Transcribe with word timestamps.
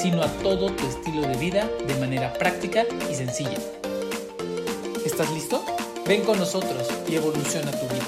sino 0.00 0.22
a 0.22 0.28
todo 0.42 0.74
tu 0.74 0.86
estilo 0.86 1.20
de 1.28 1.36
vida 1.36 1.68
de 1.86 1.94
manera 2.00 2.32
práctica 2.32 2.84
y 3.10 3.14
sencilla. 3.14 3.58
¿Estás 5.04 5.30
listo? 5.34 5.60
Ven 6.08 6.24
con 6.24 6.38
nosotros 6.38 6.88
y 7.06 7.16
evoluciona 7.16 7.70
tu 7.70 7.86
vida. 7.86 8.06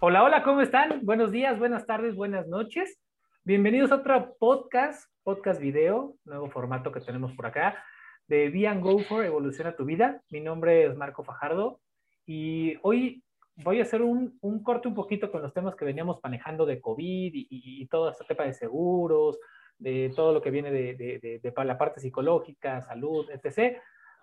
Hola, 0.00 0.24
hola, 0.24 0.42
¿cómo 0.42 0.60
están? 0.60 0.98
Buenos 1.04 1.30
días, 1.30 1.56
buenas 1.56 1.86
tardes, 1.86 2.16
buenas 2.16 2.48
noches. 2.48 2.98
Bienvenidos 3.44 3.92
a 3.92 3.96
otro 3.96 4.34
podcast, 4.40 5.08
podcast 5.22 5.60
video, 5.60 6.16
nuevo 6.24 6.50
formato 6.50 6.90
que 6.90 7.00
tenemos 7.00 7.30
por 7.34 7.46
acá, 7.46 7.80
de 8.26 8.50
Be 8.50 8.68
Go 8.80 8.98
For 9.04 9.24
Evoluciona 9.24 9.76
tu 9.76 9.84
Vida. 9.84 10.20
Mi 10.30 10.40
nombre 10.40 10.86
es 10.86 10.96
Marco 10.96 11.22
Fajardo 11.22 11.80
y 12.26 12.74
hoy 12.82 13.22
voy 13.56 13.80
a 13.80 13.82
hacer 13.82 14.02
un, 14.02 14.38
un, 14.40 14.62
corte 14.62 14.88
un 14.88 14.94
poquito 14.94 15.30
con 15.30 15.42
los 15.42 15.52
temas 15.52 15.74
que 15.74 15.84
veníamos 15.84 16.20
manejando 16.22 16.66
de 16.66 16.80
COVID 16.80 17.32
y, 17.34 17.46
y, 17.50 17.86
todo 17.86 18.10
este 18.10 18.24
tema 18.24 18.44
de 18.44 18.54
seguros, 18.54 19.38
de 19.78 20.12
todo 20.14 20.32
lo 20.32 20.40
que 20.40 20.50
viene 20.50 20.70
de, 20.70 20.94
de, 20.94 21.40
de, 21.42 21.64
la 21.64 21.78
parte 21.78 22.00
psicológica, 22.00 22.80
salud, 22.82 23.28
etc. 23.30 23.78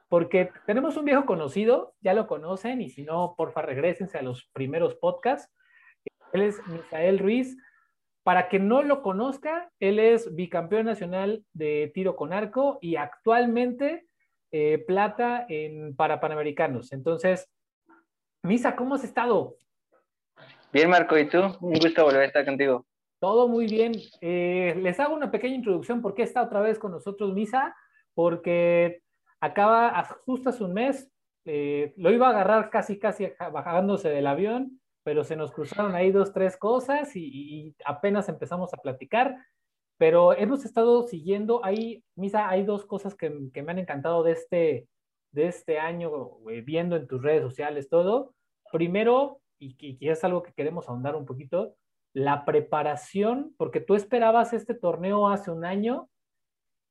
Porque 0.08 0.52
tenemos 0.66 0.98
un 0.98 1.05
viejo 1.05 1.26
conocido, 1.26 1.94
ya 2.02 2.13
lo 2.13 2.27
conocen, 2.27 2.82
y 2.82 2.90
si 2.90 3.04
no, 3.04 3.36
porfa, 3.38 3.62
regresense 3.62 4.18
a 4.18 4.24
los 4.24 4.49
primeros 4.54 4.96
podcasts. 4.96 5.54
Él 6.34 6.41
es 6.41 6.66
Misael 6.68 7.20
Ruiz. 7.20 7.58
Para 8.24 8.49
que 8.49 8.60
no 8.60 8.84
lo 8.84 9.02
conozca, 9.02 9.71
él 9.80 9.98
es 9.98 10.36
bicampeón 10.36 10.86
nacional 10.86 11.46
de 11.54 11.90
tiro 11.93 12.16
con 12.16 12.34
arco 12.34 12.77
y 12.82 12.96
actualmente 12.96 14.08
eh, 14.52 14.84
plata 14.86 15.46
en 15.48 15.96
para 15.96 16.20
Panamericanos. 16.20 16.91
Entonces, 16.91 17.49
Misa, 18.43 18.76
¿cómo 18.76 18.95
has 18.95 19.04
estado? 19.04 19.55
Bien, 20.71 20.90
Marco, 20.90 21.18
¿y 21.18 21.27
tú? 21.27 21.40
Un 21.59 21.73
gusto 21.73 22.05
volver 22.05 22.21
a 22.21 22.26
estar 22.26 22.46
contigo. 22.46 22.85
Todo 23.20 23.48
muy 23.49 23.65
bien. 23.65 23.93
Eh, 24.21 24.76
les 24.81 24.99
hago 24.99 25.13
una 25.13 25.29
pequeña 25.29 25.55
introducción 25.55 26.01
por 26.01 26.13
qué 26.13 26.23
está 26.23 26.41
otra 26.43 26.62
vez 26.62 26.79
con 26.79 26.91
nosotros 26.91 27.34
Misa, 27.34 27.76
porque 28.13 29.01
acaba 29.41 30.04
justo 30.26 30.49
hace 30.49 30.63
un 30.63 30.73
mes, 30.73 31.12
eh, 31.46 31.93
lo 31.98 32.12
iba 32.12 32.27
a 32.27 32.29
agarrar 32.29 32.70
casi, 32.70 32.98
casi 32.98 33.29
bajándose 33.51 34.09
del 34.09 34.27
avión, 34.27 34.79
pero 35.03 35.24
se 35.24 35.35
nos 35.35 35.51
cruzaron 35.51 35.96
ahí 35.96 36.12
dos, 36.12 36.31
tres 36.31 36.55
cosas 36.55 37.15
y, 37.15 37.26
y 37.26 37.76
apenas 37.84 38.29
empezamos 38.29 38.74
a 38.74 38.77
platicar. 38.77 39.35
Pero 39.98 40.34
hemos 40.34 40.63
estado 40.63 41.05
siguiendo, 41.07 41.65
ahí, 41.65 42.05
Misa, 42.15 42.48
hay 42.48 42.63
dos 42.63 42.85
cosas 42.85 43.15
que, 43.15 43.49
que 43.53 43.63
me 43.63 43.71
han 43.74 43.79
encantado 43.79 44.24
de 44.24 44.31
este, 44.31 44.87
de 45.32 45.48
este 45.48 45.80
año, 45.80 46.12
viendo 46.63 46.96
en 46.96 47.08
tus 47.08 47.22
redes 47.22 47.41
sociales 47.41 47.90
todo, 47.90 48.34
primero, 48.72 49.41
y, 49.60 49.76
y, 49.80 50.10
es 50.10 50.24
algo 50.24 50.44
que 50.44 50.54
queremos 50.54 50.88
ahondar 50.88 51.16
un 51.16 51.26
poquito, 51.26 51.76
la 52.13 52.46
preparación, 52.46 53.54
porque 53.58 53.80
tú 53.80 53.96
esperabas 53.96 54.54
este 54.54 54.74
torneo 54.74 55.27
hace 55.27 55.52
un 55.52 55.66
año 55.66 56.10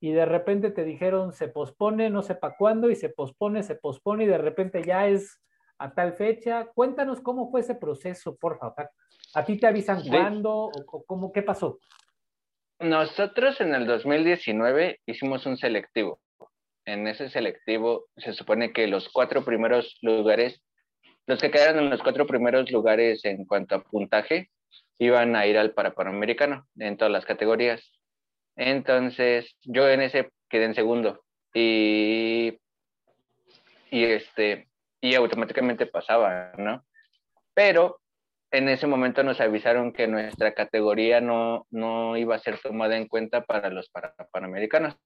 y 0.01 0.13
de 0.13 0.27
repente 0.27 0.71
te 0.71 0.85
dijeron 0.85 1.33
se 1.33 1.49
pospone, 1.49 2.11
no 2.11 2.23
sepa 2.23 2.55
cuándo, 2.57 2.91
y 2.91 2.95
se 2.95 3.09
pospone, 3.09 3.63
se 3.63 3.75
pospone, 3.75 4.25
y 4.25 4.29
de 4.29 4.39
repente 4.39 4.83
ya 4.85 5.09
es 5.09 5.43
a 5.79 5.93
tal 5.93 6.13
fecha. 6.13 6.67
Cuéntanos 6.75 7.21
cómo 7.21 7.51
fue 7.51 7.61
ese 7.61 7.75
proceso, 7.75 8.37
por 8.37 8.59
favor. 8.59 8.91
¿A 9.35 9.45
ti 9.45 9.59
te 9.59 9.67
avisan 9.67 10.07
cuándo 10.09 10.53
o, 10.53 10.71
o 10.71 11.05
cómo, 11.05 11.33
qué 11.33 11.43
pasó? 11.43 11.79
Nosotros 12.79 13.61
en 13.61 13.75
el 13.75 13.87
2019 13.87 15.01
hicimos 15.05 15.47
un 15.47 15.57
selectivo 15.57 16.21
en 16.89 17.07
ese 17.07 17.29
selectivo 17.29 18.07
se 18.17 18.33
supone 18.33 18.73
que 18.73 18.87
los 18.87 19.09
cuatro 19.11 19.45
primeros 19.45 19.99
lugares, 20.01 20.63
los 21.27 21.41
que 21.41 21.51
quedaron 21.51 21.85
en 21.85 21.91
los 21.91 22.03
cuatro 22.03 22.27
primeros 22.27 22.71
lugares 22.71 23.25
en 23.27 23.45
cuanto 23.45 23.75
a 23.75 23.83
puntaje, 23.83 24.51
iban 24.99 25.37
a 25.37 25.47
ir 25.47 25.59
al 25.59 25.73
Parapanamericano 25.73 26.67
en 26.79 26.97
todas 26.97 27.13
las 27.13 27.27
categorías. 27.27 27.93
Entonces, 28.57 29.55
yo 29.63 29.89
en 29.89 30.01
ese 30.01 30.31
quedé 30.49 30.65
en 30.65 30.75
segundo 30.75 31.23
y, 31.53 32.59
y, 33.91 34.05
este, 34.05 34.69
y 35.03 35.15
automáticamente 35.15 35.87
pasaba, 35.87 36.53
¿no? 36.57 36.85
Pero 37.53 38.01
en 38.51 38.71
ese 38.71 38.87
momento 38.87 39.23
nos 39.23 39.41
avisaron 39.43 39.93
que 39.93 40.07
nuestra 40.07 40.55
categoría 40.55 41.21
no, 41.21 41.67
no 41.71 42.17
iba 42.17 42.35
a 42.35 42.39
ser 42.41 42.59
tomada 42.59 42.97
en 42.97 43.09
cuenta 43.09 43.45
para 43.45 43.69
los 43.69 43.91
Panamericanos. 44.33 44.97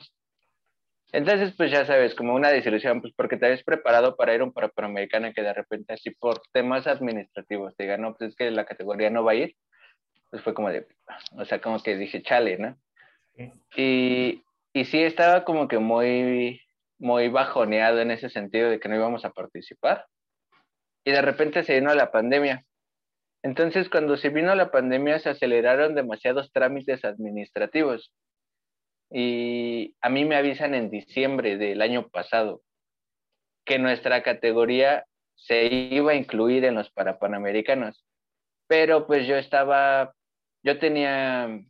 Entonces, 1.13 1.53
pues 1.59 1.71
ya 1.71 1.85
sabes, 1.85 2.15
como 2.15 2.35
una 2.35 2.49
desilusión, 2.49 3.03
pues 3.03 3.13
porque 3.15 3.37
te 3.37 3.45
habías 3.45 3.63
preparado 3.63 4.17
para 4.17 4.35
ir 4.35 4.41
a 4.41 4.45
un 4.45 4.53
Panamericano 4.53 5.31
que 5.35 5.43
de 5.43 5.53
repente 5.53 5.93
así 5.93 6.11
por 6.11 6.41
temas 6.53 6.87
administrativos 6.87 7.77
te 7.77 7.85
digan, 7.85 8.01
no, 8.01 8.15
pues 8.15 8.31
es 8.31 8.37
que 8.37 8.51
la 8.51 8.65
categoría 8.65 9.11
no 9.11 9.23
va 9.23 9.33
a 9.33 9.37
ir, 9.37 9.55
pues 10.31 10.43
fue 10.43 10.55
como 10.55 10.71
de, 10.71 10.87
o 11.37 11.45
sea, 11.45 11.61
como 11.61 11.83
que 11.83 11.97
dije, 11.97 12.23
chale, 12.23 12.57
¿no? 12.57 12.79
Y, 13.77 14.43
y 14.73 14.85
sí 14.87 15.03
estaba 15.03 15.45
como 15.45 15.69
que 15.69 15.79
muy, 15.79 16.63
muy 16.99 17.29
bajoneado 17.29 18.01
en 18.01 18.11
ese 18.11 18.31
sentido 18.31 18.71
de 18.71 18.81
que 18.81 18.89
no 18.89 18.97
íbamos 18.97 19.27
a 19.27 19.33
participar. 19.33 20.07
Y 21.05 21.11
de 21.11 21.21
repente 21.21 21.63
se 21.65 21.75
vino 21.75 21.95
la 21.95 22.11
pandemia. 22.11 22.65
Entonces, 23.43 23.91
cuando 23.91 24.17
se 24.17 24.31
vino 24.31 24.55
la 24.55 24.71
pandemia, 24.71 25.19
se 25.19 25.29
aceleraron 25.29 25.95
demasiados 25.95 26.53
trámites 26.53 27.05
administrativos 27.05 28.13
y 29.13 29.95
a 30.01 30.09
mí 30.09 30.25
me 30.25 30.37
avisan 30.37 30.75
en 30.75 30.91
diciembre 30.91 31.59
del 31.59 31.83
año 31.83 32.09
pasado 32.09 32.63
que 33.65 33.79
nuestra 33.79 34.23
categoría 34.23 35.07
se 35.37 35.67
iba 35.67 36.13
a 36.13 36.17
incluir 36.17 36.65
en 36.65 36.75
los 36.75 36.91
Parapanamericanos, 36.91 38.05
pero 38.67 39.07
pues 39.07 39.27
yo 39.27 39.37
estaba, 39.37 40.15
yo 40.63 40.79
tenía 40.79 41.61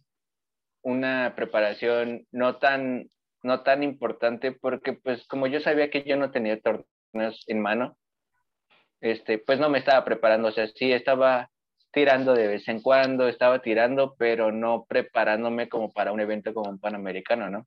una 0.82 1.34
preparación 1.34 2.26
no 2.30 2.58
tan, 2.58 3.10
no 3.42 3.62
tan 3.62 3.82
importante 3.82 4.52
porque 4.52 4.92
pues 4.92 5.26
como 5.26 5.46
yo 5.46 5.60
sabía 5.60 5.90
que 5.90 6.04
yo 6.04 6.16
no 6.16 6.30
tenía 6.30 6.60
torneos 6.60 7.44
en 7.46 7.60
mano, 7.60 7.96
este, 9.00 9.38
pues 9.38 9.58
no 9.58 9.68
me 9.68 9.78
estaba 9.78 10.04
preparando, 10.04 10.48
o 10.48 10.52
sea, 10.52 10.68
sí 10.68 10.92
estaba 10.92 11.50
tirando 11.92 12.34
de 12.34 12.48
vez 12.48 12.68
en 12.68 12.80
cuando, 12.80 13.28
estaba 13.28 13.60
tirando, 13.60 14.14
pero 14.18 14.50
no 14.50 14.86
preparándome 14.88 15.68
como 15.68 15.92
para 15.92 16.12
un 16.12 16.20
evento 16.20 16.54
como 16.54 16.70
un 16.70 16.80
Panamericano, 16.80 17.50
¿no? 17.50 17.66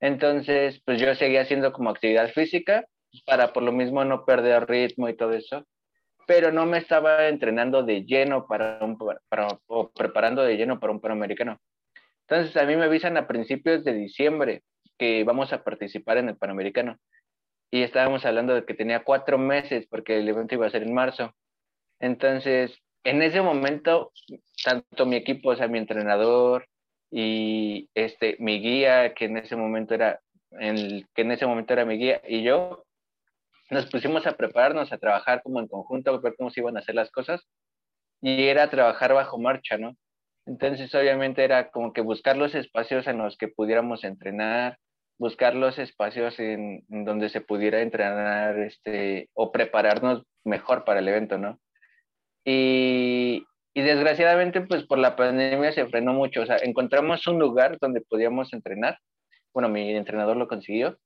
Entonces, 0.00 0.80
pues 0.84 1.00
yo 1.00 1.14
seguía 1.14 1.42
haciendo 1.42 1.72
como 1.72 1.90
actividad 1.90 2.30
física 2.30 2.86
para 3.26 3.52
por 3.52 3.62
lo 3.62 3.72
mismo 3.72 4.04
no 4.04 4.24
perder 4.24 4.66
ritmo 4.66 5.08
y 5.08 5.16
todo 5.16 5.34
eso, 5.34 5.66
pero 6.26 6.52
no 6.52 6.64
me 6.64 6.78
estaba 6.78 7.28
entrenando 7.28 7.82
de 7.82 8.04
lleno 8.04 8.46
para 8.46 8.78
un, 8.82 8.96
para, 9.28 9.48
o 9.66 9.90
preparando 9.90 10.42
de 10.42 10.56
lleno 10.56 10.80
para 10.80 10.92
un 10.92 11.00
Panamericano. 11.00 11.58
Entonces, 12.26 12.56
a 12.56 12.64
mí 12.64 12.76
me 12.76 12.84
avisan 12.84 13.16
a 13.16 13.26
principios 13.26 13.84
de 13.84 13.92
diciembre 13.92 14.62
que 14.96 15.24
vamos 15.24 15.52
a 15.52 15.64
participar 15.64 16.18
en 16.18 16.28
el 16.28 16.36
Panamericano. 16.36 16.96
Y 17.70 17.82
estábamos 17.82 18.24
hablando 18.24 18.54
de 18.54 18.64
que 18.64 18.74
tenía 18.74 19.02
cuatro 19.02 19.38
meses 19.38 19.86
porque 19.88 20.18
el 20.18 20.28
evento 20.28 20.54
iba 20.54 20.66
a 20.66 20.70
ser 20.70 20.82
en 20.82 20.94
marzo. 20.94 21.34
Entonces, 21.98 22.80
en 23.04 23.22
ese 23.22 23.40
momento, 23.40 24.12
tanto 24.64 25.06
mi 25.06 25.16
equipo, 25.16 25.50
o 25.50 25.56
sea, 25.56 25.68
mi 25.68 25.78
entrenador 25.78 26.66
y 27.10 27.88
este, 27.94 28.36
mi 28.38 28.60
guía, 28.60 29.14
que 29.14 29.26
en 29.26 29.38
ese 29.38 29.56
momento 29.56 29.94
era, 29.94 30.20
el, 30.52 31.06
que 31.14 31.22
en 31.22 31.32
ese 31.32 31.46
momento 31.46 31.72
era 31.72 31.84
mi 31.84 31.96
guía, 31.96 32.20
y 32.26 32.42
yo, 32.42 32.84
nos 33.70 33.86
pusimos 33.86 34.26
a 34.26 34.36
prepararnos, 34.36 34.92
a 34.92 34.98
trabajar 34.98 35.42
como 35.42 35.60
en 35.60 35.68
conjunto, 35.68 36.10
a 36.10 36.18
ver 36.18 36.34
cómo 36.36 36.50
se 36.50 36.60
iban 36.60 36.76
a 36.76 36.80
hacer 36.80 36.94
las 36.94 37.10
cosas, 37.10 37.46
y 38.20 38.44
era 38.44 38.70
trabajar 38.70 39.14
bajo 39.14 39.38
marcha, 39.38 39.78
¿no? 39.78 39.96
Entonces, 40.46 40.94
obviamente 40.94 41.44
era 41.44 41.70
como 41.70 41.92
que 41.92 42.00
buscar 42.00 42.36
los 42.36 42.54
espacios 42.54 43.06
en 43.06 43.18
los 43.18 43.36
que 43.36 43.48
pudiéramos 43.48 44.04
entrenar, 44.04 44.78
buscar 45.18 45.54
los 45.54 45.78
espacios 45.78 46.38
en, 46.40 46.84
donde 46.88 47.28
se 47.28 47.40
pudiera 47.40 47.82
entrenar 47.82 48.58
este, 48.58 49.28
o 49.34 49.52
prepararnos 49.52 50.24
mejor 50.44 50.84
para 50.84 51.00
el 51.00 51.08
evento, 51.08 51.38
¿no? 51.38 51.60
Y, 52.44 53.46
y, 53.74 53.82
desgraciadamente, 53.82 54.62
pues 54.62 54.84
por 54.86 54.98
la 54.98 55.16
pandemia 55.16 55.72
se 55.72 55.86
frenó 55.86 56.12
mucho. 56.12 56.42
O 56.42 56.46
sea, 56.46 56.56
encontramos 56.62 57.26
un 57.26 57.38
lugar 57.38 57.78
donde 57.80 58.00
podíamos 58.00 58.52
entrenar. 58.52 58.98
Bueno, 59.52 59.68
mi 59.68 59.94
entrenador 59.94 60.36
lo 60.36 60.48
consiguió. 60.48 60.98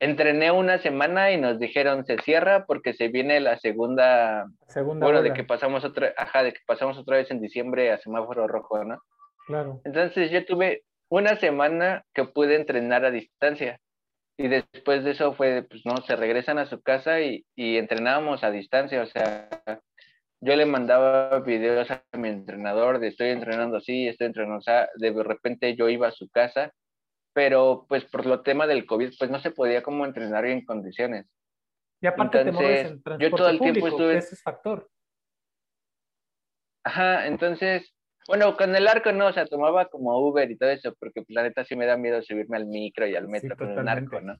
Entrené 0.00 0.50
una 0.50 0.78
semana 0.78 1.30
y 1.30 1.40
nos 1.40 1.60
dijeron 1.60 2.04
se 2.04 2.18
cierra 2.18 2.64
porque 2.66 2.92
se 2.92 3.08
viene 3.08 3.38
la 3.38 3.56
segunda, 3.58 4.46
segunda 4.66 5.06
bueno, 5.06 5.22
de 5.22 5.32
que 5.32 5.44
pasamos 5.44 5.84
otra, 5.84 6.12
ajá, 6.16 6.42
de 6.42 6.52
que 6.52 6.58
pasamos 6.66 6.98
otra 6.98 7.18
vez 7.18 7.30
en 7.30 7.40
diciembre 7.40 7.92
a 7.92 7.98
semáforo 7.98 8.48
rojo, 8.48 8.82
¿no? 8.82 8.98
Claro. 9.46 9.80
Entonces 9.84 10.32
yo 10.32 10.44
tuve 10.44 10.82
una 11.08 11.36
semana 11.36 12.04
que 12.14 12.24
pude 12.24 12.56
entrenar 12.56 13.04
a 13.04 13.10
distancia. 13.10 13.78
Y 14.38 14.48
después 14.48 15.04
de 15.04 15.10
eso 15.10 15.34
fue, 15.34 15.62
pues 15.62 15.82
no, 15.84 15.98
se 15.98 16.16
regresan 16.16 16.58
a 16.58 16.66
su 16.66 16.80
casa 16.80 17.20
y, 17.20 17.44
y 17.54 17.76
entrenábamos 17.76 18.42
a 18.42 18.50
distancia. 18.50 19.02
O 19.02 19.06
sea, 19.06 19.48
yo 20.42 20.56
le 20.56 20.66
mandaba 20.66 21.38
videos 21.38 21.88
a 21.90 22.02
mi 22.14 22.28
entrenador 22.28 22.98
de 22.98 23.08
estoy 23.08 23.28
entrenando 23.28 23.76
así, 23.76 24.08
estoy 24.08 24.26
entrenando, 24.26 24.58
o 24.58 24.62
sea, 24.62 24.88
de 24.96 25.10
repente 25.22 25.76
yo 25.76 25.88
iba 25.88 26.08
a 26.08 26.12
su 26.12 26.28
casa, 26.28 26.74
pero 27.32 27.86
pues 27.88 28.04
por 28.06 28.26
lo 28.26 28.42
tema 28.42 28.66
del 28.66 28.84
COVID, 28.84 29.12
pues 29.18 29.30
no 29.30 29.40
se 29.40 29.52
podía 29.52 29.84
como 29.84 30.04
entrenar 30.04 30.44
en 30.46 30.64
condiciones. 30.64 31.26
Y 32.00 32.08
aparte 32.08 32.40
entonces, 32.40 32.58
te 32.58 32.64
mueves 32.64 32.90
en 32.90 33.02
transporte 33.02 33.30
yo 33.30 33.36
todo 33.36 33.48
el 33.50 33.58
público, 33.58 33.74
tiempo 33.74 33.88
estuve... 33.96 34.16
ese 34.16 34.34
es 34.34 34.42
factor. 34.42 34.90
Ajá, 36.84 37.28
entonces, 37.28 37.94
bueno, 38.26 38.56
con 38.56 38.74
el 38.74 38.88
arco 38.88 39.12
no, 39.12 39.28
o 39.28 39.32
sea, 39.32 39.46
tomaba 39.46 39.86
como 39.86 40.18
Uber 40.18 40.50
y 40.50 40.58
todo 40.58 40.70
eso, 40.70 40.92
porque 40.98 41.22
pues, 41.22 41.30
la 41.30 41.44
neta 41.44 41.64
sí 41.64 41.76
me 41.76 41.86
da 41.86 41.96
miedo 41.96 42.20
subirme 42.20 42.56
al 42.56 42.66
micro 42.66 43.06
y 43.06 43.14
al 43.14 43.28
metro 43.28 43.56
con 43.56 43.78
un 43.78 43.88
arco, 43.88 44.20
¿no? 44.20 44.36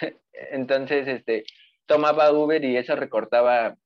entonces, 0.32 1.06
este, 1.06 1.44
tomaba 1.86 2.32
Uber 2.32 2.64
y 2.64 2.76
eso 2.76 2.96
recortaba 2.96 3.76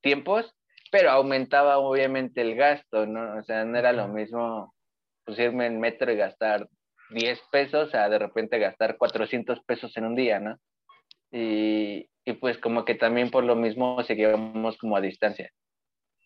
tiempos, 0.00 0.55
pero 0.90 1.10
aumentaba 1.10 1.78
obviamente 1.78 2.40
el 2.40 2.54
gasto, 2.54 3.06
¿no? 3.06 3.38
O 3.38 3.42
sea, 3.42 3.64
no 3.64 3.78
era 3.78 3.92
lo 3.92 4.08
mismo 4.08 4.74
pues 5.24 5.38
irme 5.38 5.66
en 5.66 5.80
metro 5.80 6.12
y 6.12 6.16
gastar 6.16 6.68
10 7.10 7.40
pesos 7.50 7.94
a 7.94 8.08
de 8.08 8.18
repente 8.18 8.58
gastar 8.58 8.96
400 8.96 9.60
pesos 9.64 9.96
en 9.96 10.04
un 10.04 10.14
día, 10.14 10.40
¿no? 10.40 10.56
Y, 11.32 12.08
y 12.24 12.32
pues 12.34 12.58
como 12.58 12.84
que 12.84 12.94
también 12.94 13.30
por 13.30 13.44
lo 13.44 13.56
mismo 13.56 14.02
seguíamos 14.04 14.78
como 14.78 14.96
a 14.96 15.00
distancia. 15.00 15.50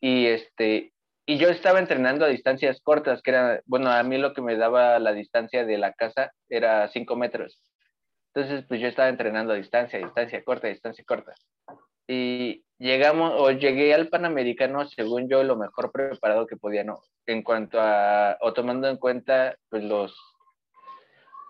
Y 0.01 0.27
este, 0.27 0.93
y 1.27 1.39
yo 1.39 1.49
estaba 1.49 1.79
entrenando 1.79 2.25
a 2.25 2.29
distancias 2.29 2.81
cortas, 2.83 3.23
que 3.23 3.31
era, 3.31 3.61
bueno, 3.67 3.91
a 3.91 4.03
mí 4.03 4.19
lo 4.19 4.35
que 4.35 4.43
me 4.43 4.57
daba 4.57 4.99
la 4.99 5.13
distancia 5.13 5.65
de 5.65 5.79
la 5.79 5.93
casa 5.93 6.33
era 6.49 6.89
5 6.89 7.15
metros. 7.17 7.63
Entonces, 8.35 8.65
pues 8.67 8.81
yo 8.81 8.89
estaba 8.89 9.09
entrenando 9.09 9.53
a 9.53 9.57
distancia, 9.57 9.99
distancia 9.99 10.43
corta, 10.43 10.69
distancia 10.69 11.05
corta. 11.07 11.33
Y 12.09 12.65
llegamos, 12.81 13.33
o 13.37 13.53
llegué 13.53 13.95
al 13.95 14.09
Panamericano, 14.09 14.85
según 14.87 15.29
yo, 15.29 15.45
lo 15.45 15.57
mejor 15.57 15.93
preparado 15.93 16.49
que 16.49 16.57
podía, 16.57 16.83
¿no? 16.83 17.01
En 17.27 17.43
cuanto 17.43 17.79
a, 17.81 18.37
o 18.41 18.53
tomando 18.53 18.89
en 18.89 18.97
cuenta, 18.97 19.57
pues 19.69 19.85
los, 19.85 20.19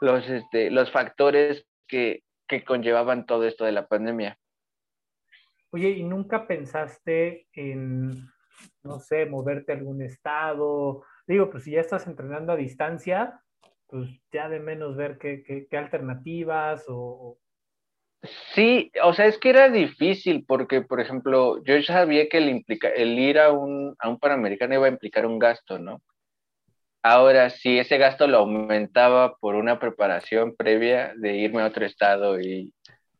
los, 0.03 0.29
este, 0.29 0.71
los 0.71 0.91
factores 0.91 1.67
que, 1.89 2.23
que 2.47 2.63
conllevaban 2.63 3.25
todo 3.25 3.47
esto 3.47 3.65
de 3.65 3.73
la 3.73 3.87
pandemia. 3.87 4.37
Oye, 5.71 5.89
¿y 5.89 6.03
nunca 6.03 6.47
pensaste 6.47 7.47
en 7.55 8.29
no 8.83 8.99
sé, 9.01 9.27
moverte 9.27 9.73
a 9.73 9.77
algún 9.77 10.03
estado. 10.03 11.05
Digo, 11.27 11.51
pues 11.51 11.65
si 11.65 11.73
ya 11.73 11.81
estás 11.81 12.07
entrenando 12.07 12.53
a 12.53 12.57
distancia, 12.57 13.41
pues 13.87 14.09
ya 14.33 14.49
de 14.49 14.61
menos 14.61 14.97
ver 14.97 15.19
qué, 15.19 15.43
qué, 15.43 15.77
alternativas 15.77 16.85
o... 16.89 17.39
Sí, 18.55 18.93
o 19.03 19.15
sea, 19.15 19.27
es 19.27 19.39
que 19.39 19.51
era 19.51 19.71
difícil 19.71 20.45
porque, 20.47 20.83
por 20.83 21.01
ejemplo, 21.01 21.63
yo 21.65 21.83
sabía 21.83 22.29
que 22.29 22.39
el 22.39 23.19
ir 23.19 23.39
a 23.39 23.51
un, 23.53 23.97
a 23.99 24.09
un 24.09 24.19
Panamericano 24.19 24.75
iba 24.75 24.87
a 24.87 24.91
implicar 24.91 25.25
un 25.27 25.39
gasto, 25.39 25.79
¿no? 25.79 26.03
Ahora, 27.03 27.49
si 27.51 27.79
ese 27.79 27.97
gasto 27.97 28.27
lo 28.27 28.39
aumentaba 28.39 29.37
por 29.37 29.55
una 29.55 29.79
preparación 29.79 30.55
previa 30.55 31.15
de 31.17 31.37
irme 31.37 31.63
a 31.63 31.67
otro 31.67 31.87
estado 31.87 32.39
y 32.41 32.75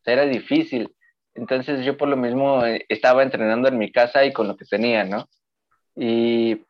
era 0.05 0.25
difícil. 0.25 0.93
Entonces 1.33 1.85
yo 1.85 1.97
por 1.97 2.07
lo 2.07 2.17
mismo 2.17 2.65
eh, 2.65 2.85
estaba 2.89 3.23
entrenando 3.23 3.67
en 3.69 3.77
mi 3.77 3.91
casa 3.91 4.25
y 4.25 4.33
con 4.33 4.47
lo 4.47 4.55
que 4.57 4.65
tenía, 4.65 5.03
¿no? 5.03 5.27
Y, 5.95 6.61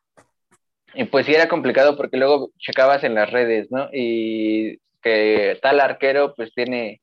y 0.93 1.03
pues 1.05 1.25
sí 1.25 1.33
era 1.33 1.47
complicado 1.47 1.97
porque 1.97 2.17
luego 2.17 2.51
checabas 2.57 3.03
en 3.03 3.15
las 3.15 3.29
redes, 3.31 3.71
¿no? 3.71 3.89
Y 3.91 4.79
que 5.01 5.59
tal 5.61 5.79
arquero 5.81 6.33
pues 6.35 6.53
tiene, 6.53 7.01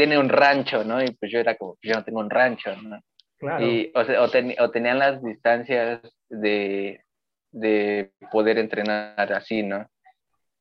tiene 0.00 0.18
un 0.18 0.30
rancho, 0.30 0.82
¿no? 0.82 1.04
Y 1.04 1.10
pues 1.10 1.30
yo 1.30 1.40
era 1.40 1.56
como, 1.56 1.76
yo 1.82 1.92
no 1.92 2.02
tengo 2.02 2.20
un 2.20 2.30
rancho, 2.30 2.74
¿no? 2.76 3.02
Claro. 3.38 3.66
Y, 3.66 3.92
o, 3.94 4.00
o, 4.00 4.70
tenían 4.70 4.98
las 4.98 5.22
distancias 5.22 6.00
de, 6.30 7.04
de 7.50 8.10
poder 8.32 8.56
entrenar 8.56 9.30
así, 9.30 9.62
¿no? 9.62 9.86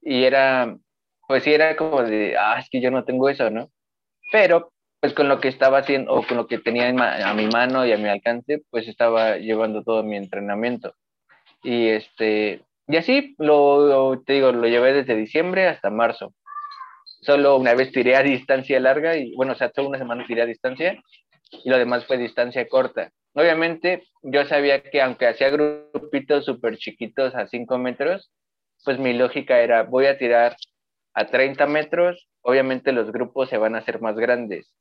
Y 0.02 0.26
era, 0.26 0.76
pues 1.26 1.44
sí 1.44 1.54
era 1.54 1.78
como 1.78 2.04
de, 2.04 2.36
ah, 2.38 2.60
es 2.60 2.70
que 2.70 2.82
yo 2.82 2.92
no 2.92 3.06
tengo 3.06 3.30
eso, 3.30 3.50
¿no? 3.50 3.70
Pero 4.30 4.74
pues 5.00 5.14
con 5.14 5.30
lo 5.30 5.40
que 5.40 5.48
estaba 5.48 5.78
haciendo 5.78 6.12
o 6.12 6.28
con 6.28 6.36
lo 6.36 6.46
que 6.46 6.58
tenía 6.58 6.90
a 6.90 7.34
mi 7.34 7.48
mano 7.48 7.86
y 7.86 7.94
a 7.94 7.98
mi 7.98 8.10
alcance, 8.10 8.62
pues 8.70 8.90
estaba 8.90 9.38
llevando 9.38 9.84
todo 9.84 10.04
mi 10.04 10.18
entrenamiento. 10.18 10.96
Y 11.64 11.88
este, 11.88 12.66
y 12.90 12.98
así 12.98 13.36
lo, 13.38 14.22
te 14.26 14.34
digo, 14.34 14.52
lo 14.52 14.68
llevé 14.68 14.92
desde 14.92 15.16
diciembre 15.16 15.66
hasta 15.70 15.90
marzo. 15.90 16.34
Solo 17.22 17.58
una 17.58 17.74
vez 17.74 17.92
tiré 17.92 18.16
a 18.16 18.24
distancia 18.24 18.80
larga 18.80 19.18
y 19.18 19.36
bueno, 19.36 19.54
o 19.54 19.56
sea, 19.56 19.72
solo 19.74 19.90
una 19.90 19.98
semana 19.98 20.26
tiré 20.26 20.42
a 20.42 20.46
distancia 20.46 21.02
y 21.52 21.70
lo 21.70 21.78
demás 21.78 22.06
fue 22.06 22.18
distancia 22.18 22.68
corta. 22.68 23.12
Obviamente, 23.34 24.04
yo 24.22 24.46
sabía 24.46 24.82
que 24.82 25.02
aunque 25.02 25.28
hacía 25.28 25.50
grupitos 25.50 26.46
súper 26.46 26.78
chiquitos 26.78 27.36
a 27.36 27.48
5 27.48 27.78
metros, 27.78 28.32
pues 28.84 28.98
mi 29.00 29.14
lógica 29.14 29.60
era, 29.60 29.84
voy 29.84 30.06
a 30.06 30.18
tirar 30.18 30.56
a 31.14 31.26
30 31.28 31.68
metros, 31.68 32.28
obviamente 32.42 32.92
los 32.92 33.12
grupos 33.12 33.50
se 33.50 33.58
van 33.58 33.76
a 33.76 33.80
hacer 33.80 34.02
más 34.02 34.16
grandes 34.16 34.74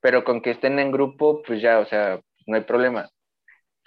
pero 0.00 0.24
con 0.24 0.40
que 0.42 0.50
estén 0.50 0.78
en 0.78 0.92
grupo, 0.92 1.42
pues 1.42 1.62
ya, 1.62 1.78
o 1.78 1.86
sea, 1.86 2.20
no 2.46 2.56
hay 2.56 2.62
problema. 2.62 3.08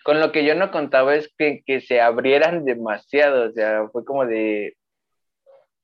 Con 0.03 0.19
lo 0.19 0.31
que 0.31 0.45
yo 0.45 0.55
no 0.55 0.71
contaba 0.71 1.15
es 1.15 1.29
que, 1.37 1.61
que 1.65 1.81
se 1.81 2.01
abrieran 2.01 2.65
demasiado, 2.65 3.49
o 3.49 3.51
sea, 3.51 3.87
fue 3.91 4.05
como 4.05 4.25
de, 4.25 4.75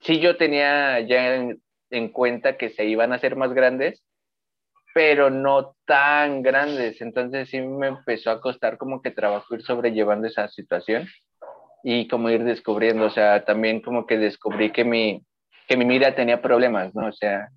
sí 0.02 0.20
yo 0.20 0.38
tenía 0.38 1.00
ya 1.02 1.48
en 1.90 2.10
cuenta 2.10 2.58
que 2.58 2.70
se 2.70 2.86
iban 2.86 3.12
a 3.12 3.16
hacer 3.16 3.36
más 3.36 3.54
grandes, 3.54 4.04
pero 4.94 5.30
no 5.30 5.76
tan 5.86 6.42
grandes. 6.42 7.02
Entonces 7.02 7.50
sí 7.50 7.62
me 7.62 7.88
empezó 7.88 8.32
a 8.32 8.42
costar 8.42 8.78
como 8.78 9.02
que 9.02 9.12
trabajo 9.12 9.56
ir 9.56 9.64
sobrellevando 9.64 10.28
esa 10.28 10.48
situación 10.48 11.08
y 11.84 12.08
como 12.08 12.30
ir 12.30 12.44
descubriendo, 12.44 13.06
o 13.06 13.10
sea, 13.10 13.46
también 13.46 13.82
como 13.82 14.06
que 14.06 14.18
descubrí 14.18 14.72
que 14.72 14.84
mi, 14.84 15.24
que 15.68 15.78
mi 15.78 15.86
mira 15.86 16.16
tenía 16.16 16.42
problemas, 16.42 16.94
¿no? 16.94 17.08
O 17.08 17.14
sea, 17.14 17.50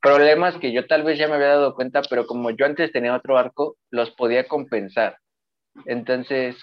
problemas 0.00 0.56
que 0.56 0.72
yo 0.72 0.86
tal 0.86 1.02
vez 1.02 1.18
ya 1.18 1.28
me 1.28 1.34
había 1.34 1.48
dado 1.48 1.74
cuenta, 1.74 2.02
pero 2.08 2.26
como 2.26 2.50
yo 2.50 2.64
antes 2.64 2.92
tenía 2.92 3.14
otro 3.14 3.36
arco, 3.36 3.76
los 3.90 4.10
podía 4.12 4.48
compensar. 4.48 5.18
Entonces, 5.86 6.56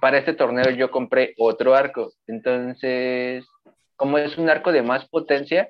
para 0.00 0.18
este 0.18 0.34
torneo 0.34 0.70
yo 0.70 0.90
compré 0.90 1.34
otro 1.38 1.74
arco. 1.74 2.12
Entonces, 2.26 3.46
como 3.96 4.18
es 4.18 4.36
un 4.38 4.48
arco 4.48 4.72
de 4.72 4.82
más 4.82 5.08
potencia, 5.08 5.68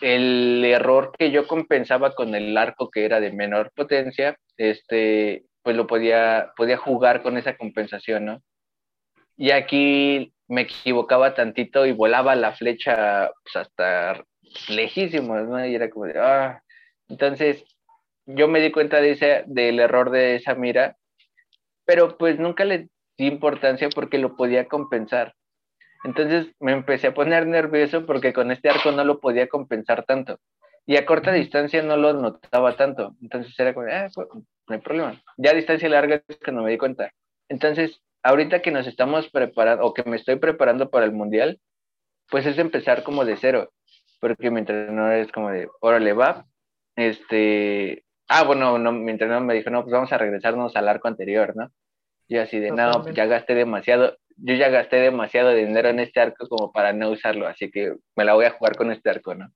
el 0.00 0.64
error 0.64 1.12
que 1.16 1.30
yo 1.30 1.46
compensaba 1.46 2.14
con 2.14 2.34
el 2.34 2.56
arco 2.56 2.90
que 2.90 3.04
era 3.04 3.20
de 3.20 3.32
menor 3.32 3.70
potencia, 3.74 4.36
este, 4.56 5.44
pues 5.62 5.76
lo 5.76 5.86
podía, 5.86 6.52
podía 6.56 6.76
jugar 6.76 7.22
con 7.22 7.36
esa 7.38 7.56
compensación, 7.56 8.24
¿no? 8.26 8.42
Y 9.36 9.50
aquí 9.50 10.32
me 10.48 10.62
equivocaba 10.62 11.34
tantito 11.34 11.86
y 11.86 11.92
volaba 11.92 12.34
la 12.34 12.52
flecha 12.52 13.30
pues, 13.42 13.56
hasta 13.56 14.24
lejísimos, 14.68 15.48
¿no? 15.48 15.64
Y 15.66 15.74
era 15.74 15.90
como 15.90 16.06
de, 16.06 16.18
ah. 16.18 16.62
Entonces, 17.08 17.64
yo 18.26 18.48
me 18.48 18.60
di 18.60 18.70
cuenta 18.70 19.00
de 19.00 19.12
ese, 19.12 19.44
del 19.46 19.80
error 19.80 20.10
de 20.10 20.36
esa 20.36 20.54
mira, 20.54 20.96
pero 21.84 22.16
pues 22.16 22.38
nunca 22.38 22.64
le 22.64 22.88
di 23.18 23.26
importancia 23.26 23.88
porque 23.94 24.18
lo 24.18 24.36
podía 24.36 24.66
compensar. 24.66 25.34
Entonces 26.04 26.54
me 26.60 26.72
empecé 26.72 27.08
a 27.08 27.14
poner 27.14 27.46
nervioso 27.46 28.06
porque 28.06 28.32
con 28.32 28.50
este 28.50 28.68
arco 28.68 28.92
no 28.92 29.04
lo 29.04 29.20
podía 29.20 29.48
compensar 29.48 30.04
tanto. 30.04 30.38
Y 30.86 30.96
a 30.96 31.06
corta 31.06 31.32
distancia 31.32 31.82
no 31.82 31.96
lo 31.96 32.12
notaba 32.12 32.76
tanto. 32.76 33.16
Entonces 33.22 33.58
era 33.58 33.74
como, 33.74 33.86
ah, 33.90 34.08
pues, 34.14 34.28
no 34.34 34.44
hay 34.74 34.78
problema. 34.78 35.22
Ya 35.38 35.50
a 35.50 35.54
distancia 35.54 35.88
larga 35.88 36.22
es 36.28 36.36
que 36.38 36.52
no 36.52 36.62
me 36.62 36.70
di 36.70 36.78
cuenta. 36.78 37.10
Entonces, 37.48 38.02
ahorita 38.22 38.60
que 38.60 38.70
nos 38.70 38.86
estamos 38.86 39.28
preparando, 39.30 39.84
o 39.84 39.94
que 39.94 40.04
me 40.04 40.16
estoy 40.16 40.36
preparando 40.36 40.90
para 40.90 41.06
el 41.06 41.12
mundial, 41.12 41.58
pues 42.30 42.46
es 42.46 42.58
empezar 42.58 43.02
como 43.02 43.24
de 43.24 43.36
cero 43.36 43.70
porque 44.24 44.50
mi 44.50 44.60
entrenador 44.60 45.16
es 45.16 45.30
como 45.30 45.50
de, 45.50 45.68
órale, 45.80 46.14
va, 46.14 46.46
este, 46.96 48.06
ah, 48.26 48.42
bueno, 48.44 48.78
no, 48.78 48.90
mi 48.90 49.10
entrenador 49.10 49.44
me 49.44 49.52
dijo, 49.52 49.68
no, 49.68 49.82
pues 49.82 49.92
vamos 49.92 50.14
a 50.14 50.16
regresarnos 50.16 50.74
al 50.76 50.88
arco 50.88 51.08
anterior, 51.08 51.54
¿no? 51.54 51.70
Yo 52.26 52.40
así 52.40 52.58
de, 52.58 52.70
no, 52.70 53.06
ya 53.10 53.26
gasté 53.26 53.54
demasiado, 53.54 54.16
yo 54.36 54.54
ya 54.54 54.68
gasté 54.68 54.96
demasiado 54.96 55.50
dinero 55.54 55.88
en 55.88 56.00
este 56.00 56.20
arco 56.20 56.48
como 56.48 56.72
para 56.72 56.92
no 56.92 57.10
usarlo, 57.10 57.46
así 57.46 57.70
que 57.70 57.94
me 58.16 58.24
la 58.24 58.34
voy 58.34 58.46
a 58.46 58.50
jugar 58.50 58.76
con 58.76 58.90
este 58.90 59.10
arco, 59.10 59.34
¿no? 59.34 59.52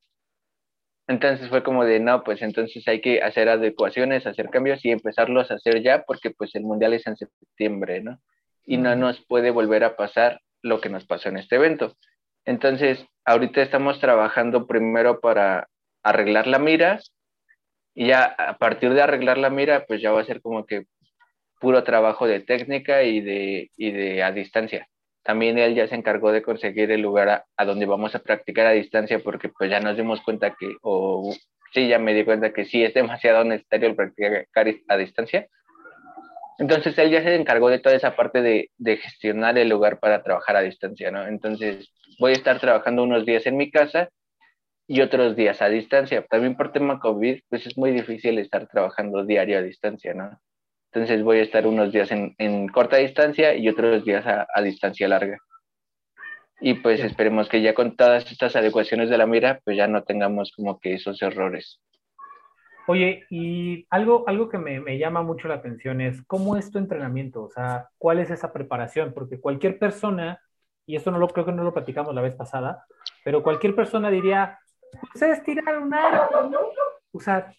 Entonces 1.09 1.49
fue 1.49 1.63
como 1.63 1.85
de, 1.85 2.01
no, 2.01 2.23
pues 2.23 2.43
entonces 2.43 2.87
hay 2.87 3.01
que 3.01 3.23
hacer 3.23 3.49
adecuaciones, 3.49 4.27
hacer 4.27 4.51
cambios 4.51 4.85
y 4.85 4.91
empezarlos 4.91 5.51
a 5.51 5.55
hacer 5.55 5.83
ya, 5.83 6.05
porque 6.07 6.31
pues 6.31 6.55
el 6.55 6.65
mundial 6.65 6.93
es 6.93 7.07
en 7.07 7.17
septiembre, 7.17 8.03
¿no? 8.03 8.21
Y 8.67 8.77
no 8.77 8.95
nos 8.95 9.25
puede 9.25 9.51
volver 9.51 9.85
a 9.85 9.97
pasar 9.97 10.41
lo 10.63 10.81
que 10.81 10.91
nos 10.91 11.07
pasó 11.07 11.31
en 11.31 11.39
este 11.39 11.57
evento. 11.57 11.97
Entonces, 12.45 13.07
ahorita 13.25 13.63
estamos 13.63 14.01
trabajando 14.01 14.67
primero 14.67 15.21
para 15.21 15.69
arreglar 16.03 16.47
la 16.47 16.59
mira 16.59 17.01
y 17.95 18.09
ya 18.09 18.25
a 18.25 18.59
partir 18.59 18.93
de 18.93 19.03
arreglar 19.03 19.39
la 19.39 19.51
mira, 19.51 19.87
pues 19.87 20.03
ya 20.03 20.13
va 20.13 20.21
a 20.21 20.27
ser 20.27 20.43
como 20.43 20.67
que 20.67 20.85
puro 21.61 21.85
trabajo 21.85 22.27
de 22.27 22.41
técnica 22.41 23.03
y 23.03 23.21
de, 23.21 23.71
y 23.77 23.91
de 23.91 24.23
a 24.23 24.33
distancia. 24.33 24.89
también 25.23 25.59
él 25.59 25.75
ya 25.75 25.87
se 25.87 25.95
encargó 25.95 26.33
de 26.33 26.43
conseguir 26.43 26.91
el 26.91 27.03
lugar 27.03 27.45
a, 27.57 27.65
donde 27.65 27.87
vamos 27.87 28.15
a 28.15 28.21
practicar 28.21 28.67
a 28.67 28.73
distancia 28.73 29.19
porque 29.19 29.49
pues 29.51 29.71
ya 29.71 29.81
nos 29.81 29.97
dimos 29.97 30.23
cuenta 30.23 30.55
que, 30.59 30.77
o 30.83 31.35
sí, 31.73 31.89
ya 31.89 31.99
me 31.99 32.15
di 32.15 32.25
cuenta 32.25 32.53
que 32.53 32.65
sí 32.65 32.83
es 32.83 32.95
demasiado 32.95 33.45
necesario 33.45 33.89
el 33.89 33.97
practicar 33.97 34.47
a 34.89 34.97
distancia. 34.97 35.49
Entonces 36.59 36.99
él 36.99 37.11
ya 37.11 37.23
se 37.23 37.35
encargó 37.37 37.69
de 37.69 37.79
toda 37.79 37.95
esa 37.95 38.17
parte 38.17 38.43
de, 38.43 38.71
de, 38.79 38.97
gestionar 38.97 39.59
el 39.59 39.69
lugar 39.69 40.01
para 40.01 40.23
trabajar 40.23 40.57
a 40.57 40.63
distancia, 40.63 41.11
¿no? 41.11 41.27
Entonces 41.27 41.93
voy 42.19 42.33
a 42.33 42.35
estar 42.35 42.59
trabajando 42.59 43.05
unos 43.05 43.25
días 43.25 43.47
en 43.47 43.57
mi 43.57 43.71
casa 43.71 44.09
y 44.89 45.03
otros 45.03 45.37
días 45.37 45.63
a 45.63 45.69
distancia. 45.69 46.25
También 46.29 46.57
por 46.57 46.73
tema 46.73 46.99
COVID, 46.99 47.41
pues 47.49 47.67
es 47.67 47.77
muy 47.77 47.93
difícil 47.93 48.39
estar 48.39 48.67
trabajando 48.67 49.25
diario 49.25 49.59
a 49.59 49.63
distancia, 49.63 50.15
¿no? 50.15 50.41
Entonces 50.93 51.23
voy 51.23 51.39
a 51.39 51.43
estar 51.43 51.67
unos 51.67 51.93
días 51.93 52.11
en, 52.11 52.69
corta 52.69 52.97
distancia 52.97 53.55
y 53.55 53.69
otros 53.69 54.05
días 54.05 54.25
a, 54.27 54.63
distancia 54.63 55.09
larga. 55.09 55.39
Y 56.61 56.75
pues 56.75 57.01
esperemos 57.01 57.49
que 57.49 57.63
ya 57.63 57.75
con 57.75 57.95
todas 57.95 58.31
estas 58.33 58.57
adecuaciones 58.57 59.11
de 59.11 59.19
la 59.19 59.27
mira, 59.27 59.61
pues 59.65 59.77
ya 59.77 59.87
no 59.87 60.03
tengamos 60.03 60.53
como 60.57 60.81
que 60.81 60.95
esos 60.95 61.21
errores. 61.23 61.81
Oye, 62.87 63.27
y 63.29 63.87
algo, 63.91 64.25
algo 64.27 64.49
que 64.49 64.57
me, 64.57 64.81
me, 64.81 64.99
llama 64.99 65.23
mucho 65.23 65.47
la 65.47 65.57
atención 65.57 66.01
es 66.01 66.25
cómo 66.27 66.57
es 66.57 66.71
tu 66.71 66.79
entrenamiento, 66.79 67.43
o 67.43 67.51
sea, 67.51 67.91
cuál 67.99 68.19
es 68.19 68.31
esa 68.31 68.51
preparación, 68.51 69.13
porque 69.13 69.39
cualquier 69.39 69.79
persona, 69.79 70.41
y 70.87 70.97
esto 70.97 71.11
no 71.11 71.19
lo 71.19 71.29
creo 71.29 71.45
que 71.45 71.53
no 71.53 71.65
lo 71.65 71.75
platicamos 71.75 72.15
la 72.15 72.23
vez 72.23 72.35
pasada, 72.35 72.87
pero 73.25 73.43
cualquier 73.43 73.75
persona 73.75 74.11
diría, 74.11 74.59
pues 75.13 75.21
es 75.21 75.45
tirar 75.45 75.79
un 75.79 75.93
arco, 75.93 76.45
¿no? 76.45 76.61
O 77.13 77.21
sea, 77.21 77.53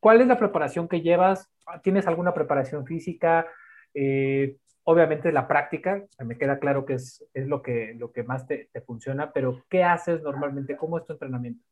¿cuál 0.00 0.20
es 0.20 0.26
la 0.26 0.38
preparación 0.38 0.88
que 0.88 1.02
llevas? 1.02 1.48
¿Tienes 1.82 2.06
alguna 2.06 2.34
preparación 2.34 2.86
física? 2.86 3.46
Eh, 3.94 4.56
obviamente 4.84 5.32
la 5.32 5.46
práctica, 5.46 6.04
me 6.18 6.36
queda 6.36 6.58
claro 6.58 6.84
que 6.84 6.94
es, 6.94 7.22
lo, 7.34 7.62
que, 7.62 7.96
más 8.26 8.46
te, 8.46 8.68
funciona, 8.86 9.32
pero 9.32 9.64
¿qué 9.68 9.84
haces 9.84 10.22
normalmente? 10.22 10.76
¿Cómo 10.76 10.98
es 10.98 11.06
tu 11.06 11.12
entrenamiento? 11.12 11.64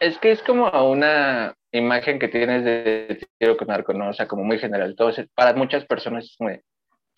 Es 0.00 0.18
que 0.18 0.32
es 0.32 0.42
como 0.42 0.68
una 0.90 1.54
imagen 1.70 2.18
que 2.18 2.28
tienes 2.28 2.64
de 2.64 3.26
tiro 3.38 3.56
con 3.56 3.70
arco, 3.70 3.92
¿no? 3.92 4.10
O 4.10 4.12
sea, 4.12 4.26
como 4.26 4.42
muy 4.42 4.58
general. 4.58 4.90
Entonces, 4.90 5.28
para 5.34 5.54
muchas 5.54 5.86
personas 5.86 6.24
es 6.24 6.36
como 6.36 6.50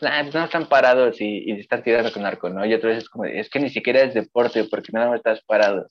ah, 0.02 0.22
no 0.22 0.44
están 0.44 0.68
parados 0.68 1.20
y, 1.20 1.50
están 1.52 1.82
tirando 1.82 2.12
con 2.12 2.26
arco, 2.26 2.50
¿no? 2.50 2.64
Y 2.66 2.74
otras 2.74 2.90
veces 2.90 3.04
es 3.04 3.10
como, 3.10 3.24
es 3.24 3.48
que 3.48 3.60
ni 3.60 3.70
siquiera 3.70 4.02
es 4.02 4.14
deporte 4.14 4.64
porque 4.64 4.92
nada 4.92 5.08
más 5.08 5.16
estás 5.16 5.42
parado. 5.44 5.88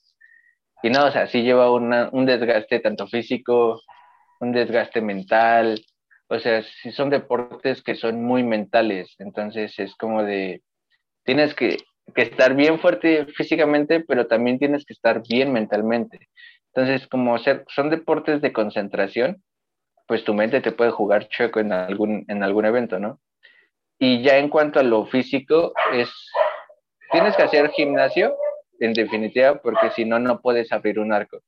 Y 0.84 0.90
no, 0.90 1.06
o 1.06 1.10
sea, 1.10 1.26
sí 1.26 1.42
lleva 1.42 1.72
un 1.72 2.26
desgaste 2.26 2.78
tanto 2.78 3.06
físico, 3.06 3.80
un 4.38 4.52
desgaste 4.52 5.00
mental, 5.00 5.82
o 6.28 6.38
sea, 6.38 6.62
sí 6.62 6.92
son 6.92 7.08
deportes 7.08 7.82
que 7.82 7.94
son 7.94 8.22
muy 8.22 8.42
mentales, 8.42 9.14
entonces 9.18 9.78
es 9.78 9.96
como 9.96 10.22
de, 10.24 10.60
tienes 11.24 11.54
que, 11.54 11.78
que 12.14 12.20
estar 12.20 12.54
bien 12.54 12.78
fuerte 12.80 13.24
físicamente, 13.34 14.00
pero 14.00 14.26
también 14.26 14.58
tienes 14.58 14.84
que 14.84 14.92
estar 14.92 15.22
bien 15.26 15.54
mentalmente. 15.54 16.28
Entonces, 16.74 17.08
como 17.08 17.38
ser, 17.38 17.64
son 17.74 17.88
deportes 17.88 18.42
de 18.42 18.52
concentración, 18.52 19.42
pues 20.06 20.22
tu 20.22 20.34
mente 20.34 20.60
te 20.60 20.72
puede 20.72 20.90
jugar 20.90 21.28
chueco 21.28 21.60
en 21.60 21.72
algún, 21.72 22.26
en 22.28 22.42
algún 22.42 22.66
evento, 22.66 22.98
¿no? 22.98 23.20
Y 23.98 24.22
ya 24.22 24.36
en 24.36 24.50
cuanto 24.50 24.80
a 24.80 24.82
lo 24.82 25.06
físico, 25.06 25.72
es, 25.94 26.10
tienes 27.10 27.34
que 27.38 27.44
hacer 27.44 27.70
gimnasio, 27.70 28.36
en 28.84 28.92
definitiva, 28.92 29.60
porque 29.60 29.90
si 29.90 30.04
no, 30.04 30.18
no 30.18 30.40
puedes 30.40 30.72
abrir 30.72 30.98
un 30.98 31.12
arco. 31.12 31.40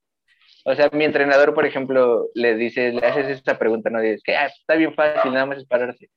O 0.65 0.75
sea, 0.75 0.89
mi 0.93 1.05
entrenador, 1.05 1.55
por 1.55 1.65
ejemplo, 1.65 2.27
le 2.35 2.57
dice, 2.57 2.93
le 2.93 3.07
haces 3.07 3.29
esta 3.29 3.59
pregunta, 3.59 3.89
¿no? 3.89 4.01
Dices 4.01 4.23
que 4.25 4.35
ah, 4.37 4.47
está 4.47 4.75
bien 4.75 4.95
fácil, 4.95 5.33
nada 5.33 5.47
más 5.47 5.59
es 5.59 5.67
pararse. 5.67 6.09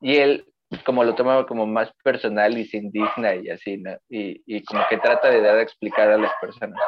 Y 0.00 0.16
él, 0.16 0.46
como 0.84 1.02
lo 1.02 1.14
toma 1.14 1.44
como 1.46 1.66
más 1.66 1.92
personal 2.04 2.56
y 2.56 2.66
se 2.66 2.76
indigna 2.76 3.34
y 3.34 3.50
así, 3.50 3.78
¿no? 3.78 3.96
Y, 4.08 4.42
y 4.46 4.62
como 4.64 4.84
que 4.88 4.98
trata 4.98 5.28
de 5.30 5.40
dar 5.40 5.56
a 5.56 5.62
explicar 5.62 6.08
a 6.10 6.18
las 6.18 6.32
personas. 6.40 6.78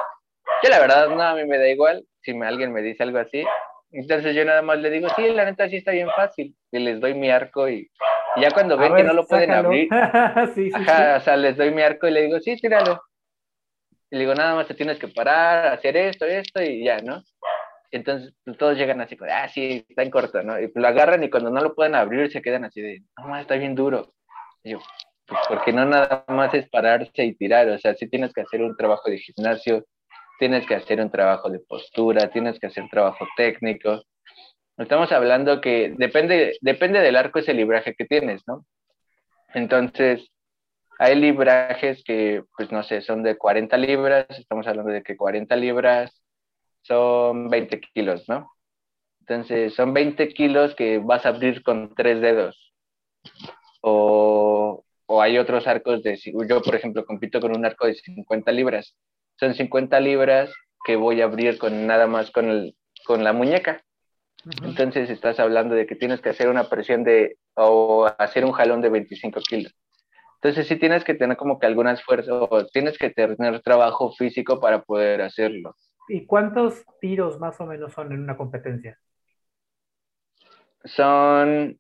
Yo 0.63 0.71
la 0.71 0.79
verdad, 0.79 1.09
no, 1.09 1.23
a 1.23 1.35
mí 1.35 1.45
me 1.45 1.59
da 1.59 1.69
igual 1.69 2.05
si 2.21 2.35
me, 2.35 2.47
alguien 2.47 2.73
me 2.73 2.83
dice 2.83 3.03
algo 3.03 3.19
así. 3.19 3.45
Entonces 3.91 4.35
yo 4.35 4.45
nada 4.45 4.63
más 4.63 4.79
le 4.79 4.91
digo, 4.91 5.09
sí, 5.17 5.29
la 5.31 5.45
neta 5.45 5.69
sí 5.69 5.77
está 5.77 5.93
bien 5.93 6.09
fácil. 6.17 6.55
Y 6.71 6.79
les 6.79 7.01
doy 7.01 7.15
mi 7.15 7.31
arco 7.31 7.69
y, 7.69 7.91
ya 8.37 8.51
cuando 8.51 8.79
ven 8.79 8.97
que 8.97 9.03
no 9.03 9.13
lo 9.13 9.27
pueden 9.27 9.51
abrir, 9.51 9.89
sí, 10.55 10.71
sí, 10.71 10.73
ajá, 10.75 11.17
o 11.17 11.21
sea, 11.21 11.37
les 11.37 11.57
doy 11.57 11.71
mi 11.71 11.83
arco 11.83 12.07
y 12.07 12.13
le 12.13 12.23
digo, 12.23 12.41
sí, 12.41 12.57
tíralo. 12.57 13.03
Y 14.13 14.17
le 14.17 14.21
digo, 14.21 14.35
nada 14.35 14.55
más 14.55 14.69
te 14.69 14.75
tienes 14.75 14.99
que 14.99 15.09
parar, 15.09 15.69
hacer 15.73 15.97
esto, 15.97 16.27
esto 16.27 16.63
y 16.63 16.85
ya, 16.85 16.99
¿no? 16.99 17.23
Entonces 17.91 18.35
pues, 18.45 18.59
todos 18.59 18.77
llegan 18.77 19.01
así 19.01 19.17
como, 19.17 19.31
ah, 19.33 19.49
sí, 19.49 19.87
está 19.89 20.03
en 20.03 20.11
corto, 20.11 20.43
¿no? 20.43 20.61
Y 20.61 20.71
lo 20.75 20.87
agarran 20.87 21.25
y 21.25 21.31
cuando 21.31 21.49
no 21.49 21.63
lo 21.63 21.75
pueden 21.75 21.95
abrir 21.95 22.31
se 22.31 22.43
quedan 22.43 22.67
así 22.67 22.83
de, 22.83 23.03
no, 23.17 23.39
está 23.39 23.55
bien 23.55 23.75
duro. 23.75 24.13
Y 24.63 24.73
yo, 24.73 24.81
pues 25.27 25.41
porque 25.49 25.73
no 25.73 25.87
nada 25.87 26.27
más 26.29 26.53
es 26.53 26.69
pararse 26.69 27.25
y 27.25 27.35
tirar, 27.35 27.67
o 27.71 27.79
sea, 27.79 27.95
sí 27.95 28.07
tienes 28.07 28.35
que 28.35 28.43
hacer 28.43 28.61
un 28.61 28.77
trabajo 28.77 29.09
de 29.09 29.17
gimnasio, 29.17 29.87
tienes 30.39 30.67
que 30.67 30.75
hacer 30.75 31.01
un 31.01 31.11
trabajo 31.11 31.49
de 31.49 31.61
postura, 31.61 32.29
tienes 32.29 32.61
que 32.61 32.67
hacer 32.67 32.85
trabajo 32.91 33.27
técnico. 33.35 34.03
Estamos 34.77 35.11
hablando 35.11 35.63
que 35.63 35.95
depende, 35.97 36.59
depende 36.61 37.01
del 37.01 37.17
arco 37.17 37.39
ese 37.39 37.55
libraje 37.55 37.95
que 37.95 38.05
tienes, 38.05 38.43
¿no? 38.47 38.67
Entonces, 39.55 40.32
hay 41.03 41.17
librajes 41.17 42.05
que, 42.05 42.45
pues 42.57 42.71
no 42.71 42.85
sé, 42.85 43.03
son 43.03 43.25
de 43.25 43.37
40 43.37 43.77
libras, 43.77 44.27
estamos 44.39 44.69
hablando 44.69 44.93
de 44.93 45.03
que 45.03 45.17
40 45.17 45.57
libras 45.57 46.23
son 46.83 47.49
20 47.51 47.81
kilos, 47.81 48.29
¿no? 48.29 48.53
Entonces, 49.19 49.75
son 49.75 49.93
20 49.95 50.29
kilos 50.29 50.77
que 50.77 50.99
vas 50.99 51.27
a 51.27 51.31
abrir 51.31 51.65
con 51.65 51.93
tres 51.97 52.21
dedos. 52.21 52.73
O, 53.81 54.85
o 55.07 55.23
hay 55.23 55.39
otros 55.39 55.67
arcos 55.67 56.05
de, 56.05 56.17
yo 56.49 56.63
por 56.63 56.77
ejemplo 56.77 57.05
compito 57.05 57.41
con 57.41 57.57
un 57.57 57.67
arco 57.67 57.89
de 57.89 57.95
50 57.95 58.53
libras. 58.53 58.95
Son 59.41 59.55
50 59.55 59.99
libras 59.99 60.53
que 60.85 60.95
voy 60.95 61.21
a 61.21 61.25
abrir 61.25 61.59
con 61.59 61.85
nada 61.85 62.07
más 62.07 62.31
con, 62.31 62.49
el, 62.49 62.77
con 63.05 63.25
la 63.25 63.33
muñeca. 63.33 63.83
Entonces 64.63 65.11
estás 65.11 65.41
hablando 65.41 65.75
de 65.75 65.87
que 65.87 65.97
tienes 65.97 66.21
que 66.21 66.29
hacer 66.29 66.49
una 66.49 66.69
presión 66.69 67.03
de, 67.03 67.39
o 67.55 68.09
hacer 68.19 68.45
un 68.45 68.53
jalón 68.53 68.83
de 68.83 68.89
25 68.91 69.41
kilos. 69.41 69.75
Entonces 70.43 70.67
sí 70.67 70.75
tienes 70.75 71.05
que 71.05 71.15
tener 71.15 71.37
como 71.37 71.61
que 71.61 71.67
algún 71.67 71.87
esfuerzo, 71.87 72.49
o 72.51 72.67
tienes 72.67 72.99
que 72.99 73.11
tener 73.11 73.63
trabajo 73.63 74.11
físico 74.11 74.59
para 74.59 74.83
poder 74.83 75.23
hacerlo. 75.23 75.77
¿Y 76.09 76.27
cuántos 76.27 76.85
tiros 77.01 77.39
más 77.39 77.61
o 77.61 77.67
menos 77.67 77.93
son 77.93 78.11
en 78.11 78.25
una 78.25 78.37
competencia? 78.37 78.99
Son 80.83 81.79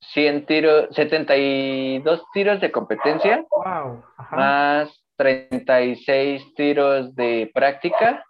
100 0.00 0.44
tiros, 0.44 0.94
72 0.94 2.22
tiros 2.34 2.60
de 2.60 2.70
competencia, 2.70 3.46
wow, 3.50 4.04
más 4.32 5.02
36 5.16 6.54
tiros 6.54 7.14
de 7.14 7.50
práctica, 7.54 8.22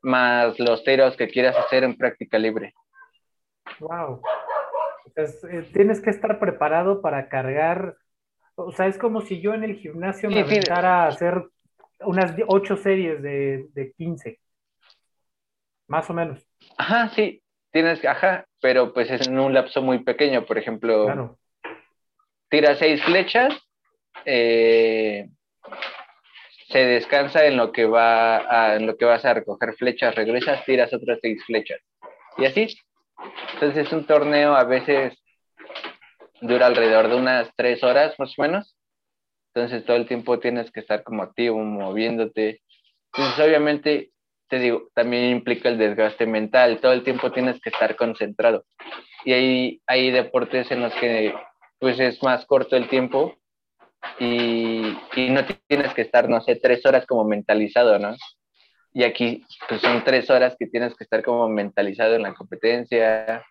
más 0.00 0.60
los 0.60 0.84
tiros 0.84 1.16
que 1.16 1.26
quieras 1.26 1.56
hacer 1.56 1.82
en 1.82 1.96
práctica 1.96 2.38
libre. 2.38 2.72
Wow. 3.80 4.22
Entonces, 5.06 5.42
eh, 5.42 5.68
tienes 5.72 6.00
que 6.00 6.10
estar 6.10 6.38
preparado 6.38 7.02
para 7.02 7.28
cargar 7.28 7.96
o 8.54 8.72
sea, 8.72 8.86
es 8.86 8.98
como 8.98 9.20
si 9.20 9.40
yo 9.40 9.54
en 9.54 9.64
el 9.64 9.76
gimnasio 9.76 10.30
me 10.30 10.40
aventara 10.40 11.04
a 11.04 11.08
hacer 11.08 11.42
unas 12.00 12.34
ocho 12.48 12.76
series 12.76 13.22
de, 13.22 13.66
de 13.72 13.92
15. 13.92 14.38
Más 15.88 16.08
o 16.10 16.14
menos. 16.14 16.46
Ajá, 16.76 17.08
sí. 17.10 17.42
Tienes, 17.70 18.04
ajá, 18.04 18.46
pero 18.60 18.92
pues 18.92 19.10
es 19.10 19.26
en 19.26 19.38
un 19.38 19.54
lapso 19.54 19.80
muy 19.80 20.04
pequeño. 20.04 20.44
Por 20.44 20.58
ejemplo, 20.58 21.06
claro. 21.06 21.38
tiras 22.50 22.78
seis 22.78 23.02
flechas, 23.02 23.54
eh, 24.26 25.30
se 26.68 26.78
descansa 26.78 27.46
en 27.46 27.56
lo 27.56 27.72
que 27.72 27.86
va 27.86 28.38
a, 28.38 28.76
en 28.76 28.86
lo 28.86 28.96
que 28.96 29.06
vas 29.06 29.24
a 29.24 29.34
recoger 29.34 29.74
flechas, 29.74 30.14
regresas, 30.14 30.64
tiras 30.66 30.92
otras 30.92 31.18
seis 31.22 31.42
flechas. 31.44 31.80
Y 32.36 32.44
así. 32.44 32.76
Entonces 33.54 33.86
es 33.86 33.92
un 33.92 34.04
torneo 34.06 34.54
a 34.54 34.64
veces 34.64 35.21
dura 36.42 36.66
alrededor 36.66 37.08
de 37.08 37.16
unas 37.16 37.50
tres 37.56 37.82
horas 37.82 38.14
más 38.18 38.38
o 38.38 38.42
menos. 38.42 38.76
Entonces 39.54 39.84
todo 39.84 39.96
el 39.96 40.06
tiempo 40.06 40.38
tienes 40.38 40.70
que 40.70 40.80
estar 40.80 41.02
como 41.02 41.22
activo, 41.22 41.58
moviéndote. 41.58 42.60
Entonces 43.12 43.46
obviamente, 43.46 44.10
te 44.48 44.58
digo, 44.58 44.88
también 44.94 45.30
implica 45.30 45.68
el 45.68 45.78
desgaste 45.78 46.26
mental. 46.26 46.80
Todo 46.80 46.92
el 46.92 47.04
tiempo 47.04 47.32
tienes 47.32 47.60
que 47.60 47.70
estar 47.70 47.96
concentrado. 47.96 48.64
Y 49.24 49.32
hay, 49.32 49.82
hay 49.86 50.10
deportes 50.10 50.70
en 50.70 50.82
los 50.82 50.92
que 50.94 51.34
pues 51.78 51.98
es 52.00 52.22
más 52.22 52.44
corto 52.46 52.76
el 52.76 52.88
tiempo 52.88 53.36
y, 54.18 54.96
y 55.16 55.30
no 55.30 55.44
tienes 55.68 55.92
que 55.94 56.02
estar, 56.02 56.28
no 56.28 56.40
sé, 56.40 56.56
tres 56.56 56.84
horas 56.86 57.06
como 57.06 57.24
mentalizado, 57.24 57.98
¿no? 57.98 58.16
Y 58.94 59.04
aquí 59.04 59.44
pues 59.68 59.80
son 59.80 60.04
tres 60.04 60.28
horas 60.30 60.54
que 60.58 60.66
tienes 60.66 60.94
que 60.94 61.04
estar 61.04 61.22
como 61.22 61.48
mentalizado 61.48 62.14
en 62.14 62.22
la 62.22 62.34
competencia, 62.34 63.44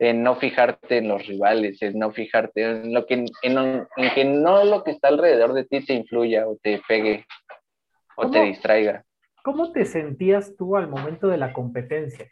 en 0.00 0.22
no 0.22 0.34
fijarte 0.34 0.96
en 0.96 1.08
los 1.08 1.26
rivales, 1.26 1.80
en 1.82 1.98
no 1.98 2.10
fijarte 2.10 2.62
en 2.64 2.94
lo 2.94 3.04
que, 3.04 3.26
en, 3.42 3.58
en 3.58 4.10
que 4.14 4.24
no 4.24 4.64
lo 4.64 4.82
que 4.82 4.92
está 4.92 5.08
alrededor 5.08 5.52
de 5.52 5.64
ti 5.64 5.84
te 5.84 5.92
influya 5.92 6.48
o 6.48 6.56
te 6.60 6.80
pegue 6.88 7.26
o 8.16 8.30
te 8.30 8.40
distraiga. 8.40 9.04
¿Cómo 9.44 9.72
te 9.72 9.84
sentías 9.84 10.56
tú 10.56 10.76
al 10.76 10.88
momento 10.88 11.28
de 11.28 11.36
la 11.36 11.52
competencia? 11.52 12.26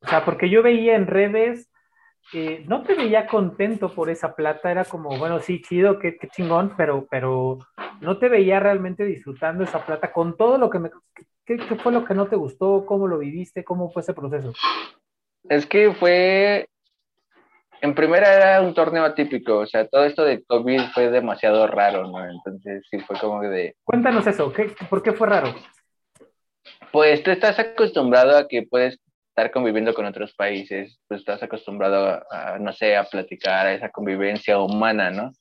O 0.00 0.08
sea, 0.08 0.24
porque 0.24 0.50
yo 0.50 0.62
veía 0.62 0.96
en 0.96 1.06
redes 1.06 1.70
eh, 2.32 2.64
no 2.66 2.82
te 2.82 2.94
veía 2.94 3.26
contento 3.26 3.94
por 3.94 4.10
esa 4.10 4.34
plata, 4.34 4.70
era 4.70 4.84
como, 4.84 5.16
bueno, 5.18 5.38
sí, 5.40 5.60
chido, 5.60 5.98
qué, 5.98 6.16
qué 6.16 6.28
chingón, 6.28 6.74
pero, 6.76 7.06
pero 7.10 7.58
no 8.00 8.18
te 8.18 8.28
veía 8.28 8.58
realmente 8.58 9.04
disfrutando 9.04 9.62
esa 9.62 9.84
plata 9.84 10.10
con 10.10 10.36
todo 10.36 10.58
lo 10.58 10.70
que 10.70 10.78
me... 10.78 10.90
¿qué, 11.44 11.56
¿Qué 11.56 11.76
fue 11.76 11.92
lo 11.92 12.04
que 12.04 12.14
no 12.14 12.26
te 12.26 12.36
gustó? 12.36 12.84
¿Cómo 12.86 13.06
lo 13.06 13.18
viviste? 13.18 13.62
¿Cómo 13.62 13.90
fue 13.90 14.02
ese 14.02 14.14
proceso? 14.14 14.52
Es 15.48 15.66
que 15.66 15.92
fue, 15.92 16.68
en 17.80 17.94
primera 17.94 18.34
era 18.34 18.62
un 18.62 18.74
torneo 18.74 19.04
atípico, 19.04 19.58
o 19.58 19.66
sea, 19.66 19.86
todo 19.86 20.04
esto 20.04 20.24
de 20.24 20.42
COVID 20.44 20.80
fue 20.94 21.10
demasiado 21.10 21.66
raro, 21.66 22.06
¿no? 22.08 22.28
Entonces 22.28 22.82
sí 22.90 22.98
fue 23.00 23.18
como 23.18 23.42
de... 23.42 23.76
Cuéntanos 23.84 24.26
eso, 24.26 24.52
¿qué, 24.52 24.74
¿por 24.88 25.02
qué 25.02 25.12
fue 25.12 25.28
raro? 25.28 25.54
Pues 26.90 27.22
tú 27.22 27.30
estás 27.30 27.58
acostumbrado 27.58 28.38
a 28.38 28.48
que 28.48 28.62
puedes 28.62 28.98
estar 29.28 29.50
conviviendo 29.50 29.92
con 29.94 30.06
otros 30.06 30.32
países, 30.34 30.98
pues 31.08 31.20
estás 31.20 31.42
acostumbrado 31.42 32.22
a, 32.30 32.58
no 32.58 32.72
sé, 32.72 32.96
a 32.96 33.04
platicar, 33.04 33.66
a 33.66 33.74
esa 33.74 33.90
convivencia 33.90 34.58
humana, 34.60 35.10
¿no? 35.10 35.32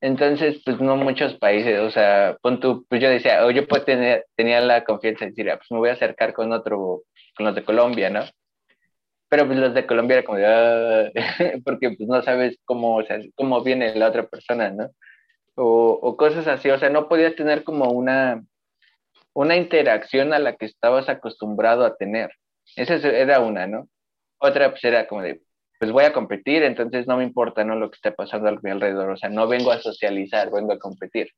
Entonces, 0.00 0.60
pues 0.64 0.80
no 0.80 0.96
muchos 0.96 1.36
países, 1.38 1.80
o 1.80 1.90
sea, 1.90 2.36
pon 2.42 2.60
tú, 2.60 2.84
pues 2.88 3.00
yo 3.00 3.08
decía, 3.08 3.46
o 3.46 3.50
yo 3.50 3.66
pues 3.66 3.84
tener, 3.84 4.26
tenía 4.36 4.60
la 4.60 4.84
confianza 4.84 5.24
de 5.24 5.30
decir, 5.30 5.50
ah, 5.50 5.56
pues 5.56 5.70
me 5.70 5.78
voy 5.78 5.88
a 5.88 5.94
acercar 5.94 6.32
con 6.32 6.52
otro, 6.52 7.02
con 7.36 7.46
los 7.46 7.54
de 7.54 7.64
Colombia, 7.64 8.10
¿no? 8.10 8.24
Pero 9.28 9.46
pues 9.46 9.58
los 9.58 9.74
de 9.74 9.86
Colombia 9.86 10.18
era 10.18 10.24
como 10.24 10.38
de, 10.38 10.46
ah", 10.46 11.10
porque 11.64 11.90
pues 11.90 12.08
no 12.08 12.22
sabes 12.22 12.58
cómo, 12.64 12.96
o 12.96 13.04
sea, 13.04 13.18
cómo 13.34 13.62
viene 13.62 13.94
la 13.94 14.08
otra 14.08 14.26
persona, 14.26 14.70
¿no? 14.70 14.90
O, 15.60 16.16
cosas 16.16 16.46
así, 16.46 16.70
o 16.70 16.78
sea, 16.78 16.88
no 16.88 17.08
podías 17.08 17.34
tener 17.34 17.64
como 17.64 17.90
una, 17.90 18.44
una 19.34 19.56
interacción 19.56 20.32
a 20.32 20.38
la 20.38 20.56
que 20.56 20.66
estabas 20.66 21.08
acostumbrado 21.08 21.84
a 21.84 21.96
tener. 21.96 22.30
Esa 22.76 22.94
era 23.08 23.40
una, 23.40 23.66
¿no? 23.66 23.88
Otra 24.38 24.70
pues 24.70 24.84
era 24.84 25.08
como 25.08 25.22
de, 25.22 25.42
pues 25.80 25.90
voy 25.90 26.04
a 26.04 26.12
competir, 26.12 26.62
entonces 26.62 27.06
no 27.08 27.16
me 27.16 27.24
importa, 27.24 27.64
¿no? 27.64 27.74
Lo 27.74 27.90
que 27.90 27.96
esté 27.96 28.12
pasando 28.12 28.48
a 28.48 28.58
mi 28.62 28.70
alrededor, 28.70 29.10
o 29.10 29.16
sea, 29.16 29.30
no 29.30 29.48
vengo 29.48 29.72
a 29.72 29.80
socializar, 29.80 30.50
vengo 30.52 30.72
a 30.72 30.78
competir. 30.78 31.28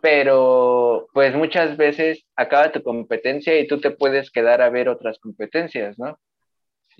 Pero 0.00 1.08
pues 1.12 1.34
muchas 1.34 1.76
veces 1.76 2.24
acaba 2.36 2.72
tu 2.72 2.82
competencia 2.82 3.58
y 3.58 3.66
tú 3.66 3.80
te 3.80 3.90
puedes 3.90 4.30
quedar 4.30 4.62
a 4.62 4.70
ver 4.70 4.88
otras 4.88 5.18
competencias, 5.18 5.98
¿no? 5.98 6.18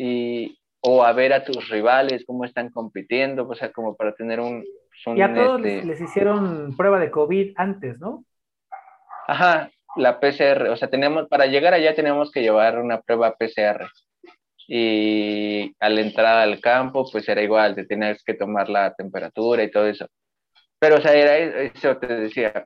Y, 0.02 0.59
o 0.80 1.04
a 1.04 1.12
ver 1.12 1.35
a 1.35 1.45
tus 1.45 1.69
rivales, 1.69 2.25
cómo 2.26 2.47
están 2.47 2.71
compitiendo, 2.71 3.47
o 3.47 3.54
sea, 3.54 3.71
como 3.71 3.97
para 3.97 4.14
tener 4.14 4.40
un... 4.40 4.64
un 5.04 5.19
y 5.19 5.21
a 5.21 5.35
todos 5.35 5.61
les, 5.61 5.75
este 5.75 5.87
les 5.88 6.00
hicieron 6.00 6.75
prueba 6.75 6.99
de 6.99 7.11
COVID 7.11 7.52
antes, 7.57 8.00
¿no? 8.00 8.25
Ajá, 9.28 9.71
la 9.97 10.19
PCR, 10.19 10.71
o 10.71 10.76
sea, 10.76 10.88
tenemos, 10.88 11.28
para 11.28 11.45
llegar 11.45 11.75
allá 11.75 11.95
tenemos 11.95 12.30
que 12.30 12.40
llevar 12.40 12.78
una 12.78 13.02
prueba 13.02 13.37
PCR. 13.37 13.90
Y 14.66 15.75
al 15.80 15.99
entrar 15.99 16.38
al 16.38 16.61
campo, 16.61 17.04
pues 17.12 17.28
era 17.28 17.42
igual, 17.42 17.75
te 17.75 17.85
tenías 17.85 18.23
que 18.25 18.33
tomar 18.33 18.71
la 18.71 18.95
temperatura 18.95 19.62
y 19.62 19.71
todo 19.71 19.87
eso. 19.87 20.07
Pero, 20.78 20.97
o 20.97 21.00
sea, 21.02 21.12
era 21.12 21.37
eso, 21.37 21.99
te 21.99 22.07
decía, 22.07 22.64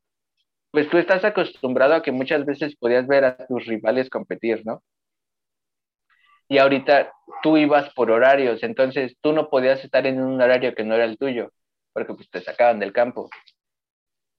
pues 0.70 0.88
tú 0.88 0.98
estás 0.98 1.24
acostumbrado 1.24 1.94
a 1.94 2.02
que 2.02 2.12
muchas 2.12 2.46
veces 2.46 2.76
podías 2.76 3.08
ver 3.08 3.24
a 3.24 3.36
tus 3.48 3.66
rivales 3.66 4.08
competir, 4.08 4.62
¿no? 4.64 4.84
Y 6.48 6.58
ahorita 6.58 7.12
tú 7.42 7.56
ibas 7.56 7.92
por 7.94 8.10
horarios, 8.10 8.62
entonces 8.62 9.16
tú 9.20 9.32
no 9.32 9.48
podías 9.48 9.82
estar 9.84 10.06
en 10.06 10.22
un 10.22 10.40
horario 10.40 10.74
que 10.74 10.84
no 10.84 10.94
era 10.94 11.04
el 11.04 11.18
tuyo, 11.18 11.50
porque 11.92 12.14
pues 12.14 12.28
te 12.30 12.40
sacaban 12.40 12.78
del 12.78 12.92
campo. 12.92 13.30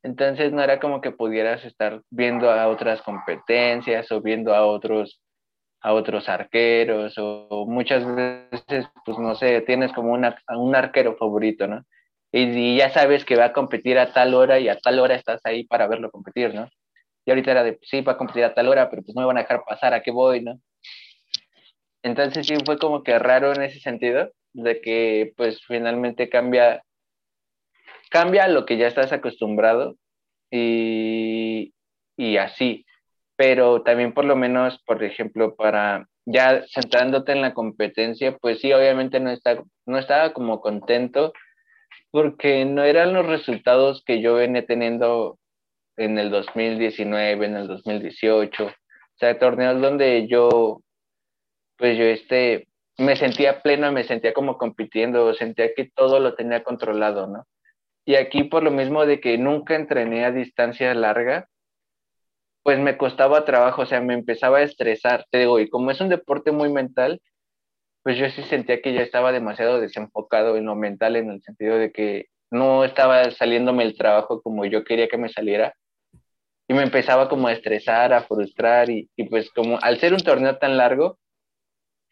Entonces 0.03 0.53
no 0.53 0.61
era 0.61 0.79
como 0.79 1.01
que 1.01 1.11
pudieras 1.11 1.65
estar 1.65 2.01
viendo 2.11 2.51
a 2.51 2.67
otras 2.67 3.01
competencias 3.01 4.11
o 4.11 4.21
viendo 4.21 4.53
a 4.53 4.65
otros 4.65 5.19
a 5.81 5.93
otros 5.93 6.27
arqueros 6.29 7.13
o 7.19 7.65
muchas 7.67 8.03
veces, 8.15 8.87
pues 9.05 9.19
no 9.19 9.35
sé, 9.35 9.61
tienes 9.61 9.93
como 9.93 10.13
una, 10.13 10.35
un 10.49 10.75
arquero 10.75 11.15
favorito, 11.15 11.67
¿no? 11.67 11.83
Y, 12.31 12.75
ya 12.77 12.89
sabes 12.91 13.23
que 13.23 13.35
va 13.35 13.45
a 13.45 13.53
competir 13.53 13.99
a 13.99 14.11
tal 14.11 14.33
hora 14.33 14.59
y 14.59 14.67
a 14.67 14.77
tal 14.79 14.99
hora 14.99 15.15
estás 15.15 15.41
ahí 15.45 15.65
para 15.65 15.87
verlo 15.87 16.11
competir, 16.11 16.55
¿no? 16.55 16.67
Y 17.25 17.31
ahorita 17.31 17.51
era 17.51 17.63
de, 17.63 17.79
sí, 17.83 18.01
va 18.01 18.13
a 18.13 18.17
competir 18.17 18.43
a 18.43 18.53
tal 18.55 18.67
hora, 18.67 18.89
pero 18.89 19.03
pues 19.03 19.15
no 19.15 19.21
me 19.21 19.27
van 19.27 19.37
a 19.37 19.41
dejar 19.41 19.63
pasar, 19.63 19.93
¿a 19.93 20.01
qué 20.01 20.11
voy, 20.11 20.41
no? 20.43 20.59
Entonces 22.05 22.45
sí 22.45 22.55
fue 22.63 22.77
como 22.77 23.01
que 23.01 23.17
raro 23.17 23.51
en 23.51 23.63
ese 23.63 23.79
sentido, 23.79 24.31
de 24.53 24.79
que 24.79 25.33
pues 25.35 25.59
finalmente 25.65 26.29
cambia 26.29 26.83
cambia 28.11 28.47
lo 28.47 28.65
que 28.65 28.77
ya 28.77 28.87
estás 28.87 29.11
acostumbrado 29.11 29.97
y, 30.51 31.73
y 32.15 32.37
así. 32.37 32.85
Pero 33.35 33.81
también 33.81 34.13
por 34.13 34.23
lo 34.25 34.35
menos, 34.35 34.79
por 34.85 35.03
ejemplo, 35.03 35.55
para 35.55 36.07
ya 36.25 36.63
centrándote 36.71 37.31
en 37.31 37.41
la 37.41 37.55
competencia, 37.55 38.37
pues 38.37 38.59
sí, 38.59 38.71
obviamente 38.71 39.19
no, 39.19 39.31
está, 39.31 39.63
no 39.87 39.97
estaba 39.97 40.31
como 40.31 40.61
contento 40.61 41.33
porque 42.11 42.65
no 42.65 42.83
eran 42.83 43.13
los 43.13 43.25
resultados 43.25 44.03
que 44.05 44.21
yo 44.21 44.35
venía 44.35 44.63
teniendo 44.65 45.39
en 45.97 46.19
el 46.19 46.29
2019, 46.29 47.45
en 47.47 47.55
el 47.57 47.67
2018. 47.67 48.65
O 48.67 48.71
sea, 49.17 49.39
torneos 49.39 49.81
donde 49.81 50.27
yo, 50.27 50.81
pues 51.77 51.97
yo 51.97 52.05
este, 52.05 52.67
me 52.97 53.15
sentía 53.15 53.61
pleno, 53.61 53.91
me 53.91 54.03
sentía 54.03 54.33
como 54.33 54.57
compitiendo, 54.57 55.33
sentía 55.33 55.73
que 55.75 55.91
todo 55.93 56.19
lo 56.19 56.35
tenía 56.35 56.63
controlado, 56.63 57.27
¿no? 57.27 57.45
Y 58.05 58.15
aquí 58.15 58.43
por 58.43 58.63
lo 58.63 58.71
mismo 58.71 59.05
de 59.05 59.19
que 59.19 59.37
nunca 59.37 59.75
entrené 59.75 60.25
a 60.25 60.31
distancia 60.31 60.93
larga, 60.93 61.49
pues 62.63 62.79
me 62.79 62.97
costaba 62.97 63.45
trabajo, 63.45 63.83
o 63.83 63.85
sea, 63.85 64.01
me 64.01 64.13
empezaba 64.13 64.59
a 64.59 64.63
estresar, 64.63 65.25
te 65.29 65.39
digo, 65.39 65.59
y 65.59 65.69
como 65.69 65.91
es 65.91 66.01
un 66.01 66.09
deporte 66.09 66.51
muy 66.51 66.71
mental, 66.71 67.21
pues 68.03 68.17
yo 68.17 68.29
sí 68.29 68.43
sentía 68.43 68.81
que 68.81 68.93
ya 68.93 69.01
estaba 69.01 69.31
demasiado 69.31 69.79
desenfocado 69.79 70.57
en 70.57 70.65
lo 70.65 70.75
mental, 70.75 71.15
en 71.15 71.31
el 71.31 71.41
sentido 71.41 71.77
de 71.77 71.91
que 71.91 72.27
no 72.51 72.85
estaba 72.85 73.31
saliéndome 73.31 73.83
el 73.83 73.97
trabajo 73.97 74.41
como 74.41 74.65
yo 74.65 74.83
quería 74.83 75.07
que 75.07 75.17
me 75.17 75.29
saliera. 75.29 75.73
Y 76.67 76.73
me 76.73 76.83
empezaba 76.83 77.29
como 77.29 77.47
a 77.47 77.53
estresar, 77.53 78.13
a 78.13 78.23
frustrar, 78.23 78.89
y, 78.89 79.09
y 79.15 79.25
pues 79.29 79.51
como 79.51 79.79
al 79.81 79.99
ser 79.99 80.13
un 80.13 80.19
torneo 80.19 80.57
tan 80.57 80.77
largo, 80.77 81.19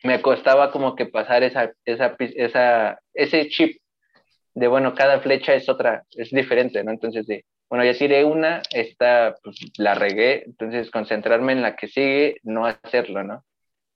me 0.03 0.21
costaba 0.21 0.71
como 0.71 0.95
que 0.95 1.05
pasar 1.05 1.43
esa, 1.43 1.71
esa, 1.85 2.15
esa, 2.19 2.99
ese 3.13 3.47
chip 3.47 3.77
de, 4.53 4.67
bueno, 4.67 4.93
cada 4.93 5.19
flecha 5.21 5.53
es 5.55 5.67
otra, 5.69 6.03
es 6.11 6.29
diferente, 6.29 6.83
¿no? 6.83 6.91
Entonces, 6.91 7.25
de, 7.25 7.45
bueno, 7.69 7.85
ya 7.85 7.97
tiré 7.97 8.23
una, 8.23 8.61
esta 8.71 9.35
pues, 9.43 9.57
la 9.77 9.95
regué, 9.95 10.43
entonces 10.45 10.91
concentrarme 10.91 11.53
en 11.53 11.61
la 11.61 11.75
que 11.75 11.87
sigue, 11.87 12.37
no 12.43 12.65
hacerlo, 12.65 13.23
¿no? 13.23 13.43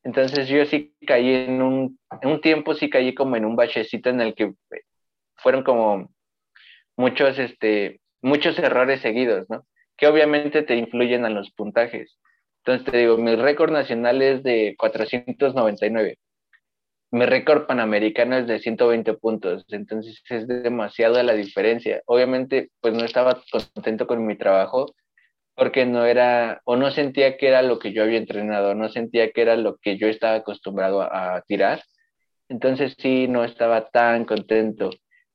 Entonces 0.03 0.47
yo 0.47 0.65
sí 0.65 0.95
caí 1.05 1.33
en 1.33 1.61
un, 1.61 1.99
en 2.21 2.29
un 2.29 2.41
tiempo, 2.41 2.73
sí 2.73 2.89
caí 2.89 3.13
como 3.13 3.35
en 3.35 3.45
un 3.45 3.55
bachecito 3.55 4.09
en 4.09 4.21
el 4.21 4.33
que 4.33 4.53
fueron 5.35 5.63
como 5.63 6.09
muchos, 6.95 7.37
este, 7.37 7.99
muchos 8.21 8.57
errores 8.57 9.01
seguidos, 9.01 9.49
¿no? 9.49 9.65
Que 9.97 10.07
obviamente 10.07 10.63
te 10.63 10.75
influyen 10.75 11.25
a 11.25 11.29
los 11.29 11.51
puntajes. 11.51 12.17
Entonces 12.67 12.91
te 12.91 12.97
digo, 12.97 13.17
mi 13.17 13.35
récord 13.35 13.71
nacional 13.71 14.21
es 14.21 14.43
de 14.43 14.75
499 14.77 16.17
mi 17.11 17.25
récord 17.25 17.67
panamericano 17.67 18.37
es 18.37 18.47
de 18.47 18.59
120 18.59 19.13
puntos, 19.15 19.65
entonces 19.69 20.21
es 20.29 20.47
demasiado 20.47 21.21
la 21.23 21.33
diferencia. 21.33 22.01
Obviamente, 22.05 22.69
pues 22.81 22.93
no 22.93 23.05
estaba 23.05 23.41
contento 23.51 24.07
con 24.07 24.25
mi 24.25 24.37
trabajo 24.37 24.93
porque 25.55 25.85
no 25.85 26.05
era, 26.05 26.61
o 26.65 26.75
no 26.75 26.91
sentía 26.91 27.37
que 27.37 27.47
era 27.47 27.61
lo 27.61 27.79
que 27.79 27.93
yo 27.93 28.03
había 28.03 28.17
entrenado, 28.17 28.75
no 28.75 28.89
sentía 28.89 29.31
que 29.31 29.41
era 29.41 29.55
lo 29.55 29.77
que 29.77 29.97
yo 29.97 30.07
estaba 30.07 30.35
acostumbrado 30.35 31.01
a, 31.01 31.41
tirar. 31.47 31.81
Entonces 32.49 32.95
sí, 32.99 33.27
no 33.27 33.43
estaba 33.45 33.89
tan 33.89 34.25
contento. 34.25 34.91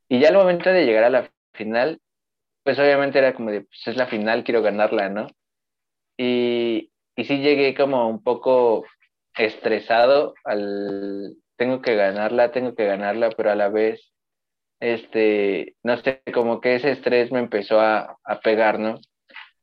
Y 0.09 0.21
ya 0.21 0.29
al 0.29 0.35
momento 0.35 0.71
de 0.71 0.85
llegar 0.87 1.05
a 1.05 1.11
la 1.11 1.31
final, 1.55 2.01
pues 2.65 2.79
obviamente 2.79 3.19
era 3.19 3.35
como 3.35 3.51
de, 3.51 3.63
pues 3.63 3.87
es 3.87 3.97
la 3.97 4.07
final, 4.07 4.45
quiero 4.45 4.63
ganarla, 4.63 5.09
¿no? 5.09 5.27
Y, 6.19 6.92
y 7.17 7.25
sí 7.25 7.39
llegué 7.39 7.75
como 7.75 8.09
un 8.09 8.23
poco 8.23 8.85
estresado 9.37 10.35
al, 10.45 11.37
tengo 11.57 11.83
que 11.83 11.95
ganarla, 11.95 12.53
tengo 12.53 12.75
que 12.75 12.87
ganarla, 12.87 13.31
pero 13.31 13.51
a 13.51 13.55
la 13.55 13.69
vez, 13.69 14.13
este, 14.81 15.77
no 15.83 15.97
sé, 15.99 16.23
como 16.35 16.61
que 16.61 16.77
ese 16.77 16.91
estrés 16.93 17.33
me 17.33 17.41
empezó 17.41 17.81
a, 17.81 18.19
a 18.25 18.41
pegar, 18.41 18.79
¿no? 18.79 19.01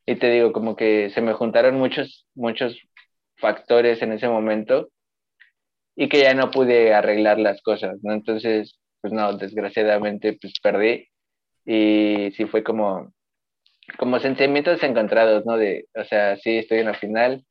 Y 0.06 0.16
te 0.16 0.30
digo, 0.32 0.54
como 0.54 0.76
que 0.76 1.10
se 1.12 1.22
me 1.22 1.34
juntaron 1.34 1.76
muchos, 1.76 2.28
muchos 2.36 2.80
factores 3.38 4.02
en 4.02 4.14
ese 4.14 4.28
momento 4.28 4.90
y 5.96 6.10
que 6.10 6.22
ya 6.22 6.34
no 6.34 6.52
pude 6.52 6.94
arreglar 6.94 7.40
las 7.40 7.62
cosas, 7.62 7.98
¿no? 8.04 8.14
Entonces, 8.14 8.80
pues 9.02 9.14
no, 9.14 9.38
desgraciadamente, 9.38 10.38
pues 10.42 10.54
perdí 10.62 11.08
y 11.66 12.32
sí 12.36 12.46
fue 12.46 12.64
como, 12.64 13.14
como 13.98 14.20
sentimientos 14.20 14.82
encontrados, 14.84 15.46
¿no? 15.46 15.58
De, 15.58 15.88
o 15.96 16.04
sea, 16.04 16.38
sí 16.38 16.58
estoy 16.58 16.80
en 16.80 16.88
la 16.88 16.94
final, 16.94 17.46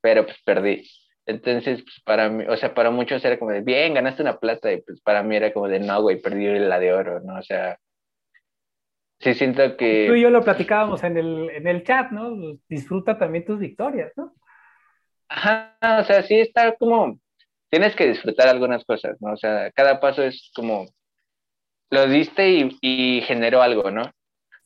pero 0.00 0.24
pues 0.24 0.36
perdí. 0.44 0.88
Entonces, 1.26 1.82
pues 1.82 2.00
para 2.04 2.28
mí, 2.28 2.44
o 2.48 2.56
sea, 2.56 2.74
para 2.74 2.90
muchos 2.90 3.24
era 3.24 3.38
como 3.38 3.52
de, 3.52 3.60
bien, 3.60 3.94
ganaste 3.94 4.22
una 4.22 4.38
plata, 4.38 4.72
y 4.72 4.80
pues 4.82 5.00
para 5.00 5.22
mí 5.22 5.36
era 5.36 5.52
como 5.52 5.68
de, 5.68 5.80
no, 5.80 6.02
güey, 6.02 6.20
perdí 6.20 6.46
la 6.58 6.78
de 6.78 6.92
oro, 6.92 7.20
¿no? 7.20 7.38
O 7.38 7.42
sea, 7.42 7.78
sí 9.20 9.34
siento 9.34 9.76
que... 9.76 10.06
Tú 10.08 10.14
y 10.14 10.22
yo 10.22 10.30
lo 10.30 10.42
platicábamos 10.42 11.04
en 11.04 11.16
el, 11.16 11.50
en 11.50 11.66
el 11.66 11.84
chat, 11.84 12.10
¿no? 12.10 12.58
Disfruta 12.68 13.18
también 13.18 13.44
tus 13.44 13.60
victorias, 13.60 14.12
¿no? 14.16 14.34
Ajá, 15.28 15.76
o 16.00 16.04
sea, 16.04 16.22
sí 16.24 16.40
está 16.40 16.74
como, 16.76 17.18
tienes 17.70 17.94
que 17.94 18.08
disfrutar 18.08 18.48
algunas 18.48 18.84
cosas, 18.84 19.16
¿no? 19.20 19.32
O 19.32 19.36
sea, 19.36 19.70
cada 19.70 20.00
paso 20.00 20.22
es 20.24 20.50
como, 20.54 20.86
lo 21.90 22.06
diste 22.06 22.50
y, 22.50 22.78
y 22.80 23.20
generó 23.22 23.62
algo, 23.62 23.90
¿no? 23.90 24.02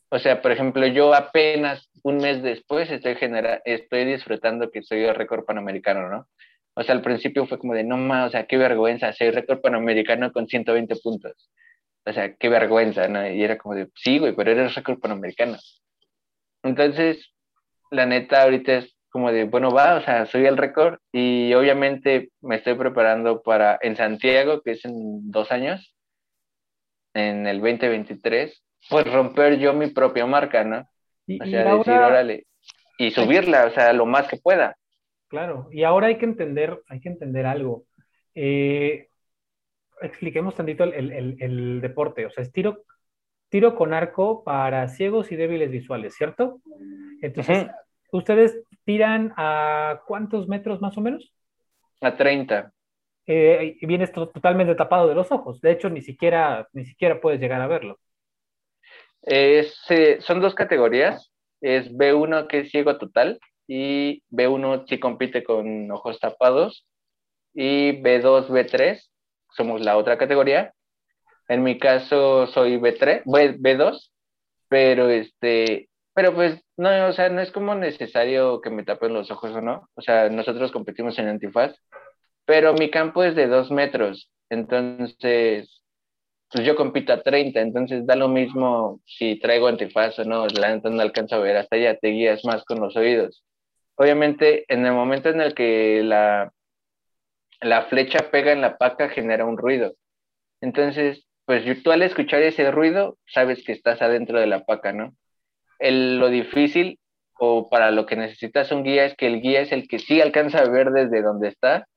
O 0.09 0.19
sea, 0.19 0.41
por 0.41 0.51
ejemplo, 0.51 0.87
yo 0.87 1.13
apenas 1.13 1.89
un 2.03 2.17
mes 2.17 2.41
después 2.41 2.89
estoy, 2.89 3.15
genera 3.15 3.61
estoy 3.65 4.05
disfrutando 4.05 4.71
que 4.71 4.81
soy 4.81 5.03
el 5.03 5.15
récord 5.15 5.43
panamericano, 5.45 6.09
¿no? 6.09 6.27
O 6.75 6.83
sea, 6.83 6.95
al 6.95 7.01
principio 7.01 7.47
fue 7.47 7.59
como 7.59 7.73
de, 7.73 7.83
no 7.83 7.97
más, 7.97 8.27
o 8.27 8.31
sea, 8.31 8.45
qué 8.45 8.57
vergüenza, 8.57 9.11
soy 9.11 9.31
récord 9.31 9.61
panamericano 9.61 10.31
con 10.31 10.47
120 10.47 10.95
puntos. 10.97 11.49
O 12.05 12.13
sea, 12.13 12.35
qué 12.35 12.49
vergüenza, 12.49 13.07
¿no? 13.07 13.27
Y 13.29 13.43
era 13.43 13.57
como 13.57 13.75
de, 13.75 13.89
sí, 13.95 14.19
güey, 14.19 14.33
pero 14.33 14.51
eres 14.51 14.75
récord 14.75 14.99
panamericano. 14.99 15.57
Entonces, 16.63 17.33
la 17.91 18.05
neta, 18.05 18.43
ahorita 18.43 18.77
es 18.77 18.95
como 19.09 19.31
de, 19.31 19.45
bueno, 19.45 19.71
va, 19.71 19.95
o 19.95 20.01
sea, 20.01 20.25
soy 20.27 20.45
el 20.45 20.57
récord 20.57 20.99
y 21.11 21.53
obviamente 21.53 22.29
me 22.41 22.57
estoy 22.57 22.75
preparando 22.75 23.41
para 23.41 23.79
en 23.81 23.95
Santiago, 23.95 24.61
que 24.61 24.71
es 24.71 24.85
en 24.85 25.31
dos 25.31 25.51
años, 25.51 25.95
en 27.13 27.47
el 27.47 27.59
2023, 27.59 28.63
pues 28.89 29.11
romper 29.11 29.57
yo 29.57 29.73
mi 29.73 29.87
propia 29.87 30.25
marca, 30.25 30.63
¿no? 30.63 30.87
Y, 31.25 31.41
o 31.41 31.45
sea, 31.45 31.75
decir, 31.75 31.93
órale, 31.93 32.47
y 32.97 33.11
subirla, 33.11 33.65
o 33.65 33.69
sea, 33.71 33.93
lo 33.93 34.05
más 34.05 34.27
que 34.27 34.37
pueda. 34.37 34.75
Claro, 35.27 35.67
y 35.71 35.83
ahora 35.83 36.07
hay 36.07 36.17
que 36.17 36.25
entender, 36.25 36.81
hay 36.87 37.01
que 37.01 37.09
entender 37.09 37.45
algo. 37.45 37.83
Eh, 38.33 39.09
expliquemos 40.01 40.55
tantito 40.55 40.83
el, 40.83 41.81
deporte, 41.81 42.25
o 42.25 42.29
sea, 42.29 42.43
es 42.43 42.51
tiro, 42.51 42.83
tiro 43.49 43.75
con 43.75 43.93
arco 43.93 44.43
para 44.43 44.87
ciegos 44.87 45.31
y 45.31 45.35
débiles 45.35 45.71
visuales, 45.71 46.15
¿cierto? 46.15 46.61
Entonces, 47.21 47.67
¿ustedes 48.11 48.61
tiran 48.85 49.33
a 49.35 50.01
cuántos 50.07 50.47
metros 50.47 50.81
más 50.81 50.97
o 50.97 51.01
menos? 51.01 51.33
A 51.99 52.15
30. 52.15 52.71
Eh, 53.25 53.77
y 53.81 53.85
vienes 53.85 54.13
totalmente 54.13 54.75
tapado 54.75 55.09
de 55.09 55.15
los 55.15 55.29
ojos, 55.33 55.59
de 55.59 55.71
hecho, 55.71 55.89
ni 55.89 56.01
siquiera, 56.01 56.69
ni 56.71 56.85
siquiera 56.85 57.19
puedes 57.19 57.41
llegar 57.41 57.61
a 57.61 57.67
verlo. 57.67 57.99
Es, 59.21 59.75
son 60.19 60.41
dos 60.41 60.55
categorías. 60.55 61.31
Es 61.61 61.91
B1 61.91 62.47
que 62.47 62.59
es 62.59 62.71
ciego 62.71 62.97
total 62.97 63.39
y 63.67 64.23
B1 64.31 64.85
si 64.87 64.99
compite 64.99 65.43
con 65.43 65.91
ojos 65.91 66.19
tapados 66.19 66.85
y 67.53 68.01
B2, 68.01 68.47
B3 68.49 69.01
somos 69.49 69.81
la 69.81 69.97
otra 69.97 70.17
categoría. 70.17 70.73
En 71.49 71.63
mi 71.63 71.79
caso 71.79 72.47
soy 72.47 72.77
B3, 72.77 73.23
B2, 73.25 74.11
pero 74.69 75.09
este, 75.09 75.89
pero 76.13 76.33
pues 76.33 76.61
no, 76.77 77.07
o 77.07 77.13
sea, 77.13 77.29
no 77.29 77.41
es 77.41 77.51
como 77.51 77.73
necesario 77.75 78.61
que 78.61 78.69
me 78.69 78.83
tapen 78.83 79.13
los 79.13 79.31
ojos 79.31 79.51
o 79.51 79.61
no. 79.61 79.89
O 79.95 80.01
sea, 80.01 80.29
nosotros 80.29 80.71
competimos 80.71 81.17
en 81.19 81.27
antifaz, 81.27 81.75
pero 82.45 82.73
mi 82.73 82.91
campo 82.91 83.23
es 83.23 83.35
de 83.35 83.47
dos 83.47 83.71
metros, 83.71 84.31
entonces 84.49 85.81
pues 86.49 86.65
yo 86.65 86.75
compito 86.75 87.13
a 87.13 87.21
30, 87.21 87.59
entonces 87.59 88.05
da 88.05 88.15
lo 88.15 88.29
mismo 88.29 89.01
si 89.05 89.39
traigo 89.39 89.67
antifaz 89.67 90.17
o 90.19 90.23
no, 90.23 90.47
la 90.47 90.73
neta 90.73 90.89
no 90.89 91.01
alcanzo 91.01 91.35
a 91.35 91.39
ver, 91.39 91.57
hasta 91.57 91.77
ya 91.77 91.95
te 91.97 92.09
guías 92.09 92.45
más 92.45 92.63
con 92.63 92.79
los 92.79 92.95
oídos. 92.95 93.43
Obviamente, 93.95 94.65
en 94.73 94.85
el 94.85 94.93
momento 94.93 95.29
en 95.29 95.41
el 95.41 95.53
que 95.53 96.01
la, 96.03 96.53
la 97.61 97.83
flecha 97.87 98.31
pega 98.31 98.51
en 98.53 98.61
la 98.61 98.77
paca 98.77 99.09
genera 99.09 99.45
un 99.45 99.57
ruido. 99.57 99.95
Entonces, 100.61 101.27
pues 101.45 101.63
tú 101.83 101.91
al 101.91 102.03
escuchar 102.03 102.41
ese 102.43 102.71
ruido, 102.71 103.17
sabes 103.25 103.63
que 103.63 103.73
estás 103.73 104.01
adentro 104.01 104.39
de 104.39 104.47
la 104.47 104.63
paca, 104.65 104.93
¿no? 104.93 105.15
El, 105.79 106.19
lo 106.19 106.29
difícil 106.29 106.99
o 107.39 107.69
para 107.69 107.91
lo 107.91 108.05
que 108.05 108.15
necesitas 108.15 108.71
un 108.71 108.83
guía 108.83 109.05
es 109.05 109.15
que 109.15 109.27
el 109.27 109.41
guía 109.41 109.61
es 109.61 109.71
el 109.71 109.87
que 109.87 109.99
sí 109.99 110.21
alcanza 110.21 110.59
a 110.59 110.69
ver 110.69 110.91
desde 110.91 111.21
donde 111.21 111.49
está 111.49 111.87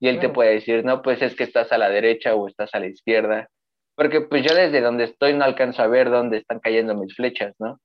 y 0.00 0.08
él 0.08 0.20
te 0.20 0.28
puede 0.28 0.54
decir, 0.54 0.84
no, 0.84 1.02
pues 1.02 1.22
es 1.22 1.34
que 1.36 1.44
estás 1.44 1.72
a 1.72 1.78
la 1.78 1.88
derecha 1.88 2.34
o 2.34 2.48
estás 2.48 2.74
a 2.74 2.80
la 2.80 2.86
izquierda 2.86 3.48
porque 3.98 4.20
pues 4.20 4.44
yo 4.44 4.54
desde 4.54 4.80
donde 4.80 5.04
estoy 5.04 5.34
no 5.34 5.44
alcanzo 5.44 5.82
a 5.82 5.88
ver 5.88 6.08
dónde 6.08 6.36
están 6.36 6.60
cayendo 6.60 6.94
mis 6.94 7.16
flechas, 7.16 7.56
¿no? 7.58 7.80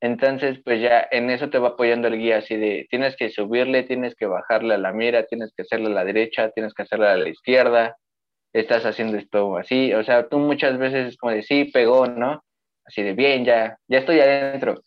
Entonces, 0.00 0.58
pues 0.64 0.80
ya 0.80 1.06
en 1.10 1.28
eso 1.28 1.50
te 1.50 1.58
va 1.58 1.68
apoyando 1.68 2.08
el 2.08 2.18
guía, 2.18 2.38
así 2.38 2.56
de 2.56 2.86
tienes 2.88 3.16
que 3.16 3.28
subirle, 3.28 3.82
tienes 3.82 4.14
que 4.14 4.24
bajarle 4.24 4.74
a 4.74 4.78
la 4.78 4.92
mira, 4.92 5.26
tienes 5.26 5.52
que 5.54 5.62
hacerle 5.62 5.88
a 5.88 5.90
la 5.90 6.04
derecha, 6.06 6.50
tienes 6.52 6.72
que 6.72 6.84
hacerle 6.84 7.08
a 7.08 7.18
la 7.18 7.28
izquierda, 7.28 7.98
estás 8.54 8.86
haciendo 8.86 9.18
esto 9.18 9.58
así, 9.58 9.92
o 9.92 10.02
sea, 10.04 10.26
tú 10.30 10.38
muchas 10.38 10.78
veces 10.78 11.08
es 11.08 11.18
como 11.18 11.32
de 11.32 11.42
sí, 11.42 11.66
pegó, 11.66 12.06
¿no? 12.06 12.42
Así 12.86 13.02
de 13.02 13.12
bien, 13.12 13.44
ya, 13.44 13.76
ya 13.88 13.98
estoy 13.98 14.20
adentro, 14.20 14.80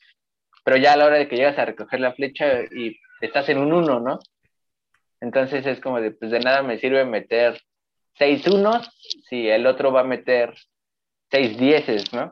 pero 0.63 0.77
ya 0.77 0.93
a 0.93 0.97
la 0.97 1.05
hora 1.05 1.17
de 1.17 1.27
que 1.27 1.35
llegas 1.35 1.59
a 1.59 1.65
recoger 1.65 1.99
la 1.99 2.13
flecha 2.13 2.63
y 2.75 2.97
estás 3.21 3.49
en 3.49 3.59
un 3.59 3.71
uno, 3.71 3.99
¿no? 3.99 4.17
Entonces 5.19 5.63
es 5.67 5.79
como 5.79 6.01
de, 6.01 6.09
pues 6.09 6.31
de 6.31 6.39
nada 6.39 6.63
me 6.63 6.79
sirve 6.79 7.05
meter 7.05 7.61
seis 8.17 8.47
unos 8.47 8.89
si 9.29 9.47
el 9.47 9.67
otro 9.67 9.91
va 9.91 10.01
a 10.01 10.05
meter 10.05 10.55
seis 11.31 11.57
dieces, 11.57 12.13
¿no? 12.13 12.31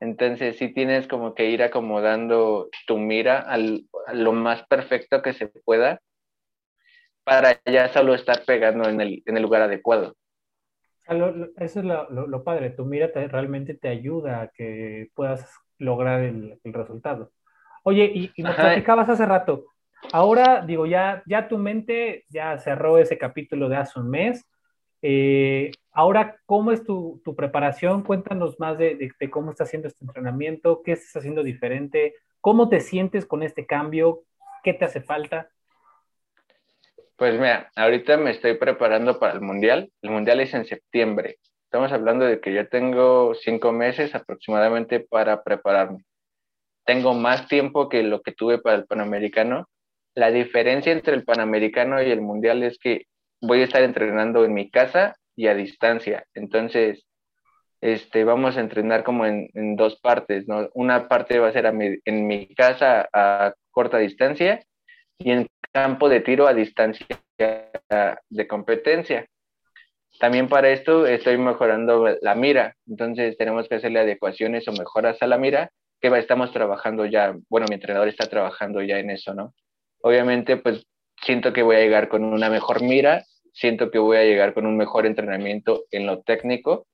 Entonces 0.00 0.58
sí 0.58 0.68
tienes 0.74 1.06
como 1.08 1.34
que 1.34 1.48
ir 1.50 1.62
acomodando 1.62 2.68
tu 2.86 2.98
mira 2.98 3.38
al, 3.38 3.86
a 4.06 4.12
lo 4.12 4.32
más 4.32 4.66
perfecto 4.66 5.22
que 5.22 5.32
se 5.32 5.46
pueda 5.46 6.00
para 7.22 7.58
ya 7.64 7.88
solo 7.88 8.14
estar 8.14 8.44
pegando 8.44 8.88
en 8.88 9.00
el, 9.00 9.22
en 9.24 9.36
el 9.36 9.42
lugar 9.42 9.62
adecuado. 9.62 10.14
eso 11.06 11.80
es 11.80 11.84
lo, 11.84 12.10
lo, 12.10 12.44
padre, 12.44 12.70
tu 12.70 12.84
mira 12.84 13.08
realmente 13.14 13.74
te 13.74 13.88
ayuda 13.88 14.42
a 14.42 14.48
que 14.48 15.08
puedas 15.14 15.48
lograr 15.78 16.20
el, 16.20 16.58
el 16.62 16.72
resultado. 16.72 17.32
Oye, 17.82 18.10
y, 18.14 18.30
y 18.36 18.42
nos 18.42 18.54
platicabas 18.56 19.08
hace 19.08 19.26
rato, 19.26 19.66
ahora 20.12 20.64
digo, 20.66 20.86
ya, 20.86 21.22
ya 21.26 21.48
tu 21.48 21.58
mente 21.58 22.24
ya 22.28 22.58
cerró 22.58 22.98
ese 22.98 23.16
capítulo 23.18 23.68
de 23.68 23.76
hace 23.76 23.98
un 24.00 24.10
mes, 24.10 24.44
eh, 25.02 25.70
ahora, 25.94 26.36
¿cómo 26.44 26.72
es 26.72 26.84
tu, 26.84 27.22
preparación? 27.36 28.02
Cuéntanos 28.02 28.58
más 28.60 28.76
de, 28.76 29.10
cómo 29.30 29.52
estás 29.52 29.68
haciendo 29.68 29.88
este 29.88 30.04
entrenamiento, 30.04 30.82
qué 30.82 30.92
estás 30.92 31.16
haciendo 31.16 31.42
diferente, 31.42 32.14
cómo 32.40 32.68
te 32.68 32.80
sientes 32.80 33.24
con 33.24 33.42
este 33.42 33.64
cambio, 33.64 34.24
qué 34.62 34.74
te 34.74 34.84
hace 34.84 35.00
falta. 35.00 35.48
Pues 37.16 37.34
mira, 37.34 37.70
ahorita 37.76 38.16
me 38.16 38.32
estoy 38.32 38.54
preparando 38.54 39.18
para 39.20 39.34
el 39.34 39.40
Mundial. 39.40 39.90
El 40.02 40.10
Mundial 40.10 40.40
es 40.40 40.52
en 40.52 40.64
septiembre. 40.64 41.38
Estamos 41.64 41.92
hablando 41.92 42.24
de 42.24 42.40
que 42.40 42.52
yo 42.52 42.68
tengo 42.68 43.34
cinco 43.34 43.72
meses 43.72 44.14
aproximadamente 44.14 45.00
para 45.00 45.42
prepararme. 45.44 46.04
Tengo 46.84 47.14
más 47.14 47.46
tiempo 47.46 47.88
que 47.88 48.02
lo 48.02 48.20
que 48.20 48.32
tuve 48.32 48.58
para 48.58 48.76
el 48.76 48.86
Panamericano. 48.86 49.68
La 50.14 50.30
diferencia 50.30 50.92
entre 50.92 51.14
el 51.14 51.24
Panamericano 51.24 52.02
y 52.02 52.10
el 52.10 52.20
Mundial 52.20 52.62
es 52.64 52.78
que 52.78 53.06
voy 53.40 53.60
a 53.60 53.64
estar 53.64 53.82
entrenando 53.82 54.44
en 54.44 54.54
mi 54.54 54.70
casa 54.70 55.16
y 55.36 55.46
a 55.48 55.54
distancia. 55.54 56.26
Entonces, 56.34 57.04
este, 57.80 58.24
vamos 58.24 58.56
a 58.56 58.60
entrenar 58.60 59.04
como 59.04 59.26
en, 59.26 59.76
dos 59.76 60.00
partes, 60.00 60.48
¿no? 60.48 60.70
Una 60.74 61.08
parte 61.08 61.38
va 61.38 61.48
a 61.48 61.52
ser 61.52 61.66
en 61.66 62.26
mi 62.26 62.46
casa 62.54 63.08
a 63.12 63.52
corta 63.70 63.98
distancia 63.98 64.64
y 65.18 65.30
en 65.32 65.46
campo 65.72 66.08
de 66.08 66.20
tiro 66.20 66.46
a 66.46 66.54
distancia 66.54 67.06
de 67.38 68.46
competencia. 68.48 69.26
También 70.18 70.48
para 70.48 70.70
esto 70.70 71.06
estoy 71.06 71.36
mejorando 71.38 72.06
la 72.20 72.34
mira, 72.34 72.76
entonces 72.86 73.36
tenemos 73.36 73.68
que 73.68 73.74
hacerle 73.74 74.00
adecuaciones 74.00 74.66
o 74.68 74.72
mejoras 74.72 75.20
a 75.20 75.26
la 75.26 75.38
mira, 75.38 75.70
que 76.00 76.08
estamos 76.18 76.52
trabajando 76.52 77.06
ya, 77.06 77.34
bueno, 77.48 77.66
mi 77.68 77.74
entrenador 77.74 78.08
está 78.08 78.28
trabajando 78.28 78.82
ya 78.82 78.98
en 78.98 79.10
eso, 79.10 79.34
¿no? 79.34 79.54
Obviamente, 80.02 80.56
pues 80.58 80.86
siento 81.22 81.52
que 81.52 81.62
voy 81.62 81.76
a 81.76 81.80
llegar 81.80 82.08
con 82.08 82.24
una 82.24 82.50
mejor 82.50 82.82
mira 82.82 83.24
siento 83.54 83.90
que 83.90 83.98
voy 83.98 84.18
a 84.18 84.24
llegar 84.24 84.52
con 84.52 84.66
un 84.66 84.76
mejor 84.76 85.06
entrenamiento 85.06 85.84
en 85.90 86.06
lo 86.06 86.22
técnico 86.22 86.86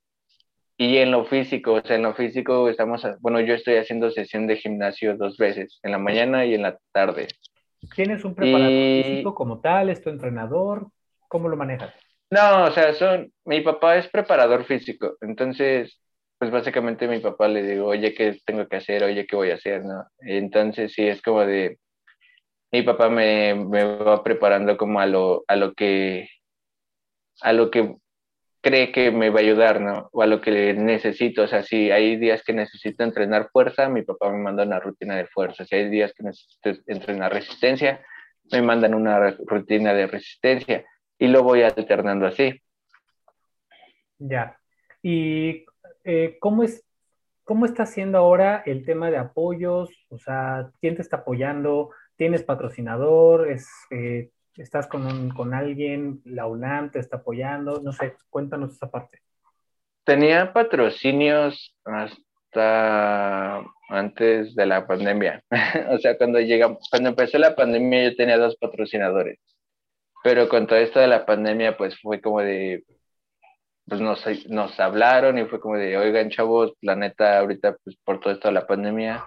y 0.76 0.98
en 0.98 1.10
lo 1.10 1.24
físico. 1.24 1.72
O 1.72 1.82
sea, 1.82 1.96
en 1.96 2.02
lo 2.02 2.14
físico 2.14 2.68
estamos, 2.68 3.04
bueno, 3.20 3.40
yo 3.40 3.54
estoy 3.54 3.76
haciendo 3.76 4.10
sesión 4.10 4.46
de 4.46 4.56
gimnasio 4.56 5.16
dos 5.16 5.36
veces, 5.36 5.80
en 5.82 5.90
la 5.90 5.98
mañana 5.98 6.44
y 6.44 6.54
en 6.54 6.62
la 6.62 6.78
tarde. 6.92 7.28
¿Tienes 7.94 8.24
un 8.24 8.34
preparador 8.34 8.70
físico 8.70 9.34
como 9.34 9.60
tal? 9.60 9.88
¿Es 9.88 10.02
tu 10.02 10.10
entrenador? 10.10 10.88
¿Cómo 11.28 11.48
lo 11.48 11.56
manejas? 11.56 11.94
No, 12.30 12.64
o 12.64 12.70
sea, 12.70 12.92
son, 12.92 13.32
mi 13.44 13.62
papá 13.62 13.96
es 13.96 14.06
preparador 14.08 14.64
físico, 14.64 15.16
entonces, 15.20 16.00
pues 16.38 16.50
básicamente 16.52 17.08
mi 17.08 17.18
papá 17.18 17.48
le 17.48 17.62
digo, 17.62 17.86
oye, 17.86 18.14
¿qué 18.14 18.38
tengo 18.46 18.68
que 18.68 18.76
hacer? 18.76 19.02
Oye, 19.02 19.26
¿qué 19.26 19.34
voy 19.34 19.50
a 19.50 19.54
hacer? 19.54 19.84
¿no? 19.84 20.04
Entonces, 20.20 20.92
sí, 20.92 21.08
es 21.08 21.20
como 21.22 21.44
de, 21.44 21.78
mi 22.70 22.82
papá 22.82 23.08
me, 23.08 23.54
me 23.54 23.84
va 23.84 24.22
preparando 24.22 24.76
como 24.76 25.00
a 25.00 25.06
lo, 25.06 25.42
a 25.48 25.56
lo 25.56 25.74
que 25.74 26.28
a 27.42 27.52
lo 27.52 27.70
que 27.70 27.96
cree 28.60 28.92
que 28.92 29.10
me 29.10 29.30
va 29.30 29.40
a 29.40 29.42
ayudar, 29.42 29.80
¿no? 29.80 30.08
O 30.12 30.22
a 30.22 30.26
lo 30.26 30.40
que 30.40 30.74
necesito. 30.74 31.42
O 31.42 31.46
sea, 31.46 31.62
si 31.62 31.90
hay 31.90 32.16
días 32.16 32.42
que 32.42 32.52
necesito 32.52 33.04
entrenar 33.04 33.48
fuerza, 33.50 33.88
mi 33.88 34.02
papá 34.02 34.30
me 34.30 34.38
manda 34.38 34.64
una 34.64 34.80
rutina 34.80 35.16
de 35.16 35.26
fuerza. 35.26 35.64
Si 35.64 35.74
hay 35.74 35.88
días 35.88 36.12
que 36.14 36.24
necesito 36.24 36.82
entrenar 36.86 37.32
resistencia, 37.32 38.04
me 38.52 38.62
mandan 38.62 38.94
una 38.94 39.30
rutina 39.46 39.94
de 39.94 40.06
resistencia 40.06 40.84
y 41.18 41.28
lo 41.28 41.42
voy 41.42 41.62
alternando 41.62 42.26
así. 42.26 42.60
Ya. 44.18 44.58
¿Y 45.02 45.64
eh, 46.04 46.36
cómo 46.40 46.62
es, 46.62 46.84
cómo 47.44 47.64
está 47.64 47.84
haciendo 47.84 48.18
ahora 48.18 48.62
el 48.66 48.84
tema 48.84 49.10
de 49.10 49.16
apoyos? 49.16 49.90
O 50.10 50.18
sea, 50.18 50.70
¿quién 50.80 50.96
te 50.96 51.02
está 51.02 51.18
apoyando? 51.18 51.90
¿Tienes 52.16 52.42
patrocinador? 52.42 53.50
¿Es, 53.50 53.68
eh, 53.90 54.30
¿Estás 54.60 54.86
con, 54.86 55.30
con 55.30 55.54
alguien? 55.54 56.20
¿La 56.26 56.46
UNAM 56.46 56.90
te 56.90 56.98
está 56.98 57.16
apoyando? 57.16 57.80
No 57.80 57.92
sé, 57.92 58.14
cuéntanos 58.28 58.72
esa 58.74 58.90
parte. 58.90 59.22
Tenía 60.04 60.52
patrocinios 60.52 61.74
hasta 61.82 63.64
antes 63.88 64.54
de 64.54 64.66
la 64.66 64.86
pandemia. 64.86 65.42
o 65.90 65.98
sea, 65.98 66.18
cuando 66.18 66.40
llegamos, 66.40 66.86
cuando 66.90 67.08
empezó 67.08 67.38
la 67.38 67.56
pandemia 67.56 68.10
yo 68.10 68.16
tenía 68.16 68.36
dos 68.36 68.56
patrocinadores. 68.56 69.38
Pero 70.22 70.46
con 70.50 70.66
todo 70.66 70.78
esto 70.78 71.00
de 71.00 71.06
la 71.06 71.24
pandemia, 71.24 71.78
pues 71.78 71.98
fue 71.98 72.20
como 72.20 72.40
de, 72.40 72.84
pues 73.88 74.02
nos, 74.02 74.22
nos 74.50 74.78
hablaron 74.78 75.38
y 75.38 75.46
fue 75.46 75.58
como 75.58 75.78
de, 75.78 75.96
oigan 75.96 76.28
chavos, 76.28 76.74
la 76.82 76.96
neta, 76.96 77.38
ahorita 77.38 77.78
pues 77.82 77.96
por 78.04 78.20
todo 78.20 78.34
esto 78.34 78.48
de 78.48 78.54
la 78.54 78.66
pandemia, 78.66 79.24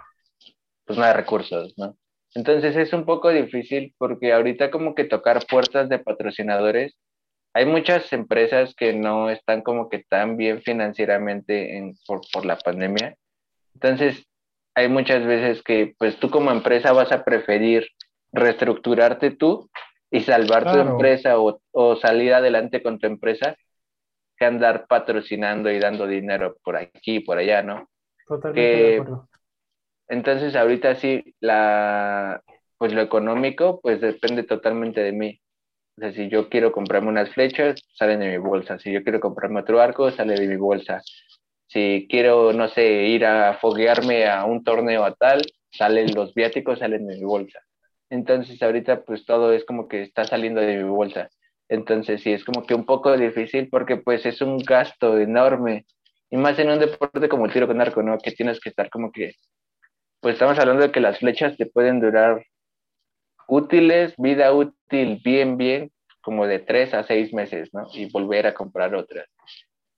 pues 0.85 0.99
no 0.99 1.03
hay 1.03 1.13
recursos, 1.13 1.73
¿no? 1.75 1.97
Entonces 2.35 2.75
es 2.75 2.93
un 2.93 3.05
poco 3.05 3.29
difícil 3.29 3.93
porque 3.97 4.33
ahorita 4.33 4.71
como 4.71 4.95
que 4.95 5.03
tocar 5.03 5.45
puertas 5.45 5.89
de 5.89 5.99
patrocinadores, 5.99 6.95
hay 7.53 7.65
muchas 7.65 8.11
empresas 8.11 8.73
que 8.75 8.93
no 8.93 9.29
están 9.29 9.61
como 9.61 9.89
que 9.89 10.03
tan 10.09 10.37
bien 10.37 10.61
financieramente 10.61 11.77
en, 11.77 11.93
por, 12.07 12.21
por 12.31 12.45
la 12.45 12.57
pandemia. 12.57 13.15
Entonces 13.75 14.25
hay 14.75 14.89
muchas 14.89 15.25
veces 15.25 15.61
que 15.61 15.93
pues 15.99 16.17
tú 16.19 16.31
como 16.31 16.51
empresa 16.51 16.93
vas 16.93 17.11
a 17.11 17.23
preferir 17.23 17.87
reestructurarte 18.31 19.31
tú 19.31 19.69
y 20.09 20.21
salvar 20.21 20.71
tu 20.71 20.79
empresa 20.79 21.39
o, 21.39 21.59
o, 21.71 21.95
salir 21.95 22.33
adelante 22.33 22.81
con 22.81 22.99
tu 22.99 23.07
empresa 23.07 23.55
que 24.37 24.45
andar 24.45 24.87
patrocinando 24.87 25.71
y 25.71 25.79
dando 25.79 26.07
dinero 26.07 26.57
por 26.63 26.75
aquí 26.75 27.17
y 27.17 27.19
por 27.19 27.37
allá, 27.37 27.61
¿no? 27.61 27.89
Totalmente 28.25 28.61
de 28.61 28.93
acuerdo. 28.95 29.29
Entonces 30.07 30.55
ahorita 30.55 30.95
sí, 30.95 31.35
la, 31.39 32.41
pues 32.77 32.93
lo 32.93 33.01
económico 33.01 33.79
pues 33.81 34.01
depende 34.01 34.43
totalmente 34.43 35.01
de 35.01 35.11
mí. 35.13 35.39
O 35.97 36.01
sea, 36.01 36.11
si 36.13 36.29
yo 36.29 36.49
quiero 36.49 36.71
comprarme 36.71 37.09
unas 37.09 37.29
flechas, 37.29 37.81
salen 37.95 38.19
de 38.19 38.31
mi 38.31 38.37
bolsa. 38.37 38.79
Si 38.79 38.91
yo 38.91 39.03
quiero 39.03 39.19
comprarme 39.19 39.61
otro 39.61 39.79
arco, 39.79 40.11
sale 40.11 40.35
de 40.35 40.47
mi 40.47 40.55
bolsa. 40.55 41.01
Si 41.67 42.07
quiero, 42.09 42.53
no 42.53 42.67
sé, 42.67 43.03
ir 43.07 43.25
a 43.25 43.55
foguearme 43.55 44.27
a 44.27 44.45
un 44.45 44.63
torneo 44.63 45.03
a 45.05 45.13
tal, 45.15 45.41
salen 45.71 46.13
los 46.15 46.33
viáticos, 46.33 46.79
salen 46.79 47.07
de 47.07 47.15
mi 47.17 47.23
bolsa. 47.23 47.59
Entonces 48.09 48.61
ahorita 48.61 49.03
pues 49.03 49.25
todo 49.25 49.53
es 49.53 49.65
como 49.65 49.87
que 49.87 50.01
está 50.01 50.23
saliendo 50.25 50.61
de 50.61 50.77
mi 50.77 50.83
bolsa. 50.83 51.29
Entonces 51.69 52.21
sí, 52.21 52.31
es 52.31 52.43
como 52.43 52.65
que 52.65 52.75
un 52.75 52.85
poco 52.85 53.17
difícil 53.17 53.69
porque 53.69 53.97
pues 53.97 54.25
es 54.25 54.41
un 54.41 54.57
gasto 54.59 55.17
enorme. 55.17 55.85
Y 56.29 56.37
más 56.37 56.57
en 56.59 56.69
un 56.69 56.79
deporte 56.79 57.29
como 57.29 57.45
el 57.45 57.53
tiro 57.53 57.67
con 57.67 57.81
arco, 57.81 58.03
¿no? 58.03 58.17
Que 58.17 58.31
tienes 58.31 58.59
que 58.59 58.69
estar 58.69 58.89
como 58.89 59.11
que 59.11 59.33
pues 60.23 60.35
estamos 60.35 60.57
hablando 60.57 60.83
de 60.83 60.91
que 60.91 61.01
las 61.01 61.19
flechas 61.19 61.57
te 61.57 61.65
pueden 61.65 61.99
durar 61.99 62.45
útiles, 63.45 64.15
vida 64.17 64.53
útil 64.53 65.19
bien, 65.21 65.57
bien, 65.57 65.91
como 66.21 66.47
de 66.47 66.59
tres 66.59 66.93
a 66.93 67.03
seis 67.03 67.33
meses, 67.33 67.73
¿no? 67.73 67.87
Y 67.93 68.09
volver 68.09 68.47
a 68.47 68.53
comprar 68.53 68.95
otras. 68.95 69.27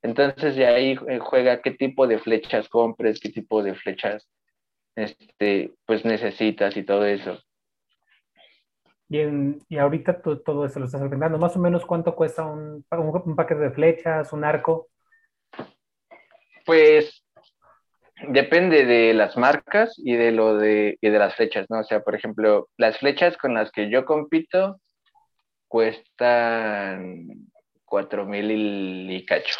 Entonces 0.01 0.55
de 0.55 0.65
ahí 0.65 0.97
eh, 1.07 1.19
juega 1.19 1.61
qué 1.61 1.69
tipo 1.69 2.07
de 2.07 2.17
flechas 2.17 2.67
compres, 2.69 3.19
qué 3.19 3.29
tipo 3.29 3.61
de 3.61 3.75
flechas 3.75 4.27
este, 4.95 5.75
pues 5.85 6.03
necesitas 6.05 6.75
y 6.75 6.81
todo 6.81 7.05
eso. 7.05 7.37
Y, 9.07 9.19
y 9.69 9.77
ahorita 9.77 10.23
todo 10.23 10.65
eso 10.65 10.79
lo 10.79 10.85
estás 10.87 11.07
vendiendo. 11.07 11.37
Más 11.37 11.55
o 11.55 11.59
menos 11.59 11.85
cuánto 11.85 12.15
cuesta 12.15 12.43
un, 12.43 12.83
un 12.89 13.35
paquete 13.35 13.61
de 13.61 13.71
flechas, 13.71 14.33
un 14.33 14.43
arco. 14.43 14.87
Pues 16.65 17.24
depende 18.27 18.85
de 18.85 19.13
las 19.13 19.37
marcas 19.37 19.93
y 19.97 20.15
de 20.15 20.31
lo 20.31 20.57
de, 20.57 20.97
y 21.01 21.09
de 21.09 21.19
las 21.19 21.35
flechas, 21.35 21.65
¿no? 21.69 21.79
O 21.79 21.83
sea, 21.83 22.01
por 22.01 22.15
ejemplo, 22.15 22.69
las 22.77 22.97
flechas 22.97 23.37
con 23.37 23.53
las 23.53 23.71
que 23.71 23.89
yo 23.89 24.05
compito 24.05 24.79
cuestan 25.67 27.27
cuatro 27.83 28.25
mil 28.25 29.11
y 29.11 29.25
cacho. 29.25 29.59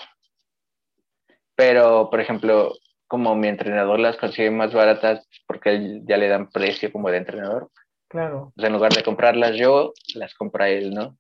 Pero, 1.56 2.10
por 2.10 2.20
ejemplo, 2.20 2.74
como 3.08 3.36
mi 3.36 3.48
entrenador 3.48 4.00
las 4.00 4.18
consigue 4.18 4.52
más 4.52 4.74
baratas 4.74 5.28
porque 5.48 6.02
ya 6.06 6.18
le 6.18 6.28
dan 6.28 6.50
precio 6.50 6.92
como 6.92 7.12
de 7.12 7.18
entrenador. 7.18 7.70
Claro. 8.08 8.54
en 8.56 8.72
lugar 8.72 8.94
de 8.94 9.04
comprarlas 9.04 9.58
yo, 9.58 9.92
las 10.14 10.34
compra 10.36 10.70
él, 10.70 10.94
¿no? 10.94 11.18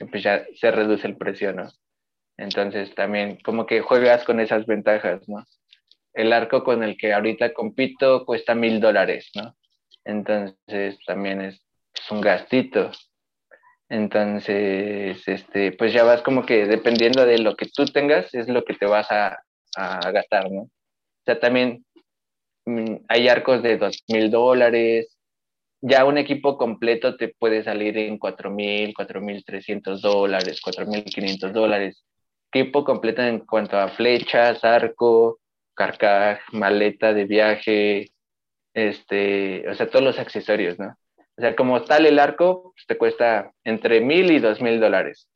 Y 0.00 0.04
pues 0.06 0.22
ya 0.22 0.44
se 0.56 0.70
reduce 0.70 1.06
el 1.06 1.16
precio, 1.16 1.52
¿no? 1.52 1.70
Entonces 2.36 2.92
también 2.94 3.38
como 3.44 3.66
que 3.66 3.82
juegas 3.82 4.24
con 4.24 4.40
esas 4.40 4.66
ventajas, 4.66 5.28
¿no? 5.28 5.44
El 6.14 6.32
arco 6.32 6.64
con 6.64 6.82
el 6.82 6.96
que 6.96 7.12
ahorita 7.12 7.52
compito 7.52 8.24
cuesta 8.24 8.54
mil 8.54 8.80
dólares, 8.80 9.30
¿no? 9.34 9.54
Entonces 10.04 10.98
también 11.06 11.40
es, 11.42 11.60
un 12.10 12.20
gastito. 12.20 12.90
Entonces, 13.88 15.26
este, 15.26 15.72
pues 15.72 15.92
ya 15.92 16.02
vas 16.04 16.22
como 16.22 16.44
que 16.44 16.66
dependiendo 16.66 17.24
de 17.24 17.38
lo 17.38 17.54
que 17.56 17.66
tú 17.66 17.84
tengas, 17.84 18.34
es 18.34 18.48
lo 18.48 18.64
que 18.64 18.74
te 18.74 18.86
vas 18.86 19.10
a, 19.10 19.38
a 19.76 20.10
gastar, 20.10 20.50
¿no? 20.50 20.62
O 20.62 20.70
sea, 21.24 21.40
también 21.40 21.84
mm, 22.66 22.96
hay 23.08 23.28
arcos 23.28 23.62
de 23.62 23.78
dos 23.78 24.02
mil 24.08 24.30
dólares. 24.30 25.16
Ya 25.80 26.04
un 26.04 26.18
equipo 26.18 26.58
completo 26.58 27.16
te 27.16 27.28
puede 27.28 27.62
salir 27.62 27.96
en 27.98 28.18
cuatro 28.18 28.50
mil, 28.50 28.94
cuatro 28.94 29.20
mil 29.20 29.44
trescientos 29.44 30.02
dólares, 30.02 30.60
cuatro 30.62 30.86
mil 30.86 31.04
quinientos 31.04 31.52
dólares. 31.52 32.04
Equipo 32.52 32.84
completo 32.84 33.22
en 33.22 33.40
cuanto 33.40 33.78
a 33.78 33.88
flechas, 33.88 34.64
arco, 34.64 35.40
carcaj, 35.74 36.40
maleta 36.52 37.12
de 37.12 37.24
viaje, 37.24 38.10
este, 38.74 39.68
o 39.68 39.74
sea, 39.74 39.88
todos 39.88 40.04
los 40.04 40.18
accesorios, 40.18 40.78
¿no? 40.78 40.96
O 41.36 41.40
sea, 41.40 41.56
como 41.56 41.82
tal 41.82 42.06
el 42.06 42.18
arco, 42.18 42.72
pues, 42.74 42.86
te 42.86 42.96
cuesta 42.96 43.52
entre 43.64 44.00
mil 44.00 44.30
y 44.30 44.38
dos 44.38 44.60
mil 44.60 44.80
dólares. 44.80 45.28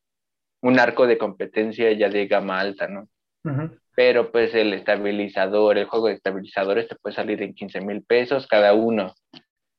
Un 0.60 0.78
arco 0.78 1.06
de 1.06 1.18
competencia 1.18 1.92
ya 1.92 2.08
de 2.08 2.26
gama 2.26 2.60
alta, 2.60 2.88
¿no? 2.88 3.08
Pero 3.94 4.30
pues 4.30 4.54
el 4.54 4.74
estabilizador, 4.74 5.78
el 5.78 5.86
juego 5.86 6.08
de 6.08 6.14
estabilizadores 6.14 6.86
te 6.86 6.96
puede 6.96 7.16
salir 7.16 7.42
en 7.42 7.54
15 7.54 7.80
mil 7.80 8.02
pesos 8.02 8.46
cada 8.46 8.74
uno. 8.74 9.14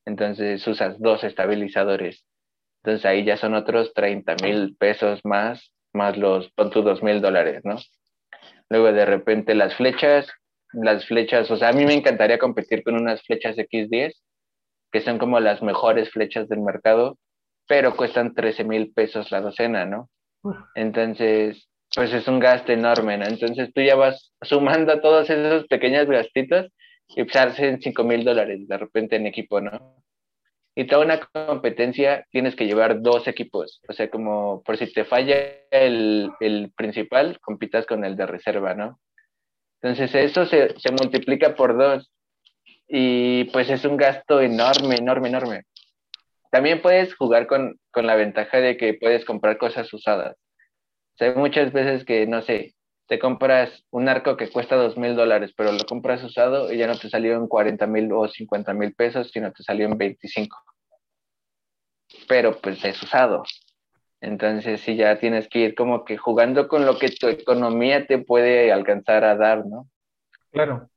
Entonces 0.05 0.65
usas 0.67 0.99
dos 0.99 1.23
estabilizadores. 1.23 2.25
Entonces 2.83 3.05
ahí 3.05 3.23
ya 3.23 3.37
son 3.37 3.53
otros 3.53 3.93
30 3.93 4.35
mil 4.41 4.75
pesos 4.77 5.19
más, 5.23 5.71
más 5.93 6.17
los, 6.17 6.51
pon 6.51 6.69
tus 6.71 6.83
dos 6.83 7.03
mil 7.03 7.21
dólares, 7.21 7.61
¿no? 7.63 7.75
Luego 8.69 8.91
de 8.91 9.05
repente 9.05 9.53
las 9.55 9.75
flechas, 9.75 10.27
las 10.73 11.05
flechas, 11.05 11.49
o 11.51 11.57
sea, 11.57 11.69
a 11.69 11.73
mí 11.73 11.85
me 11.85 11.93
encantaría 11.93 12.37
competir 12.37 12.83
con 12.83 12.95
unas 12.95 13.21
flechas 13.23 13.57
X10, 13.57 14.13
que 14.91 15.01
son 15.01 15.17
como 15.17 15.39
las 15.39 15.61
mejores 15.61 16.09
flechas 16.09 16.47
del 16.47 16.61
mercado, 16.61 17.17
pero 17.67 17.95
cuestan 17.95 18.33
13 18.33 18.63
mil 18.63 18.91
pesos 18.93 19.31
la 19.31 19.41
docena, 19.41 19.85
¿no? 19.85 20.09
Entonces, 20.75 21.67
pues 21.93 22.13
es 22.13 22.27
un 22.27 22.39
gasto 22.39 22.71
enorme, 22.71 23.17
¿no? 23.17 23.25
Entonces 23.25 23.71
tú 23.73 23.81
ya 23.81 23.95
vas 23.95 24.31
sumando 24.41 24.99
todos 25.01 25.29
esos 25.29 25.67
pequeños 25.67 26.07
gastitos 26.07 26.71
y 27.09 27.23
pues 27.23 27.35
hacen 27.35 27.81
5 27.81 28.03
mil 28.03 28.23
dólares 28.23 28.67
de 28.67 28.77
repente 28.77 29.15
en 29.15 29.27
equipo, 29.27 29.61
¿no? 29.61 30.03
Y 30.75 30.85
toda 30.85 31.03
una 31.03 31.19
competencia 31.19 32.25
tienes 32.31 32.55
que 32.55 32.65
llevar 32.65 33.01
dos 33.01 33.27
equipos, 33.27 33.81
o 33.89 33.93
sea, 33.93 34.09
como 34.09 34.63
por 34.63 34.77
si 34.77 34.91
te 34.93 35.03
falla 35.03 35.35
el, 35.71 36.31
el 36.39 36.71
principal, 36.75 37.39
compitas 37.41 37.85
con 37.85 38.05
el 38.05 38.15
de 38.15 38.25
reserva, 38.27 38.75
¿no? 38.75 38.99
Entonces 39.81 40.13
eso 40.15 40.45
se, 40.45 40.77
se 40.79 40.91
multiplica 40.91 41.55
por 41.55 41.77
dos 41.77 42.11
y 42.87 43.45
pues 43.45 43.69
es 43.69 43.85
un 43.85 43.97
gasto 43.97 44.41
enorme, 44.41 44.95
enorme, 44.95 45.29
enorme. 45.29 45.63
También 46.51 46.81
puedes 46.81 47.15
jugar 47.15 47.47
con, 47.47 47.79
con 47.91 48.07
la 48.07 48.15
ventaja 48.15 48.57
de 48.59 48.75
que 48.75 48.95
puedes 48.95 49.23
comprar 49.23 49.57
cosas 49.57 49.93
usadas. 49.93 50.35
O 50.35 51.17
sea, 51.17 51.29
hay 51.29 51.35
muchas 51.35 51.71
veces 51.71 52.03
que, 52.05 52.25
no 52.25 52.41
sé, 52.41 52.73
te 53.07 53.19
compras 53.19 53.85
un 53.91 54.09
arco 54.09 54.37
que 54.37 54.49
cuesta 54.49 54.75
dos 54.75 54.97
mil 54.97 55.15
dólares, 55.15 55.53
pero 55.55 55.71
lo 55.71 55.83
compras 55.85 56.23
usado 56.23 56.71
y 56.71 56.77
ya 56.77 56.87
no 56.87 56.97
te 56.97 57.09
salió 57.09 57.35
en 57.35 57.47
40 57.47 57.87
mil 57.87 58.11
o 58.11 58.27
50 58.27 58.73
mil 58.73 58.93
pesos, 58.93 59.31
sino 59.31 59.51
te 59.51 59.63
salió 59.63 59.85
en 59.85 59.97
25. 59.97 60.57
Pero 62.27 62.59
pues 62.59 62.83
es 62.83 63.01
usado. 63.01 63.43
Entonces 64.21 64.81
sí 64.81 64.95
ya 64.95 65.17
tienes 65.19 65.47
que 65.47 65.59
ir 65.59 65.75
como 65.75 66.03
que 66.03 66.17
jugando 66.17 66.67
con 66.67 66.85
lo 66.85 66.97
que 66.99 67.09
tu 67.09 67.27
economía 67.27 68.05
te 68.05 68.17
puede 68.17 68.71
alcanzar 68.71 69.23
a 69.23 69.35
dar, 69.35 69.65
¿no? 69.65 69.87
Claro. 70.51 70.89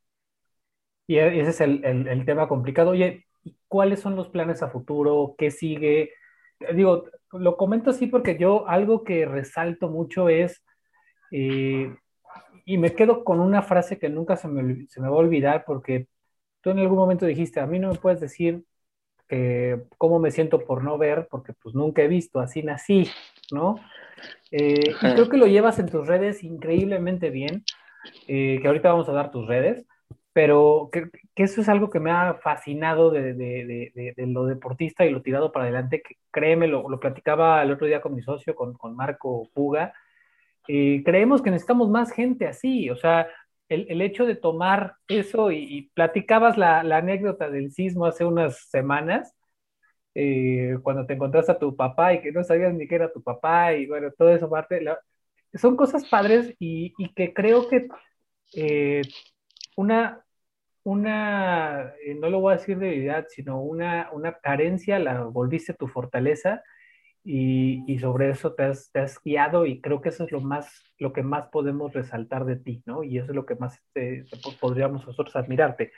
Y 1.06 1.18
e, 1.18 1.40
ese 1.40 1.50
es 1.50 1.60
el, 1.60 1.84
el, 1.84 2.24
tema 2.24 2.48
complicado. 2.48 2.90
Oye, 2.90 3.26
¿cuáles 3.68 4.00
son 4.00 4.16
los 4.16 4.28
planes 4.28 4.62
a 4.62 4.70
futuro? 4.70 5.34
¿Qué 5.38 5.50
sigue? 5.50 6.12
Digo, 6.74 7.04
lo 7.32 7.56
comento 7.56 7.90
así 7.90 8.06
porque 8.06 8.38
yo 8.38 8.68
algo 8.68 9.04
que 9.04 9.24
resalto 9.24 9.88
mucho 9.88 10.28
es, 10.28 10.64
eh, 11.30 11.94
y 12.64 12.78
me 12.78 12.94
quedo 12.94 13.24
con 13.24 13.40
una 13.40 13.62
frase 13.62 13.98
que 13.98 14.08
nunca 14.08 14.36
se 14.36 14.48
me, 14.48 14.86
se 14.88 15.00
me 15.00 15.08
va 15.08 15.16
a 15.16 15.18
olvidar 15.18 15.64
porque 15.64 16.08
tú 16.60 16.70
en 16.70 16.78
algún 16.78 16.98
momento 16.98 17.26
dijiste, 17.26 17.60
a 17.60 17.66
mí 17.66 17.78
no 17.78 17.90
me 17.90 17.98
puedes 17.98 18.20
decir 18.20 18.64
cómo 19.98 20.18
me 20.18 20.30
siento 20.30 20.64
por 20.64 20.84
no 20.84 20.98
ver, 20.98 21.28
porque 21.30 21.52
pues 21.54 21.74
nunca 21.74 22.02
he 22.02 22.08
visto, 22.08 22.40
así 22.40 22.62
nací, 22.62 23.08
¿no? 23.50 23.76
Eh, 24.50 24.90
y 24.90 25.14
creo 25.14 25.28
que 25.28 25.36
lo 25.36 25.46
llevas 25.46 25.78
en 25.78 25.88
tus 25.88 26.06
redes 26.06 26.44
increíblemente 26.44 27.30
bien, 27.30 27.64
eh, 28.28 28.58
que 28.60 28.68
ahorita 28.68 28.90
vamos 28.90 29.08
a 29.08 29.12
dar 29.12 29.30
tus 29.30 29.46
redes, 29.46 29.86
pero 30.32 30.90
que, 30.92 31.10
eso 31.36 31.60
es 31.60 31.68
algo 31.68 31.90
que 31.90 32.00
me 32.00 32.10
ha 32.10 32.34
fascinado 32.34 33.10
de, 33.10 33.34
de, 33.34 33.92
de, 33.94 34.14
de, 34.16 34.26
lo 34.26 34.46
deportista 34.46 35.04
y 35.04 35.10
lo 35.10 35.22
tirado 35.22 35.52
para 35.52 35.64
adelante, 35.64 36.02
que 36.02 36.16
créeme, 36.30 36.66
lo, 36.68 36.88
lo 36.88 37.00
platicaba 37.00 37.62
el 37.62 37.72
otro 37.72 37.86
día 37.86 38.00
con 38.00 38.14
mi 38.14 38.22
socio, 38.22 38.54
con, 38.54 38.74
con 38.74 38.94
Marco 38.96 39.48
Puga, 39.54 39.94
y 40.66 41.02
creemos 41.02 41.42
que 41.42 41.50
necesitamos 41.50 41.90
más 41.90 42.12
gente 42.12 42.46
así, 42.46 42.88
o 42.90 42.96
sea, 42.96 43.26
el, 43.72 43.86
el 43.88 44.02
hecho 44.02 44.26
de 44.26 44.36
tomar 44.36 44.96
eso 45.08 45.50
y, 45.52 45.90
platicabas 45.94 46.56
la, 46.58 46.82
la, 46.82 46.98
anécdota 46.98 47.50
del 47.50 47.72
sismo 47.72 48.06
hace 48.06 48.24
unas 48.24 48.68
semanas, 48.70 49.34
eh, 50.14 50.78
cuando 50.82 51.06
te 51.06 51.14
encontraste 51.14 51.52
a 51.52 51.58
tu 51.58 51.74
papá 51.76 52.14
y 52.14 52.20
que 52.22 52.32
no 52.32 52.44
sabías 52.44 52.74
ni 52.74 52.86
qué 52.86 52.96
era 52.96 53.12
tu 53.12 53.22
papá 53.22 53.74
y 53.74 53.86
bueno, 53.86 54.10
todo 54.16 54.30
eso 54.30 54.50
parte, 54.50 54.84
son 55.54 55.76
cosas 55.76 56.06
padres 56.08 56.54
y, 56.58 56.94
y 56.98 57.14
que 57.14 57.32
creo 57.34 57.68
que 57.68 57.88
eh, 58.54 59.02
una, 59.76 60.24
una 60.84 61.92
eh, 62.04 62.14
no 62.14 62.30
lo 62.30 62.40
voy 62.40 62.54
a 62.54 62.56
decir 62.58 62.78
de 62.78 62.86
debilidad, 62.86 63.26
sino 63.28 63.62
una, 63.62 64.10
una 64.12 64.34
carencia, 64.38 64.98
la 64.98 65.24
volviste 65.24 65.74
tu 65.74 65.88
fortaleza 65.88 66.62
y, 67.24 67.84
y 67.92 67.98
sobre 67.98 68.30
eso 68.30 68.54
te 68.54 68.64
has, 68.64 68.90
te 68.92 69.00
has, 69.00 69.22
guiado 69.22 69.66
y 69.66 69.80
creo 69.80 70.00
que 70.00 70.08
eso 70.08 70.24
es 70.24 70.32
lo 70.32 70.40
más, 70.40 70.92
lo 70.98 71.12
que 71.12 71.22
más 71.22 71.48
podemos 71.48 71.92
resaltar 71.92 72.44
de 72.44 72.56
ti, 72.56 72.82
¿no? 72.86 73.04
Y 73.04 73.18
eso 73.18 73.30
es 73.30 73.36
lo 73.36 73.46
que 73.46 73.54
más 73.54 73.78
este, 73.78 74.24
podríamos 74.60 75.06
nosotros 75.06 75.36
admirarte. 75.36 75.92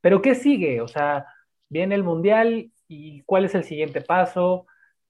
Pero 0.00 0.20
¿qué 0.22 0.34
sigue? 0.34 0.80
O 0.80 0.88
sea, 0.88 1.26
viene 1.68 1.94
el 1.94 2.04
Mundial 2.04 2.70
y 2.88 3.22
¿cuál 3.22 3.44
es 3.44 3.54
el 3.54 3.64
siguiente 3.64 4.00
paso? 4.00 4.66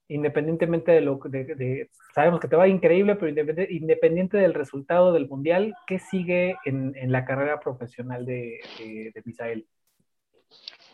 independientemente 0.07 0.91
de 0.91 1.01
lo 1.01 1.19
que 1.19 1.89
sabemos 2.13 2.39
que 2.39 2.47
te 2.47 2.55
va 2.55 2.67
increíble, 2.67 3.15
pero 3.15 3.29
independiente, 3.69 4.37
del 4.37 4.53
resultado 4.53 5.11
del 5.13 5.27
mundial, 5.27 5.73
¿qué 5.87 5.99
sigue 5.99 6.57
en, 6.65 6.93
la 7.11 7.25
carrera 7.25 7.59
profesional 7.59 8.25
de, 8.25 8.59
Misael? 9.23 9.65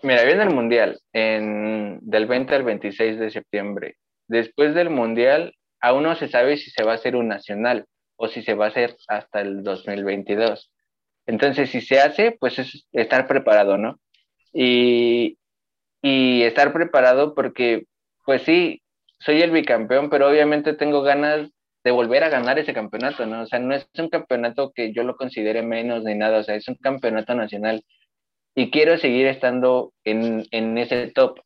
Mira, 0.03 0.23
viene 0.23 0.43
el 0.43 0.53
mundial 0.53 0.99
del 1.13 2.25
20 2.25 2.55
al 2.55 2.63
26 2.63 3.19
de 3.19 3.29
septiembre. 3.29 3.97
Después 4.31 4.73
del 4.73 4.89
mundial, 4.89 5.53
aún 5.81 6.03
no 6.03 6.15
se 6.15 6.29
sabe 6.29 6.55
si 6.55 6.71
se 6.71 6.83
va 6.83 6.93
a 6.93 6.95
hacer 6.95 7.17
un 7.17 7.27
nacional 7.27 7.85
o 8.15 8.29
si 8.29 8.41
se 8.41 8.53
va 8.53 8.65
a 8.65 8.69
hacer 8.69 8.95
hasta 9.09 9.41
el 9.41 9.61
2022. 9.61 10.71
Entonces, 11.25 11.69
si 11.69 11.81
se 11.81 11.99
hace, 11.99 12.37
pues 12.39 12.57
es 12.57 12.87
estar 12.93 13.27
preparado, 13.27 13.77
¿no? 13.77 13.99
Y, 14.53 15.37
y 16.01 16.43
estar 16.43 16.71
preparado 16.71 17.35
porque, 17.35 17.83
pues 18.25 18.43
sí, 18.43 18.81
soy 19.19 19.41
el 19.41 19.51
bicampeón, 19.51 20.09
pero 20.09 20.29
obviamente 20.29 20.75
tengo 20.75 21.01
ganas 21.01 21.49
de 21.83 21.91
volver 21.91 22.23
a 22.23 22.29
ganar 22.29 22.57
ese 22.57 22.73
campeonato, 22.73 23.25
¿no? 23.25 23.41
O 23.41 23.45
sea, 23.47 23.59
no 23.59 23.75
es 23.75 23.85
un 23.97 24.07
campeonato 24.07 24.71
que 24.73 24.93
yo 24.93 25.03
lo 25.03 25.17
considere 25.17 25.61
menos 25.61 26.05
ni 26.05 26.15
nada, 26.15 26.39
o 26.39 26.43
sea, 26.43 26.55
es 26.55 26.69
un 26.69 26.75
campeonato 26.75 27.35
nacional 27.35 27.83
y 28.55 28.71
quiero 28.71 28.97
seguir 28.97 29.27
estando 29.27 29.91
en, 30.05 30.45
en 30.51 30.77
ese 30.77 31.07
top. 31.07 31.37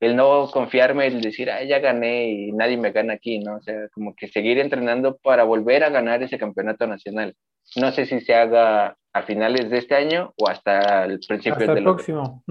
El 0.00 0.14
no 0.14 0.48
confiarme, 0.50 1.06
el 1.06 1.20
decir, 1.20 1.50
ah, 1.50 1.62
ya 1.64 1.78
gané 1.78 2.28
y 2.30 2.52
nadie 2.52 2.76
me 2.76 2.92
gana 2.92 3.14
aquí, 3.14 3.38
¿no? 3.38 3.56
O 3.56 3.62
sea, 3.62 3.88
como 3.94 4.14
que 4.14 4.28
seguir 4.28 4.58
entrenando 4.58 5.16
para 5.16 5.44
volver 5.44 5.84
a 5.84 5.90
ganar 5.90 6.22
ese 6.22 6.38
campeonato 6.38 6.86
nacional. 6.86 7.34
No 7.76 7.90
sé 7.92 8.06
si 8.06 8.20
se 8.20 8.34
haga 8.34 8.96
a 9.12 9.22
finales 9.22 9.70
de 9.70 9.78
este 9.78 9.94
año 9.94 10.34
o 10.36 10.48
hasta 10.48 11.04
el 11.04 11.20
principio 11.26 11.66
del 11.66 11.78
el 11.78 11.84
próximo. 11.84 12.44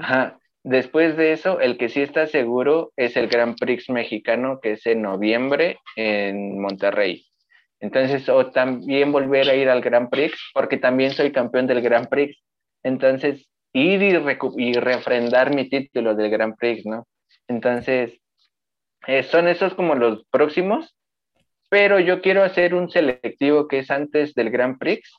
Ajá. 0.00 0.38
Después 0.64 1.16
de 1.18 1.32
eso, 1.32 1.60
el 1.60 1.76
que 1.76 1.90
sí 1.90 2.00
está 2.00 2.26
seguro 2.26 2.92
es 2.96 3.16
el 3.18 3.28
Grand 3.28 3.54
Prix 3.58 3.90
mexicano, 3.90 4.60
que 4.60 4.72
es 4.72 4.86
en 4.86 5.02
noviembre 5.02 5.78
en 5.94 6.58
Monterrey. 6.60 7.26
Entonces, 7.80 8.26
o 8.30 8.50
también 8.50 9.12
volver 9.12 9.50
a 9.50 9.54
ir 9.54 9.68
al 9.68 9.82
Grand 9.82 10.08
Prix, 10.08 10.34
porque 10.54 10.78
también 10.78 11.10
soy 11.10 11.32
campeón 11.32 11.66
del 11.66 11.82
Grand 11.82 12.08
Prix. 12.08 12.42
Entonces, 12.82 13.46
ir 13.74 14.02
y, 14.02 14.16
y 14.56 14.72
refrendar 14.72 15.54
mi 15.54 15.68
título 15.68 16.14
del 16.14 16.30
Grand 16.30 16.56
Prix, 16.56 16.86
¿no? 16.86 17.06
Entonces, 17.46 18.18
eh, 19.06 19.22
son 19.24 19.48
esos 19.48 19.74
como 19.74 19.94
los 19.94 20.24
próximos, 20.30 20.96
pero 21.68 22.00
yo 22.00 22.22
quiero 22.22 22.42
hacer 22.42 22.74
un 22.74 22.88
selectivo 22.88 23.68
que 23.68 23.80
es 23.80 23.90
antes 23.90 24.32
del 24.34 24.50
Grand 24.50 24.78
Prix. 24.78 25.12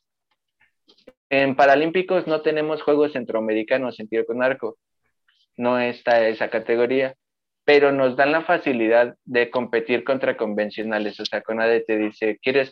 En 1.29 1.55
Paralímpicos 1.55 2.25
no 2.25 2.41
tenemos 2.41 2.81
Juegos 2.81 3.13
Centroamericanos 3.13 3.99
en 3.99 4.07
tiro 4.07 4.25
con 4.25 4.41
arco 4.41 4.77
no 5.57 5.79
está 5.79 6.27
esa 6.27 6.49
categoría, 6.49 7.15
pero 7.63 7.91
nos 7.91 8.15
dan 8.15 8.31
la 8.31 8.43
facilidad 8.43 9.15
de 9.25 9.49
competir 9.49 10.03
contra 10.03 10.37
convencionales. 10.37 11.19
O 11.19 11.25
sea, 11.25 11.41
CONADE 11.41 11.81
te 11.81 11.97
dice, 11.97 12.39
¿quieres, 12.41 12.71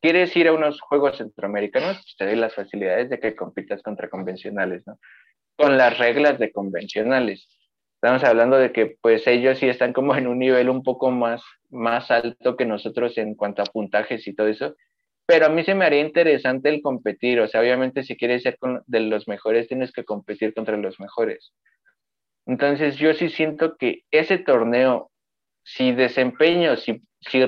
¿quieres 0.00 0.36
ir 0.36 0.48
a 0.48 0.52
unos 0.52 0.80
Juegos 0.80 1.18
Centroamericanos? 1.18 1.96
Pues 1.96 2.16
te 2.18 2.26
doy 2.26 2.36
las 2.36 2.54
facilidades 2.54 3.08
de 3.10 3.20
que 3.20 3.36
compitas 3.36 3.82
contra 3.82 4.08
convencionales, 4.08 4.82
¿no? 4.86 4.98
Con 5.62 5.78
las 5.78 5.96
reglas 5.96 6.40
de 6.40 6.50
convencionales. 6.50 7.46
Estamos 7.94 8.24
hablando 8.24 8.56
de 8.56 8.72
que 8.72 8.96
pues 9.00 9.24
ellos 9.28 9.60
sí 9.60 9.68
están 9.68 9.92
como 9.92 10.16
en 10.16 10.26
un 10.26 10.40
nivel 10.40 10.68
un 10.68 10.82
poco 10.82 11.12
más, 11.12 11.40
más 11.70 12.10
alto 12.10 12.56
que 12.56 12.66
nosotros 12.66 13.16
en 13.16 13.36
cuanto 13.36 13.62
a 13.62 13.66
puntajes 13.66 14.26
y 14.26 14.34
todo 14.34 14.48
eso, 14.48 14.74
pero 15.24 15.46
a 15.46 15.50
mí 15.50 15.62
se 15.62 15.76
me 15.76 15.84
haría 15.84 16.00
interesante 16.00 16.68
el 16.68 16.82
competir, 16.82 17.38
o 17.38 17.46
sea, 17.46 17.60
obviamente 17.60 18.02
si 18.02 18.16
quieres 18.16 18.42
ser 18.42 18.58
de 18.88 19.00
los 19.02 19.28
mejores 19.28 19.68
tienes 19.68 19.92
que 19.92 20.02
competir 20.02 20.52
contra 20.52 20.76
los 20.76 20.98
mejores. 20.98 21.52
Entonces 22.44 22.96
yo 22.96 23.14
sí 23.14 23.28
siento 23.28 23.76
que 23.76 24.02
ese 24.10 24.38
torneo, 24.38 25.12
si 25.62 25.92
desempeño, 25.92 26.76
si, 26.76 27.04
si, 27.20 27.44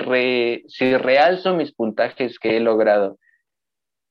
si 0.69 0.95
realzo 0.95 1.53
mis 1.53 1.73
puntajes 1.73 2.39
que 2.39 2.55
he 2.55 2.59
logrado 2.61 3.17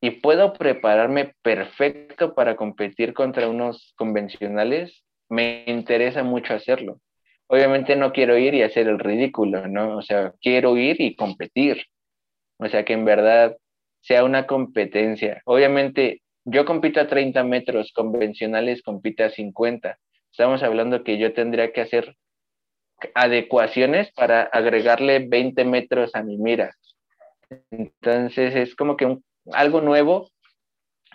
y 0.04 0.10
puedo 0.10 0.52
prepararme 0.52 1.32
perfecto 1.40 2.34
para 2.34 2.56
competir 2.56 3.14
contra 3.14 3.48
unos 3.48 3.94
convencionales, 3.96 5.02
me 5.30 5.64
interesa 5.66 6.22
mucho 6.22 6.52
hacerlo. 6.52 7.00
Obviamente 7.46 7.96
no 7.96 8.12
quiero 8.12 8.36
ir 8.36 8.52
y 8.52 8.60
hacer 8.60 8.86
el 8.86 8.98
ridículo, 8.98 9.66
¿no? 9.66 9.96
O 9.96 10.02
sea, 10.02 10.34
quiero 10.42 10.76
ir 10.76 11.00
y 11.00 11.16
competir. 11.16 11.86
O 12.58 12.68
sea, 12.68 12.84
que 12.84 12.92
en 12.92 13.06
verdad 13.06 13.56
sea 14.02 14.24
una 14.24 14.46
competencia. 14.46 15.40
Obviamente 15.46 16.20
yo 16.44 16.66
compito 16.66 17.00
a 17.00 17.06
30 17.06 17.42
metros, 17.42 17.90
convencionales 17.94 18.82
compite 18.82 19.24
a 19.24 19.30
50 19.30 19.96
Estamos 20.30 20.62
hablando 20.62 21.02
que 21.02 21.16
yo 21.16 21.32
tendría 21.32 21.72
que 21.72 21.80
hacer 21.80 22.14
adecuaciones 23.14 24.12
para 24.12 24.42
agregarle 24.42 25.26
20 25.26 25.64
metros 25.64 26.14
a 26.14 26.22
mi 26.22 26.36
mira. 26.36 26.74
Entonces 27.70 28.54
es 28.54 28.74
como 28.74 28.98
que 28.98 29.16
algo 29.52 29.80
nuevo, 29.80 30.30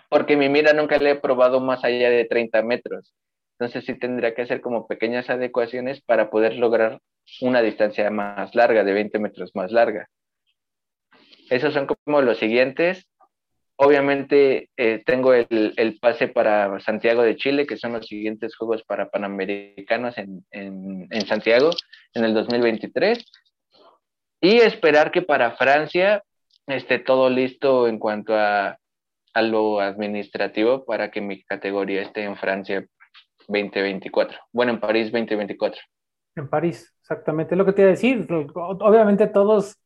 porque 0.08 0.36
mi 0.36 0.48
mira 0.48 0.72
nunca 0.72 0.98
le 0.98 1.10
he 1.10 1.16
probado 1.16 1.60
más 1.60 1.84
allá 1.84 2.10
de 2.10 2.24
30 2.24 2.62
metros. 2.62 3.14
Entonces 3.58 3.84
sí 3.84 3.98
tendría 3.98 4.34
que 4.34 4.42
hacer 4.42 4.60
como 4.60 4.86
pequeñas 4.86 5.28
adecuaciones 5.28 6.00
para 6.00 6.30
poder 6.30 6.56
lograr 6.56 7.00
una 7.40 7.62
distancia 7.62 8.10
más 8.10 8.54
larga, 8.54 8.84
de 8.84 8.92
20 8.92 9.18
metros 9.18 9.50
más 9.54 9.70
larga. 9.70 10.08
Esos 11.50 11.74
son 11.74 11.86
como 11.86 12.22
los 12.22 12.38
siguientes. 12.38 13.06
Obviamente 13.76 14.70
eh, 14.76 15.02
tengo 15.04 15.34
el, 15.34 15.74
el, 15.76 15.98
pase 15.98 16.28
para 16.28 16.80
Santiago 16.80 17.22
de 17.22 17.36
Chile, 17.36 17.66
que 17.66 17.76
son 17.76 17.92
los 17.92 18.06
siguientes 18.06 18.56
Juegos 18.56 18.82
para 18.84 19.10
Panamericanos 19.10 20.18
en, 20.18 20.44
en, 20.50 21.06
en, 21.10 21.26
Santiago 21.26 21.70
en 22.14 22.24
el 22.24 22.34
2023. 22.34 23.24
Y 24.42 24.56
esperar 24.58 25.10
que 25.10 25.22
para 25.22 25.52
Francia 25.52 26.22
esté 26.72 26.98
todo 26.98 27.30
listo 27.30 27.88
en 27.88 27.98
cuanto 27.98 28.34
a, 28.34 28.78
a 29.34 29.42
lo 29.42 29.80
administrativo 29.80 30.84
para 30.84 31.10
que 31.10 31.20
mi 31.20 31.42
categoría 31.42 32.02
esté 32.02 32.24
en 32.24 32.36
Francia 32.36 32.86
2024. 33.48 34.38
Bueno, 34.52 34.72
en 34.72 34.80
París 34.80 35.12
2024. 35.12 35.80
En 36.36 36.48
París, 36.48 36.94
exactamente. 37.00 37.56
Lo 37.56 37.64
que 37.64 37.72
te 37.72 37.82
iba 37.82 37.88
a 37.88 37.92
decir, 37.92 38.26
obviamente 38.54 39.26
todos, 39.26 39.76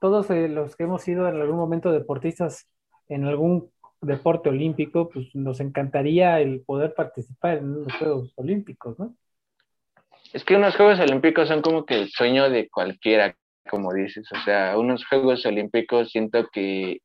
todos 0.00 0.30
eh, 0.30 0.48
los 0.48 0.76
que 0.76 0.84
hemos 0.84 1.02
sido 1.02 1.28
en 1.28 1.40
algún 1.40 1.56
momento 1.56 1.92
deportistas 1.92 2.68
en 3.08 3.24
algún 3.26 3.70
deporte 4.00 4.48
olímpico, 4.48 5.08
pues 5.08 5.34
nos 5.34 5.60
encantaría 5.60 6.40
el 6.40 6.62
poder 6.62 6.94
participar 6.94 7.58
en 7.58 7.84
los 7.84 7.92
Juegos 7.94 8.32
Olímpicos, 8.36 8.98
¿no? 8.98 9.14
Es 10.32 10.44
que 10.44 10.56
unos 10.56 10.76
Juegos 10.76 10.98
Olímpicos 10.98 11.48
son 11.48 11.62
como 11.62 11.84
que 11.84 11.94
el 11.94 12.08
sueño 12.08 12.48
de 12.48 12.68
cualquiera, 12.68 13.36
como 13.68 13.92
dices. 13.92 14.26
O 14.32 14.40
sea, 14.44 14.78
unos 14.78 15.04
Juegos 15.06 15.44
Olímpicos 15.46 16.10
siento 16.10 16.48
que, 16.52 16.98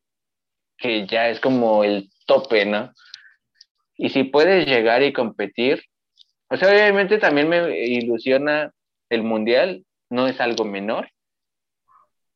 que 0.78 1.08
ya 1.08 1.30
es 1.30 1.40
como 1.40 1.84
el 1.84 2.10
tope, 2.26 2.66
¿no? 2.66 2.92
Y 3.98 4.10
si 4.10 4.24
puedes 4.26 4.68
llegar 4.68 5.02
y 5.04 5.14
competir, 5.14 5.84
o 6.50 6.58
sea, 6.58 6.70
obviamente 6.70 7.18
también 7.18 7.50
me 7.50 7.86
ilusiona 7.86 8.72
el 9.10 9.24
Mundial, 9.24 9.86
no 10.10 10.28
es 10.28 10.40
algo 10.40 10.66
menor, 10.66 11.10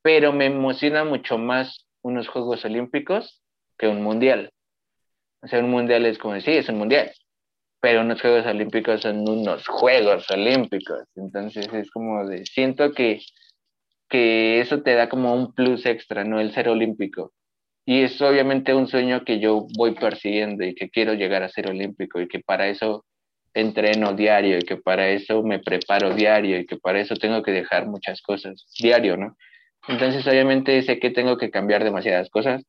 pero 0.02 0.34
me 0.34 0.48
emociona 0.48 1.04
mucho 1.04 1.38
más 1.38 1.88
unos 2.02 2.28
Juegos 2.28 2.66
Olímpicos 2.66 3.42
que 3.78 3.88
un 3.88 4.02
mundial. 4.02 4.52
O 5.42 5.48
sea, 5.48 5.60
un 5.60 5.70
mundial 5.72 6.06
es 6.06 6.18
como 6.18 6.34
decir, 6.34 6.58
es 6.58 6.70
un 6.70 6.78
mundial, 6.78 7.12
pero 7.80 8.02
unos 8.02 8.22
Juegos 8.22 8.46
Olímpicos 8.46 9.02
son 9.02 9.28
unos 9.28 9.68
Juegos 9.68 10.30
Olímpicos. 10.30 11.04
Entonces 11.16 11.68
es 11.74 11.90
como 11.92 12.28
de, 12.28 12.46
siento 12.46 12.92
que, 12.94 13.22
que 14.12 14.62
eso 14.62 14.84
te 14.84 14.96
da 14.96 15.10
como 15.10 15.34
un 15.36 15.54
plus 15.54 15.86
extra, 15.88 16.24
¿no? 16.26 16.40
El 16.42 16.54
ser 16.54 16.70
olímpico. 16.70 17.34
y 17.86 18.04
es 18.04 18.22
obviamente 18.22 18.76
un 18.76 18.88
sueño 18.88 19.26
que 19.26 19.40
yo 19.40 19.68
voy 19.78 19.96
persiguiendo 19.96 20.64
y 20.66 20.76
que 20.76 20.90
quiero 20.92 21.14
llegar 21.16 21.44
a 21.44 21.50
ser 21.50 21.70
olímpico 21.70 22.22
y 22.22 22.28
que 22.28 22.40
para 22.42 22.68
eso 22.70 23.06
entreno 23.56 24.14
diario 24.14 24.58
y 24.60 24.62
que 24.64 24.78
para 24.78 25.10
eso 25.10 25.44
me 25.44 25.60
preparo 25.60 26.14
diario 26.16 26.60
y 26.60 26.66
que 26.68 26.78
para 26.78 27.02
eso 27.02 27.16
tengo 27.16 27.44
que 27.44 27.52
dejar 27.52 27.88
muchas 27.88 28.22
cosas 28.22 28.66
diario, 28.80 29.18
¿no? 29.18 29.38
Entonces 29.88 30.26
obviamente 30.28 30.82
sé 30.84 31.00
que 31.00 31.12
tengo 31.12 31.38
que 31.38 31.52
cambiar 31.52 31.84
demasiadas 31.84 32.30
cosas. 32.30 32.64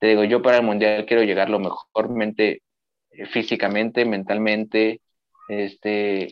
Te 0.00 0.08
digo, 0.08 0.24
yo 0.24 0.42
para 0.42 0.58
el 0.58 0.64
mundial 0.64 1.06
quiero 1.06 1.24
llegar 1.24 1.50
lo 1.50 1.60
mejormente 1.60 2.62
eh, 3.10 3.26
físicamente, 3.26 4.04
mentalmente, 4.04 5.00
este, 5.48 6.28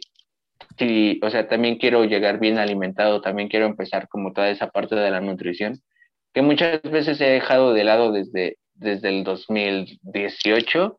sí, 0.78 1.20
o 1.22 1.30
sea, 1.30 1.48
también 1.48 1.76
quiero 1.76 2.04
llegar 2.04 2.38
bien 2.38 2.58
alimentado, 2.58 3.20
también 3.20 3.48
quiero 3.48 3.66
empezar 3.66 4.08
como 4.08 4.32
toda 4.32 4.50
esa 4.50 4.68
parte 4.68 4.94
de 4.94 5.10
la 5.10 5.20
nutrición, 5.20 5.80
que 6.32 6.42
muchas 6.42 6.82
veces 6.82 7.20
he 7.20 7.28
dejado 7.28 7.72
de 7.74 7.84
lado 7.84 8.12
desde, 8.12 8.58
desde 8.74 9.08
el 9.08 9.24
2018, 9.24 10.98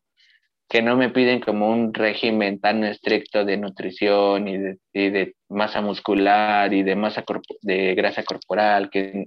que 0.68 0.82
no 0.82 0.96
me 0.96 1.10
piden 1.10 1.40
como 1.40 1.70
un 1.70 1.92
régimen 1.92 2.60
tan 2.60 2.84
estricto 2.84 3.44
de 3.44 3.56
nutrición 3.56 4.48
y 4.48 4.58
de, 4.58 4.78
y 4.92 5.10
de 5.10 5.34
masa 5.48 5.80
muscular 5.80 6.72
y 6.72 6.82
de 6.82 6.96
masa 6.96 7.24
de 7.62 7.94
grasa 7.94 8.22
corporal, 8.22 8.90
que, 8.90 9.26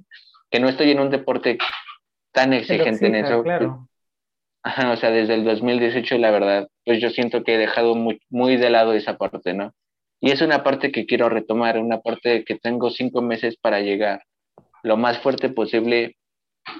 que, 0.49 0.59
no 0.59 0.67
estoy 0.67 0.91
en 0.91 0.99
un 0.99 1.09
deporte 1.09 1.57
tan 2.31 2.53
exigente 2.53 3.07
en 3.07 3.15
eso. 3.15 3.43
Claro. 3.43 3.87
Ajá, 4.63 4.91
o 4.91 4.97
sea, 4.97 5.11
desde 5.11 5.35
el 5.35 5.45
2018, 5.45 6.17
la 6.17 6.31
verdad, 6.31 6.67
pues 6.83 6.99
yo 6.99 7.09
siento 7.09 7.43
que 7.43 7.55
he 7.55 7.57
dejado 7.57 7.95
muy, 7.95 8.19
muy 8.29 8.57
de 8.57 8.69
lado 8.69 8.93
esa 8.93 9.17
parte, 9.17 9.53
¿no? 9.53 9.73
Y 10.19 10.31
es 10.31 10.41
una 10.41 10.63
parte 10.63 10.91
que 10.91 11.05
quiero 11.05 11.29
retomar, 11.29 11.77
una 11.77 11.99
parte 11.99 12.43
que 12.43 12.55
tengo 12.55 12.89
cinco 12.89 13.21
meses 13.21 13.55
para 13.57 13.81
llegar 13.81 14.23
lo 14.83 14.97
más 14.97 15.19
fuerte 15.19 15.49
posible, 15.49 16.15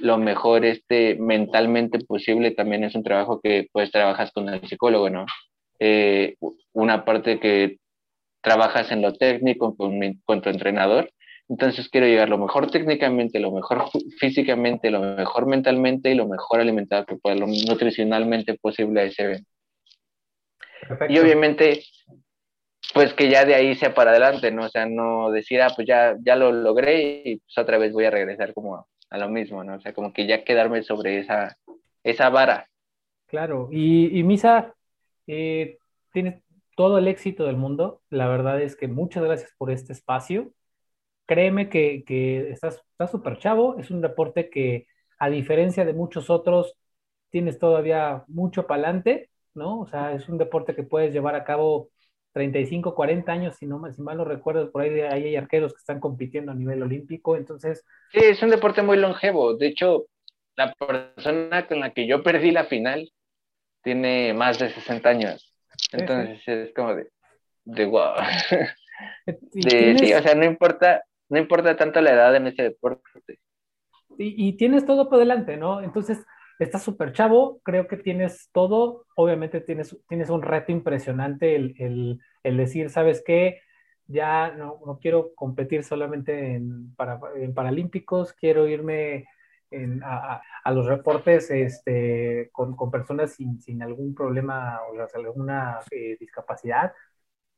lo 0.01 0.17
mejor 0.17 0.65
este, 0.65 1.15
mentalmente 1.15 1.99
posible. 1.99 2.51
También 2.51 2.83
es 2.83 2.95
un 2.95 3.03
trabajo 3.03 3.39
que 3.41 3.67
pues 3.71 3.91
trabajas 3.91 4.31
con 4.31 4.49
el 4.49 4.67
psicólogo, 4.67 5.09
¿no? 5.09 5.25
Eh, 5.79 6.35
una 6.73 7.05
parte 7.05 7.39
que 7.39 7.77
trabajas 8.41 8.91
en 8.91 9.01
lo 9.01 9.13
técnico 9.13 9.75
con, 9.75 9.99
con 10.25 10.41
tu 10.41 10.49
entrenador. 10.49 11.11
Entonces 11.49 11.87
quiero 11.89 12.07
llegar 12.07 12.29
lo 12.29 12.37
mejor 12.37 12.69
técnicamente, 12.69 13.39
lo 13.39 13.51
mejor 13.51 13.85
físicamente, 14.19 14.91
lo 14.91 14.99
mejor 14.99 15.45
mentalmente 15.45 16.11
y 16.11 16.15
lo 16.15 16.27
mejor 16.27 16.59
alimentado 16.59 17.05
que 17.05 17.15
pueda, 17.15 17.37
lo 17.37 17.47
nutricionalmente 17.47 18.55
posible 18.55 19.01
a 19.01 19.03
ese 19.05 19.23
evento. 19.23 19.49
Y 21.09 21.19
obviamente 21.19 21.83
pues 22.93 23.13
que 23.13 23.29
ya 23.29 23.45
de 23.45 23.55
ahí 23.55 23.75
sea 23.75 23.93
para 23.93 24.11
adelante, 24.11 24.51
¿no? 24.51 24.65
O 24.65 24.69
sea, 24.69 24.85
no 24.85 25.31
decir, 25.31 25.61
ah, 25.61 25.71
pues 25.75 25.87
ya, 25.87 26.15
ya 26.21 26.35
lo 26.35 26.51
logré 26.51 27.21
y 27.25 27.37
pues 27.37 27.57
otra 27.57 27.77
vez 27.77 27.93
voy 27.93 28.05
a 28.05 28.11
regresar 28.11 28.53
como 28.53 28.87
a, 29.09 29.17
lo 29.17 29.29
mismo, 29.29 29.63
¿no? 29.63 29.75
O 29.75 29.79
sea, 29.79 29.93
como 29.93 30.13
que 30.13 30.27
ya 30.27 30.43
quedarme 30.43 30.83
sobre 30.83 31.19
esa, 31.19 31.57
esa 32.03 32.29
vara. 32.29 32.69
Claro, 33.27 33.69
y, 33.71 34.23
Misa, 34.23 34.73
eh, 35.27 35.77
tienes 36.13 36.41
todo 36.75 36.97
el 36.97 37.07
éxito 37.07 37.45
del 37.45 37.57
mundo. 37.57 38.01
La 38.09 38.27
verdad 38.27 38.61
es 38.61 38.75
que 38.75 38.87
muchas 38.87 39.23
gracias 39.23 39.53
por 39.57 39.71
este 39.71 39.93
espacio. 39.93 40.53
Créeme 41.25 41.69
que, 41.69 42.03
que 42.05 42.51
estás 42.51 42.81
súper 43.11 43.37
chavo, 43.37 43.77
es 43.79 43.91
un 43.91 44.01
deporte 44.01 44.49
que 44.49 44.87
a 45.19 45.29
diferencia 45.29 45.85
de 45.85 45.93
muchos 45.93 46.29
otros, 46.29 46.75
tienes 47.29 47.59
todavía 47.59 48.23
mucho 48.27 48.67
para 48.67 48.83
adelante, 48.83 49.29
¿no? 49.53 49.79
O 49.81 49.87
sea, 49.87 50.13
es 50.13 50.29
un 50.29 50.37
deporte 50.37 50.75
que 50.75 50.83
puedes 50.83 51.13
llevar 51.13 51.35
a 51.35 51.43
cabo 51.43 51.89
35, 52.37 52.93
40 52.93 53.31
años, 53.31 53.55
si, 53.55 53.65
no, 53.65 53.81
si 53.91 53.99
mal 54.01 54.17
no 54.17 54.25
recuerdo, 54.25 54.71
por 54.71 54.83
ahí, 54.83 55.01
hay 55.01 55.35
arqueros 55.35 55.73
que 55.73 55.79
están 55.79 55.99
compitiendo 55.99 56.51
a 56.51 56.55
nivel 56.55 56.83
olímpico, 56.83 57.35
entonces... 57.35 57.83
Sí, 58.11 58.19
es 58.21 58.41
un 58.43 58.51
deporte 58.51 58.83
muy 58.83 58.97
longevo, 58.97 59.55
de 59.55 59.67
hecho, 59.67 60.05
la 60.55 60.71
persona 60.73 61.67
con 61.67 61.79
la 61.79 61.93
que 61.93 62.07
yo 62.07 62.21
perdí 62.21 62.51
la 62.51 62.65
final 62.65 63.11
tiene 63.81 64.35
más 64.35 64.59
de 64.59 64.69
60 64.69 65.09
años, 65.09 65.55
entonces 65.91 66.47
es 66.47 66.73
como 66.75 66.93
de, 66.93 67.07
de 67.65 67.85
wow. 67.85 68.13
sí, 69.51 70.13
o 70.13 70.21
sea, 70.21 70.35
no 70.35 70.45
importa, 70.45 71.03
no 71.29 71.39
importa 71.39 71.75
tanto 71.75 72.01
la 72.01 72.11
edad 72.11 72.35
en 72.35 72.47
ese 72.47 72.61
deporte. 72.61 73.39
Y, 74.19 74.47
y 74.47 74.53
tienes 74.57 74.85
todo 74.85 75.09
por 75.09 75.17
delante, 75.17 75.57
¿no? 75.57 75.81
Entonces, 75.81 76.23
estás 76.59 76.83
súper 76.83 77.13
chavo, 77.13 77.59
creo 77.63 77.87
que 77.87 77.97
tienes 77.97 78.49
todo, 78.51 79.05
obviamente 79.15 79.61
tienes, 79.61 79.97
tienes 80.07 80.29
un 80.29 80.41
reto 80.41 80.71
impresionante 80.71 81.55
el, 81.55 82.19
decir, 82.43 82.89
¿sabes 82.89 83.23
qué? 83.25 83.61
Ya 84.07 84.51
no, 84.51 84.99
quiero 85.01 85.33
competir 85.35 85.83
solamente 85.83 86.55
en, 86.55 86.95
para, 86.95 87.19
en 87.35 87.53
Paralímpicos, 87.53 88.33
quiero 88.33 88.67
irme 88.67 89.27
a, 90.03 90.71
los 90.71 90.85
reportes 90.85 91.51
este, 91.51 92.49
con, 92.51 92.75
personas 92.91 93.35
sin, 93.35 93.83
algún 93.83 94.15
problema 94.15 94.79
o 94.89 94.95
sea, 94.95 95.19
alguna 95.19 95.79
eh, 95.91 96.17
discapacidad. 96.19 96.93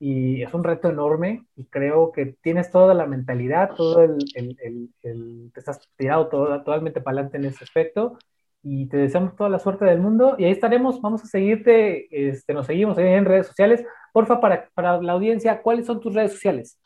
Y 0.01 0.41
es 0.41 0.53
un 0.53 0.63
reto 0.63 0.89
enorme 0.89 1.45
y 1.57 1.65
creo 1.65 2.11
que 2.13 2.37
tienes 2.41 2.71
toda 2.71 2.93
la 2.93 3.05
mentalidad, 3.05 3.75
todo 3.75 4.01
el, 4.01 4.17
el, 4.33 5.51
te 5.53 5.59
estás 5.59 5.81
tirado 5.97 6.29
todo, 6.29 6.63
totalmente 6.63 7.01
para 7.01 7.15
adelante 7.15 7.37
en 7.37 7.45
ese 7.45 7.65
aspecto 7.65 8.17
y 8.61 8.87
te 8.87 8.97
deseamos 8.97 9.35
toda 9.35 9.49
la 9.49 9.59
suerte 9.59 9.85
del 9.85 9.99
mundo 9.99 10.35
y 10.37 10.45
ahí 10.45 10.51
estaremos, 10.51 11.01
vamos 11.01 11.23
a 11.23 11.27
seguirte, 11.27 12.07
este, 12.11 12.53
nos 12.53 12.67
seguimos 12.67 12.97
en 12.97 13.25
redes 13.25 13.47
sociales. 13.47 13.85
Porfa, 14.11 14.41
para, 14.41 14.69
para 14.73 15.01
la 15.01 15.13
audiencia, 15.13 15.61
¿cuáles 15.61 15.85
son 15.85 15.99
tus 15.99 16.13
redes 16.13 16.33
sociales? 16.33 16.79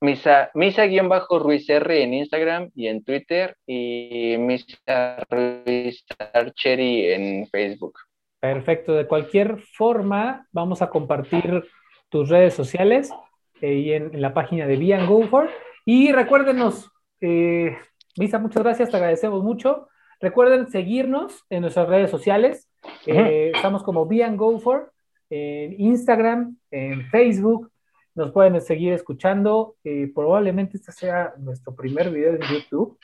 Misa, 0.00 0.50
Misa-Ruiz 0.54 1.68
R 1.68 2.02
en 2.02 2.14
Instagram 2.14 2.70
y 2.74 2.86
en 2.86 3.02
Twitter 3.02 3.56
y 3.66 4.36
Misa 4.38 5.26
Ruiz 5.28 6.04
en 6.64 7.46
Facebook. 7.48 7.98
Perfecto, 8.38 8.94
de 8.94 9.08
cualquier 9.08 9.58
forma 9.58 10.46
vamos 10.52 10.82
a 10.82 10.88
compartir 10.88 11.64
tus 12.08 12.28
redes 12.28 12.54
sociales 12.54 13.10
eh, 13.60 13.74
y 13.74 13.92
en, 13.92 14.20
la 14.20 14.32
página 14.32 14.68
de 14.68 14.76
Be 14.76 15.04
Go 15.04 15.26
For. 15.26 15.50
Y 15.84 16.12
recuérdenos, 16.12 16.92
eh, 17.20 17.76
Misa, 18.16 18.38
muchas 18.38 18.62
gracias, 18.62 18.90
te 18.90 18.96
agradecemos 18.96 19.42
mucho. 19.42 19.88
Recuerden 20.20 20.68
seguirnos 20.68 21.44
en 21.48 21.62
nuestras 21.62 21.88
redes 21.88 22.10
sociales. 22.10 22.68
Eh, 23.06 23.52
estamos 23.54 23.84
como 23.84 24.06
Be 24.06 24.28
Go 24.36 24.58
For 24.58 24.92
en 25.30 25.80
Instagram, 25.80 26.56
en 26.72 27.06
Facebook. 27.10 27.70
Nos 28.16 28.32
pueden 28.32 28.60
seguir 28.60 28.92
escuchando. 28.94 29.76
Eh, 29.84 30.10
probablemente 30.12 30.76
este 30.76 30.90
sea 30.90 31.34
nuestro 31.38 31.74
primer 31.76 32.10
video 32.10 32.34
en 32.34 32.40
YouTube. 32.40 32.98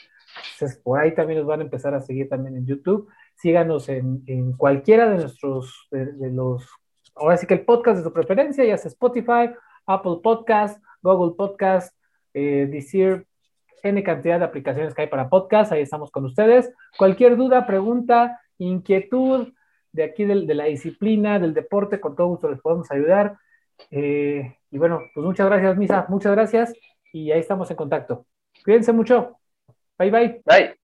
Entonces, 0.55 0.77
por 0.83 0.99
ahí 0.99 1.15
también 1.15 1.39
nos 1.39 1.47
van 1.47 1.61
a 1.61 1.65
empezar 1.65 1.95
a 1.95 2.01
seguir 2.01 2.29
también 2.29 2.57
en 2.57 2.67
YouTube. 2.67 3.09
Síganos 3.37 3.89
en, 3.89 4.53
cualquiera 4.57 5.09
de 5.09 5.19
nuestros, 5.19 5.87
de, 5.93 6.31
los, 6.33 6.69
ahora 7.15 7.37
sí 7.37 7.47
que 7.47 7.55
el 7.55 7.65
podcast 7.65 7.99
de 7.99 8.05
su 8.05 8.13
preferencia, 8.13 8.65
ya 8.65 8.77
sea 8.77 8.89
Spotify, 8.89 9.51
Apple 9.87 10.19
Podcast, 10.21 10.83
Google 11.01 11.37
Podcast, 11.37 11.95
eh, 12.33 12.67
Deezer, 12.69 13.25
N 13.85 14.03
cantidad 14.03 14.39
de 14.39 14.47
aplicaciones 14.47 14.95
que 14.95 15.03
hay 15.03 15.09
para 15.09 15.29
podcast, 15.29 15.73
ahí 15.73 15.83
estamos 15.83 16.11
con 16.11 16.25
ustedes. 16.25 16.73
Cualquier 16.99 17.37
duda, 17.37 17.67
pregunta, 17.67 18.41
inquietud 18.59 19.53
de 19.93 20.03
aquí 20.03 20.25
de, 20.25 20.55
la 20.55 20.65
disciplina, 20.65 21.39
del 21.39 21.55
deporte, 21.55 22.01
con 22.01 22.17
todo 22.17 22.29
gusto 22.29 22.51
les 22.51 22.61
podemos 22.61 22.91
ayudar. 22.91 23.37
Eh, 23.91 24.57
y 24.71 24.79
bueno, 24.79 25.01
pues 25.15 25.25
muchas 25.25 25.47
gracias, 25.47 25.77
Misa, 25.77 26.07
muchas 26.09 26.33
gracias 26.33 26.75
y 27.13 27.31
ahí 27.31 27.41
estamos 27.41 27.71
en 27.71 27.77
contacto. 27.77 28.27
Cuídense 28.65 28.93
mucho. 28.93 29.39
Bye, 29.99 30.11
bye. 30.11 30.43
Bye. 30.45 30.84